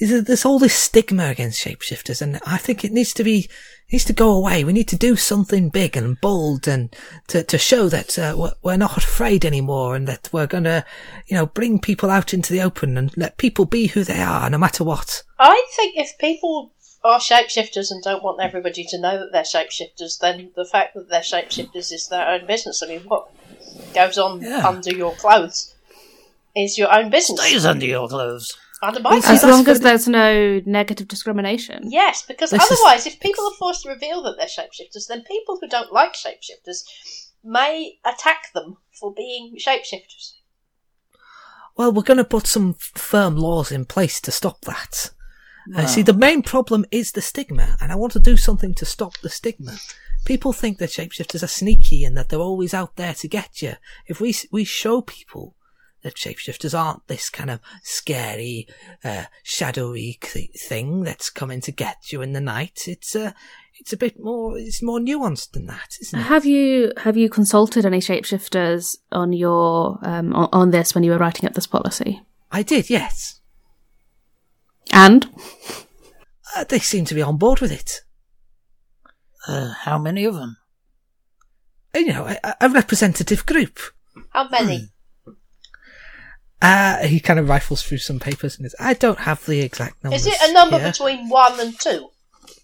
there's 0.00 0.24
there's 0.24 0.44
all 0.44 0.58
this 0.58 0.74
stigma 0.74 1.26
against 1.26 1.64
shapeshifters, 1.64 2.20
and 2.20 2.40
I 2.46 2.58
think 2.58 2.84
it 2.84 2.92
needs 2.92 3.12
to 3.14 3.24
be 3.24 3.48
needs 3.94 4.04
to 4.04 4.12
go 4.12 4.30
away. 4.32 4.64
We 4.64 4.72
need 4.72 4.88
to 4.88 4.96
do 4.96 5.14
something 5.16 5.68
big 5.68 5.96
and 5.96 6.20
bold, 6.20 6.66
and 6.66 6.94
to 7.28 7.42
to 7.44 7.56
show 7.58 7.88
that 7.88 8.18
uh, 8.18 8.34
we're- 8.36 8.54
we're 8.62 8.76
not 8.76 8.96
afraid 8.96 9.44
anymore, 9.44 9.94
and 9.96 10.08
that 10.08 10.28
we're 10.32 10.48
gonna, 10.48 10.84
you 11.28 11.36
know, 11.36 11.46
bring 11.46 11.78
people 11.78 12.10
out 12.10 12.34
into 12.34 12.52
the 12.52 12.60
open 12.60 12.98
and 12.98 13.16
let 13.16 13.36
people 13.38 13.64
be 13.64 13.86
who 13.86 14.02
they 14.04 14.20
are, 14.20 14.50
no 14.50 14.58
matter 14.58 14.82
what. 14.84 15.22
I 15.38 15.64
think 15.76 15.96
if 15.96 16.18
people 16.18 16.72
are 17.04 17.20
shapeshifters 17.20 17.90
and 17.92 18.02
don't 18.02 18.24
want 18.24 18.40
everybody 18.40 18.84
to 18.84 18.98
know 18.98 19.18
that 19.18 19.30
they're 19.32 19.42
shapeshifters, 19.56 20.18
then 20.18 20.50
the 20.56 20.64
fact 20.64 20.94
that 20.94 21.08
they're 21.08 21.20
shapeshifters 21.20 21.92
is 21.92 22.08
their 22.08 22.26
own 22.28 22.46
business. 22.46 22.82
I 22.82 22.86
mean, 22.88 23.02
what 23.02 23.28
goes 23.94 24.18
on 24.18 24.42
Yeah. 24.42 24.66
under 24.66 24.90
your 24.92 25.14
clothes 25.14 25.72
is 26.56 26.78
your 26.78 26.92
own 26.92 27.10
business. 27.10 27.40
Stays 27.40 27.64
under 27.66 27.86
your 27.86 28.08
clothes. 28.08 28.56
Under 28.82 29.00
my 29.00 29.16
As 29.16 29.26
As 29.26 29.42
long 29.44 29.66
as 29.68 29.80
there's 29.80 30.08
no 30.08 30.60
negative 30.66 31.08
discrimination. 31.08 31.90
Yes, 31.90 32.22
because 32.22 32.50
This 32.50 32.62
is- 32.62 32.70
otherwise, 32.72 33.06
if 33.06 33.20
people 33.20 33.46
are 33.46 33.54
forced 33.58 33.82
to 33.82 33.88
reveal 33.88 34.22
that 34.22 34.36
they're 34.36 34.46
shapeshifters, 34.46 35.06
then 35.08 35.22
people 35.22 35.58
who 35.60 35.68
don't 35.68 35.92
like 35.92 36.14
shapeshifters 36.14 36.84
may 37.42 37.98
attack 38.04 38.52
them 38.52 38.78
for 38.98 39.12
being 39.12 39.56
shapeshifters. 39.58 40.32
well, 41.76 41.92
we're 41.92 42.02
going 42.02 42.18
to 42.18 42.24
put 42.24 42.46
some 42.46 42.74
firm 42.94 43.36
laws 43.36 43.72
in 43.72 43.84
place 43.84 44.20
to 44.20 44.30
stop 44.30 44.60
that. 44.62 45.10
Uh, 45.74 45.86
see, 45.86 46.02
the 46.02 46.12
main 46.12 46.42
problem 46.42 46.84
is 46.90 47.12
the 47.12 47.22
stigma, 47.22 47.76
and 47.80 47.90
I 47.90 47.96
want 47.96 48.12
to 48.12 48.20
do 48.20 48.36
something 48.36 48.74
to 48.74 48.84
stop 48.84 49.16
the 49.18 49.30
stigma. 49.30 49.78
People 50.24 50.52
think 50.52 50.78
that 50.78 50.90
shapeshifters 50.90 51.42
are 51.42 51.48
sneaky 51.48 52.04
and 52.04 52.16
that 52.16 52.28
they're 52.28 52.38
always 52.38 52.74
out 52.74 52.96
there 52.96 53.14
to 53.14 53.28
get 53.28 53.60
you. 53.62 53.74
If 54.06 54.20
we 54.20 54.34
we 54.52 54.64
show 54.64 55.00
people 55.00 55.56
that 56.04 56.14
shapeshifters 56.14 56.78
aren't 56.78 57.06
this 57.08 57.28
kind 57.28 57.50
of 57.50 57.58
scary, 57.82 58.68
uh, 59.02 59.24
shadowy 59.42 60.18
thing 60.22 61.02
that's 61.02 61.28
coming 61.30 61.60
to 61.62 61.72
get 61.72 62.12
you 62.12 62.22
in 62.22 62.32
the 62.32 62.40
night, 62.40 62.84
it's 62.86 63.16
uh, 63.16 63.32
it's 63.80 63.92
a 63.92 63.96
bit 63.96 64.20
more 64.20 64.56
it's 64.56 64.80
more 64.82 65.00
nuanced 65.00 65.50
than 65.50 65.66
that, 65.66 65.96
isn't 66.00 66.20
it? 66.20 66.22
Have 66.22 66.46
you 66.46 66.92
have 66.98 67.16
you 67.16 67.28
consulted 67.28 67.84
any 67.84 67.98
shapeshifters 67.98 68.96
on 69.10 69.32
your 69.32 69.98
um, 70.02 70.32
on, 70.32 70.48
on 70.52 70.70
this 70.70 70.94
when 70.94 71.02
you 71.02 71.10
were 71.10 71.18
writing 71.18 71.48
up 71.48 71.54
this 71.54 71.66
policy? 71.66 72.22
I 72.52 72.62
did, 72.62 72.88
yes. 72.88 73.40
And 74.92 75.26
Uh, 76.56 76.62
they 76.62 76.78
seem 76.78 77.04
to 77.04 77.14
be 77.14 77.22
on 77.22 77.36
board 77.36 77.60
with 77.60 77.72
it. 77.72 78.02
Uh, 79.48 79.72
how 79.72 79.98
many 79.98 80.24
of 80.24 80.34
them? 80.34 80.56
You 81.94 82.06
know, 82.06 82.26
a, 82.28 82.54
a 82.60 82.68
representative 82.68 83.44
group. 83.44 83.80
How 84.30 84.48
many? 84.48 84.92
Uh, 86.64 87.06
he 87.06 87.20
kind 87.20 87.38
of 87.38 87.46
rifles 87.46 87.82
through 87.82 87.98
some 87.98 88.18
papers 88.18 88.56
and 88.56 88.64
says, 88.64 88.74
I 88.80 88.94
don't 88.94 89.18
have 89.18 89.44
the 89.44 89.60
exact 89.60 90.02
number. 90.02 90.16
Is 90.16 90.26
it 90.26 90.36
a 90.40 90.52
number 90.54 90.78
here. 90.78 90.90
between 90.90 91.28
one 91.28 91.60
and 91.60 91.78
two? 91.78 92.08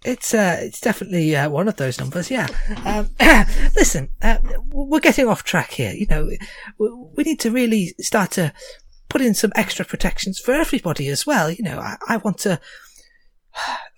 It's 0.02 0.32
uh, 0.32 0.56
it's 0.60 0.80
definitely 0.80 1.36
uh, 1.36 1.50
one 1.50 1.68
of 1.68 1.76
those 1.76 2.00
numbers. 2.00 2.30
Yeah. 2.30 2.48
Um, 2.86 3.10
listen, 3.76 4.08
uh, 4.22 4.38
we're 4.70 5.00
getting 5.00 5.28
off 5.28 5.44
track 5.44 5.72
here. 5.72 5.92
You 5.92 6.06
know, 6.06 6.30
we, 6.78 6.90
we 7.14 7.24
need 7.24 7.40
to 7.40 7.50
really 7.50 7.88
start 8.00 8.30
to 8.32 8.54
put 9.10 9.20
in 9.20 9.34
some 9.34 9.52
extra 9.54 9.84
protections 9.84 10.38
for 10.38 10.54
everybody 10.54 11.08
as 11.08 11.26
well. 11.26 11.50
You 11.50 11.62
know, 11.62 11.78
I, 11.78 11.96
I 12.08 12.16
want 12.18 12.38
to. 12.38 12.60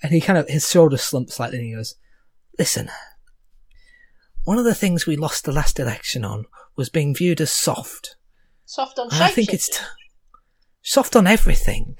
And 0.03 0.13
he 0.13 0.21
kind 0.21 0.37
of 0.37 0.49
his 0.49 0.69
shoulder 0.69 0.97
slumps 0.97 1.35
slightly, 1.35 1.59
and 1.59 1.67
he 1.67 1.75
goes, 1.75 1.95
"Listen, 2.59 2.91
one 4.43 4.59
of 4.59 4.65
the 4.65 4.75
things 4.75 5.07
we 5.07 5.15
lost 5.15 5.45
the 5.45 5.53
last 5.53 5.79
election 5.79 6.25
on 6.25 6.47
was 6.75 6.89
being 6.89 7.15
viewed 7.15 7.41
as 7.41 7.53
soft. 7.53 8.17
Soft 8.65 8.99
on 8.99 9.09
And 9.13 9.23
I 9.23 9.29
think 9.29 9.53
it's 9.53 9.69
t- 9.69 9.85
soft 10.83 11.17
on 11.17 11.27
everything. 11.27 11.97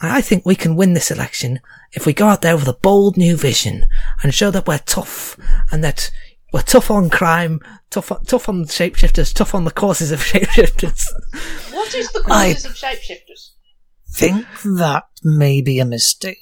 And 0.00 0.10
I 0.10 0.20
think 0.20 0.44
we 0.44 0.56
can 0.56 0.76
win 0.76 0.94
this 0.94 1.10
election 1.10 1.60
if 1.92 2.06
we 2.06 2.12
go 2.12 2.26
out 2.26 2.42
there 2.42 2.56
with 2.56 2.68
a 2.68 2.72
bold 2.72 3.16
new 3.16 3.36
vision 3.36 3.86
and 4.22 4.34
show 4.34 4.50
that 4.50 4.66
we're 4.66 4.78
tough 4.78 5.36
and 5.70 5.84
that 5.84 6.10
we're 6.52 6.62
tough 6.62 6.90
on 6.90 7.08
crime, 7.08 7.60
tough 7.90 8.12
on, 8.12 8.24
tough 8.24 8.48
on 8.48 8.64
shapeshifters, 8.64 9.32
tough 9.32 9.54
on 9.54 9.64
the 9.64 9.70
causes 9.70 10.10
of 10.10 10.20
shapeshifters. 10.22 11.06
What 11.72 11.94
is 11.94 12.10
the 12.12 12.22
I- 12.26 12.52
causes 12.52 12.64
of 12.64 12.72
shapeshifters? 12.72 13.50
Think 14.10 14.46
that 14.76 15.04
may 15.22 15.62
be 15.62 15.78
a 15.78 15.86
mistake. 15.86 16.36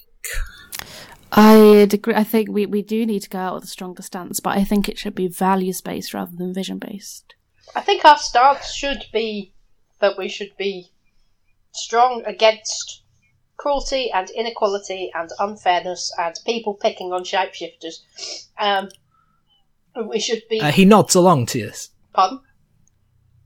I 1.33 1.55
agree. 1.55 2.15
I 2.15 2.25
think 2.25 2.51
we, 2.51 2.67
we 2.67 2.83
do 2.83 3.07
need 3.07 3.21
to 3.21 3.29
go 3.29 3.39
out 3.39 3.55
with 3.55 3.65
a 3.65 3.69
stronger 3.69 4.03
stance, 4.03 4.41
but 4.41 4.57
I 4.59 4.65
think 4.65 4.89
it 4.89 4.99
should 4.99 5.15
be 5.15 5.29
values 5.29 5.81
based 5.81 6.13
rather 6.13 6.35
than 6.37 6.53
vision 6.53 6.79
based. 6.79 7.35
I 7.75 7.81
think 7.81 8.05
our 8.05 8.19
stance 8.19 8.73
should 8.73 9.05
be 9.13 9.55
that 10.01 10.19
we 10.19 10.29
should 10.29 10.57
be 10.59 10.91
strong 11.73 12.23
against 12.27 13.03
cruelty 13.57 14.11
and 14.13 14.31
inequality 14.31 15.11
and 15.15 15.31
unfairness 15.39 16.13
and 16.19 16.35
people 16.47 16.75
picking 16.75 17.13
on 17.13 17.23
shapeshifters. 17.23 18.01
Um, 18.59 18.89
and 19.95 20.09
we 20.09 20.19
should 20.19 20.43
be. 20.49 20.61
Uh, 20.61 20.73
he 20.73 20.85
nods 20.85 21.15
along 21.15 21.47
to 21.47 21.63
this. 21.63 21.91
pardon? 22.13 22.41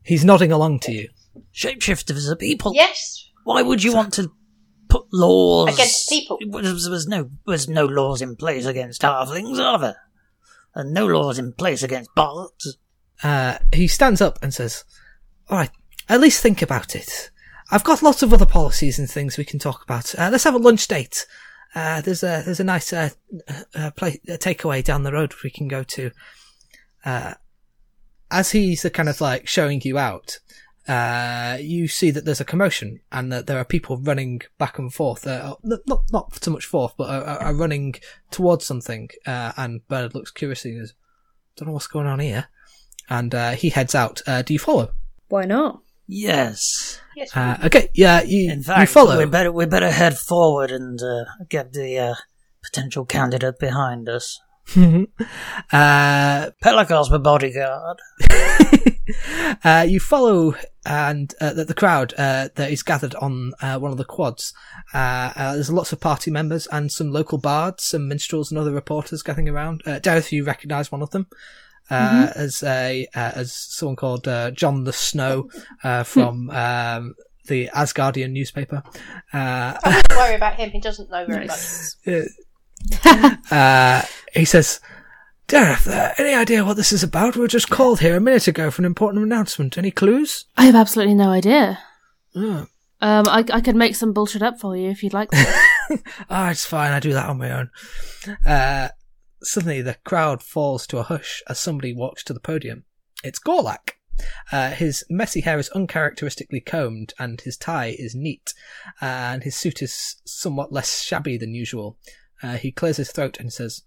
He's 0.05 0.25
nodding 0.25 0.53
along 0.53 0.81
to 0.81 0.93
you. 0.93 1.09
Shapeshifters 1.53 2.31
are 2.31 2.37
people. 2.37 2.73
Yes, 2.75 3.29
Why 3.45 3.63
would 3.63 3.83
you 3.83 3.95
want 3.95 4.13
to 4.15 4.31
put 4.89 5.07
laws 5.13 5.75
Against 5.75 6.09
people. 6.09 6.39
There 6.41 6.73
was, 6.73 6.89
was 6.89 7.09
no 7.09 7.31
was 7.47 7.69
no 7.69 7.85
laws 7.85 8.23
in 8.23 8.37
place 8.37 8.67
against 8.67 9.03
halflings, 9.03 9.59
are 9.59 9.79
there? 9.79 9.97
And 10.75 10.93
no 10.93 11.07
laws 11.07 11.39
in 11.39 11.53
place 11.53 11.83
against 11.83 12.11
bards. 12.15 12.79
Uh, 13.25 13.57
he 13.73 13.89
stands 13.89 14.21
up 14.21 14.39
and 14.43 14.53
says, 14.53 14.85
all 15.49 15.57
right, 15.57 15.71
at 16.11 16.21
least 16.21 16.43
think 16.43 16.61
about 16.61 16.95
it. 16.95 17.31
I've 17.71 17.83
got 17.83 18.03
lots 18.03 18.23
of 18.23 18.35
other 18.35 18.47
policies 18.47 18.99
and 18.99 19.11
things 19.11 19.39
we 19.39 19.47
can 19.47 19.59
talk 19.59 19.83
about. 19.83 20.15
Uh, 20.17 20.29
let's 20.31 20.45
have 20.45 20.55
a 20.55 20.59
lunch 20.59 20.87
date. 20.87 21.27
Uh, 21.75 22.03
there's 22.03 22.23
a, 22.23 22.43
there's 22.45 22.61
a 22.61 22.65
nice, 22.65 22.93
uh, 22.93 23.09
uh, 23.75 23.91
play, 23.93 24.21
takeaway 24.29 24.85
down 24.85 25.03
the 25.03 25.13
road 25.13 25.33
we 25.43 25.51
can 25.51 25.67
go 25.67 25.83
to. 25.83 26.11
Uh, 27.05 27.35
as 28.31 28.51
he's 28.53 28.85
kind 28.93 29.09
of 29.09 29.21
like 29.23 29.49
showing 29.49 29.81
you 29.83 29.97
out, 29.99 30.39
uh, 30.87 31.57
you 31.59 31.89
see 31.89 32.11
that 32.11 32.27
there's 32.27 32.43
a 32.43 32.45
commotion 32.45 33.01
and 33.11 33.33
that 33.33 33.47
there 33.47 33.59
are 33.59 33.65
people 33.65 33.97
running 33.97 34.43
back 34.59 34.79
and 34.79 34.93
forth, 34.93 35.27
uh, 35.27 35.57
not, 35.63 36.03
not, 36.13 36.45
so 36.45 36.51
much 36.51 36.67
forth, 36.67 36.93
but 36.99 37.09
are, 37.09 37.39
are- 37.41 37.55
running 37.55 37.95
towards 38.31 38.67
something. 38.67 39.09
Uh, 39.27 39.53
and 39.57 39.87
Bernard 39.89 40.15
looks 40.15 40.31
curiously 40.31 40.73
and 40.73 40.81
goes, 40.81 40.95
don't 41.57 41.69
know 41.69 41.73
what's 41.73 41.87
going 41.87 42.07
on 42.07 42.21
here 42.21 42.49
and 43.09 43.35
uh, 43.35 43.53
he 43.53 43.71
heads 43.71 43.95
out. 43.95 44.23
Uh, 44.27 44.43
do 44.43 44.53
you 44.53 44.59
follow? 44.59 44.91
Why 45.29 45.45
not? 45.45 45.81
Yes. 46.07 47.01
yes. 47.17 47.35
Uh, 47.37 47.57
okay, 47.65 47.89
yeah, 47.95 48.23
you, 48.23 48.51
In 48.53 48.59
you 48.59 48.65
fact, 48.65 48.91
follow. 48.91 49.17
we 49.19 49.25
better 49.25 49.51
we 49.51 49.65
better 49.67 49.91
head 49.91 50.19
forward 50.19 50.71
and 50.71 51.01
uh, 51.03 51.25
get 51.49 51.73
the 51.73 51.99
uh, 51.99 52.15
potential 52.63 53.05
candidate 53.07 53.59
behind 53.59 54.09
us. 54.09 54.39
uh, 54.77 56.51
Pelicos 56.63 57.11
my 57.11 57.19
bodyguard. 57.19 57.99
uh, 59.65 59.85
you 59.89 60.01
follow, 60.01 60.55
and 60.87 61.35
uh, 61.41 61.53
the, 61.53 61.65
the 61.65 61.75
crowd 61.75 62.15
uh, 62.17 62.49
that 62.55 62.71
is 62.71 62.83
gathered 62.83 63.15
on 63.17 63.53
uh, 63.61 63.79
one 63.79 63.91
of 63.93 63.99
the 63.99 64.05
quads. 64.05 64.53
Uh, 64.93 65.33
uh, 65.37 65.55
there's 65.55 65.71
lots 65.71 65.93
of 65.93 66.01
party 66.01 66.31
members 66.31 66.67
and 66.69 66.91
some 66.91 67.11
local 67.11 67.39
bards, 67.39 67.85
some 67.85 68.09
minstrels, 68.09 68.51
and 68.51 68.59
other 68.59 68.73
reporters 68.73 69.23
gathering 69.23 69.49
around. 69.49 69.83
Uh, 69.87 69.99
Dareth, 70.01 70.33
you 70.33 70.45
recognise 70.45 70.91
one 70.93 71.03
of 71.03 71.11
them. 71.11 71.27
Uh, 71.91 72.33
as 72.35 72.63
a 72.63 73.07
uh, 73.15 73.33
as 73.35 73.53
someone 73.53 73.97
called 73.97 74.27
uh, 74.27 74.51
John 74.53 74.85
the 74.85 74.93
Snow 74.93 75.51
uh, 75.83 76.03
from 76.03 76.49
um, 76.51 77.15
the 77.47 77.69
Asgardian 77.75 78.31
newspaper. 78.33 78.83
Uh, 79.33 79.75
Don't 79.85 80.19
worry 80.19 80.35
about 80.35 80.55
him. 80.55 80.71
He 80.71 80.81
doesn't 80.81 81.11
know 81.11 81.27
very 81.27 81.47
much. 81.47 81.61
uh, 83.51 84.03
he 84.33 84.45
says, 84.45 84.81
Dareth, 85.49 85.87
uh, 85.87 86.13
any 86.19 86.35
idea 86.35 86.65
what 86.65 86.77
this 86.77 86.93
is 86.93 87.03
about? 87.03 87.35
We 87.35 87.43
were 87.43 87.49
just 87.49 87.69
called 87.71 88.01
here 88.01 88.17
a 88.17 88.21
minute 88.21 88.49
ago 88.49 88.71
for 88.71 88.81
an 88.83 88.87
important 88.87 89.23
announcement. 89.25 89.77
Any 89.77 89.91
clues? 89.91 90.47
I 90.57 90.65
have 90.65 90.75
absolutely 90.75 91.15
no 91.15 91.29
idea. 91.31 91.79
Oh, 92.35 92.67
Um, 93.01 93.29
I, 93.29 93.45
I 93.53 93.61
could 93.61 93.77
make 93.77 93.95
some 93.95 94.13
bullshit 94.15 94.43
up 94.43 94.59
for 94.59 94.75
you 94.77 94.89
if 94.91 95.03
you'd 95.03 95.13
like. 95.13 95.29
Ah, 96.31 96.51
it's 96.51 96.65
fine. 96.65 96.93
I 96.93 96.99
do 96.99 97.13
that 97.13 97.29
on 97.29 97.37
my 97.37 97.51
own. 97.51 97.71
Uh, 98.47 98.89
suddenly, 99.45 99.83
the 99.83 99.97
crowd 100.05 100.43
falls 100.43 100.87
to 100.89 100.99
a 100.99 101.03
hush 101.03 101.43
as 101.49 101.59
somebody 101.59 101.93
walks 101.95 102.25
to 102.25 102.33
the 102.33 102.41
podium. 102.41 102.85
It's 103.23 103.39
Gorlak. 103.39 103.93
Uh, 104.53 104.71
his 104.71 105.05
messy 105.11 105.41
hair 105.41 105.59
is 105.59 105.71
uncharacteristically 105.71 106.61
combed, 106.61 107.15
and 107.19 107.41
his 107.41 107.57
tie 107.57 107.95
is 107.99 108.15
neat, 108.15 108.55
and 109.01 109.43
his 109.43 109.57
suit 109.57 109.83
is 109.83 110.17
somewhat 110.25 110.73
less 110.73 111.03
shabby 111.03 111.37
than 111.37 111.55
usual. 111.55 111.99
Uh, 112.43 112.57
he 112.57 112.71
clears 112.71 112.99
his 112.99 113.11
throat 113.11 113.39
and 113.41 113.53
says, 113.53 113.83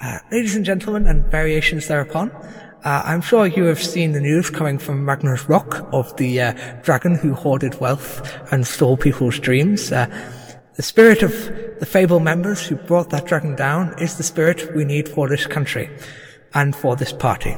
uh, 0.00 0.18
Ladies 0.30 0.56
and 0.56 0.64
gentlemen, 0.64 1.06
and 1.06 1.26
variations 1.26 1.88
thereupon, 1.88 2.30
uh, 2.84 3.02
I'm 3.04 3.20
sure 3.20 3.46
you 3.46 3.64
have 3.64 3.82
seen 3.82 4.12
the 4.12 4.20
news 4.20 4.48
coming 4.48 4.78
from 4.78 5.04
Magnus 5.04 5.48
Rock 5.48 5.88
of 5.92 6.16
the 6.16 6.40
uh, 6.40 6.52
dragon 6.82 7.16
who 7.16 7.34
hoarded 7.34 7.80
wealth 7.80 8.52
and 8.52 8.66
stole 8.66 8.96
people's 8.96 9.38
dreams. 9.38 9.92
The 10.76 10.82
spirit 10.82 11.22
of 11.22 11.32
the 11.80 11.86
Fable 11.86 12.20
members 12.20 12.66
who 12.66 12.76
brought 12.76 13.08
that 13.08 13.24
dragon 13.24 13.56
down 13.56 13.98
is 13.98 14.18
the 14.18 14.22
spirit 14.22 14.76
we 14.76 14.84
need 14.84 15.08
for 15.08 15.26
this 15.26 15.46
country 15.46 15.88
and 16.52 16.76
for 16.76 16.96
this 16.96 17.14
party. 17.14 17.56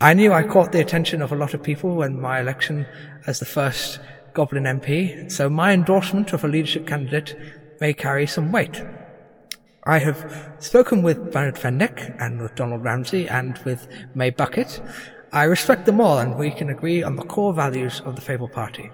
I 0.00 0.12
knew 0.12 0.30
I 0.30 0.42
caught 0.42 0.72
the 0.72 0.82
attention 0.82 1.22
of 1.22 1.32
a 1.32 1.34
lot 1.34 1.54
of 1.54 1.62
people 1.62 1.94
when 1.94 2.20
my 2.20 2.38
election 2.38 2.84
as 3.26 3.38
the 3.38 3.46
first 3.46 4.00
Goblin 4.34 4.64
MP, 4.64 5.32
so 5.32 5.48
my 5.48 5.72
endorsement 5.72 6.34
of 6.34 6.44
a 6.44 6.48
leadership 6.48 6.86
candidate 6.86 7.34
may 7.80 7.94
carry 7.94 8.26
some 8.26 8.52
weight. 8.52 8.84
I 9.84 9.98
have 10.00 10.52
spoken 10.58 11.02
with 11.02 11.32
Bernard 11.32 11.56
Fennick 11.56 12.14
and 12.20 12.42
with 12.42 12.54
Donald 12.54 12.84
Ramsey 12.84 13.28
and 13.30 13.56
with 13.64 13.88
Mae 14.14 14.28
Bucket. 14.28 14.82
I 15.32 15.44
respect 15.44 15.86
them 15.86 16.02
all 16.02 16.18
and 16.18 16.36
we 16.36 16.50
can 16.50 16.68
agree 16.68 17.02
on 17.02 17.16
the 17.16 17.24
core 17.24 17.54
values 17.54 18.02
of 18.04 18.14
the 18.14 18.20
Fable 18.20 18.48
Party. 18.48 18.90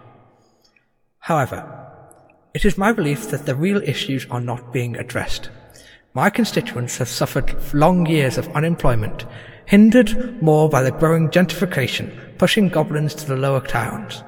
However, 1.19 1.87
it 2.57 2.65
is 2.65 2.79
my 2.79 2.91
belief 2.91 3.29
that 3.29 3.45
the 3.45 3.55
real 3.55 3.83
issues 3.83 4.27
are 4.31 4.41
not 4.41 4.73
being 4.73 4.97
addressed. 4.97 5.51
My 6.15 6.31
constituents 6.31 6.97
have 6.97 7.07
suffered 7.07 7.55
long 7.75 8.07
years 8.07 8.39
of 8.39 8.49
unemployment, 8.57 9.27
hindered 9.67 10.41
more 10.43 10.67
by 10.71 10.83
the 10.83 10.91
growing 10.91 11.29
gentrification, 11.29 12.39
pushing 12.39 12.71
goblins 12.71 13.15
to 13.17 13.27
the 13.27 13.37
lower 13.37 13.61
towns. 13.61 14.23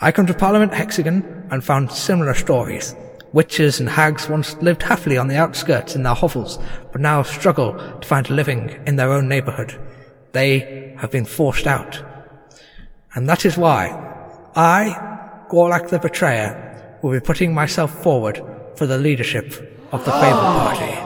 I 0.00 0.10
come 0.10 0.26
to 0.26 0.34
Parliament 0.34 0.74
Hexagon 0.74 1.46
and 1.52 1.62
found 1.62 1.92
similar 1.92 2.34
stories. 2.34 2.96
Witches 3.32 3.78
and 3.78 3.88
hags 3.88 4.28
once 4.28 4.56
lived 4.56 4.82
happily 4.82 5.16
on 5.16 5.28
the 5.28 5.36
outskirts 5.36 5.94
in 5.94 6.02
their 6.02 6.14
hovels, 6.14 6.58
but 6.90 7.00
now 7.00 7.22
struggle 7.22 7.74
to 8.00 8.08
find 8.08 8.28
a 8.28 8.34
living 8.34 8.70
in 8.88 8.96
their 8.96 9.12
own 9.12 9.28
neighbourhood. 9.28 9.80
They 10.32 10.96
have 10.98 11.12
been 11.12 11.26
forced 11.26 11.68
out. 11.68 12.02
And 13.14 13.28
that 13.28 13.44
is 13.44 13.56
why 13.56 13.90
I, 14.56 15.44
Gorlak 15.48 15.90
the 15.90 16.00
Betrayer, 16.00 16.67
will 17.02 17.12
be 17.12 17.20
putting 17.20 17.54
myself 17.54 18.02
forward 18.02 18.42
for 18.76 18.86
the 18.86 18.98
leadership 18.98 19.46
of 19.92 20.04
the 20.04 20.12
Fable 20.12 20.38
Party. 20.64 20.94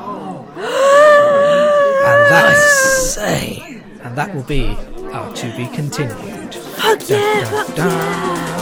And 2.05 2.20
that, 2.32 2.56
Say. 2.56 3.81
and 4.02 4.16
that 4.16 4.35
will 4.35 4.43
be 4.43 4.77
our 5.12 5.32
to 5.35 5.56
be 5.56 5.66
continued. 5.69 6.55
Fuck 6.55 7.09
yeah! 7.09 7.44
Fuck 7.44 7.77
Dun. 7.77 8.61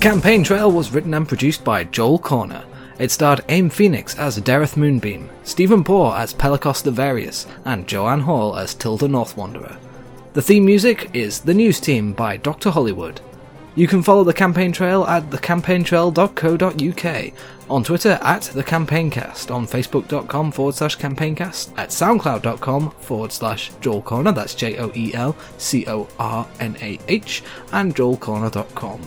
Campaign 0.00 0.42
trail 0.42 0.72
was 0.72 0.90
written 0.92 1.12
and 1.12 1.28
produced 1.28 1.62
by 1.62 1.84
Joel 1.84 2.18
Cornah. 2.18 2.64
It 2.98 3.10
starred 3.10 3.44
Aym 3.50 3.70
Phoenix 3.70 4.18
as 4.18 4.40
Dareth 4.40 4.78
Moonbeam, 4.78 5.28
Steven 5.42 5.84
Poore 5.84 6.16
as 6.16 6.32
Pelicos 6.32 6.82
the 6.82 6.90
Various, 6.90 7.46
and 7.66 7.86
Joanne 7.86 8.20
Hall 8.20 8.56
as 8.56 8.72
Tilda 8.72 9.08
North 9.08 9.36
Wanderer. 9.36 9.76
The 10.32 10.40
theme 10.40 10.64
music 10.64 11.10
is 11.12 11.40
The 11.40 11.52
News 11.52 11.80
Team 11.80 12.14
by 12.14 12.38
Dr. 12.38 12.70
Hollywood. 12.70 13.20
You 13.74 13.86
can 13.86 14.02
follow 14.02 14.24
the 14.24 14.32
campaign 14.32 14.72
trail 14.72 15.04
at 15.04 15.28
thecampaigntrail.co.uk, 15.28 17.32
on 17.68 17.84
Twitter 17.84 18.18
at 18.22 18.40
thecampaigncast, 18.40 19.54
on 19.54 19.66
facebook.com 19.66 20.50
forward 20.50 20.76
slash 20.76 20.96
campaigncast, 20.96 21.76
at 21.76 21.90
soundcloud.com 21.90 22.92
forward 22.92 23.32
slash 23.32 23.70
Joel 23.82 24.00
Cornah, 24.00 24.34
that's 24.34 24.54
J 24.54 24.78
O 24.78 24.90
E 24.94 25.12
L 25.12 25.36
C 25.58 25.86
O 25.86 26.08
R 26.18 26.48
N 26.58 26.78
A 26.80 26.98
H, 27.06 27.42
and 27.72 27.94
joelcornah.com. 27.94 29.02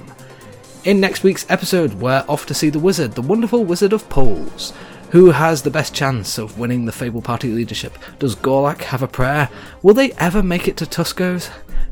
In 0.86 1.00
next 1.00 1.24
week's 1.24 1.50
episode, 1.50 1.94
we're 1.94 2.26
off 2.28 2.46
to 2.48 2.54
see 2.54 2.70
the 2.70 2.78
wizard, 2.78 3.14
the 3.14 3.22
wonderful 3.22 3.64
Wizard 3.64 3.94
of 3.94 4.10
Polls. 4.10 4.74
Who 5.12 5.32
has 5.32 5.62
the 5.62 5.72
best 5.72 5.96
chance 5.96 6.38
of 6.38 6.60
winning 6.60 6.84
the 6.84 6.92
Fable 6.92 7.22
Party 7.22 7.48
leadership? 7.48 7.98
Does 8.20 8.36
Gorlak 8.36 8.82
have 8.82 9.02
a 9.02 9.08
prayer? 9.08 9.48
Will 9.82 9.94
they 9.94 10.12
ever 10.14 10.44
make 10.44 10.68
it 10.68 10.76
to 10.78 10.86
Tusco's? 10.86 11.50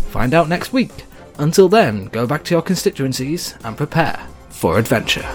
Find 0.10 0.34
out 0.34 0.50
next 0.50 0.74
week. 0.74 1.06
Until 1.38 1.70
then, 1.70 2.08
go 2.08 2.28
back 2.28 2.44
to 2.44 2.54
your 2.54 2.62
constituencies 2.62 3.56
and 3.64 3.78
prepare 3.78 4.28
for 4.50 4.78
adventure. 4.78 5.26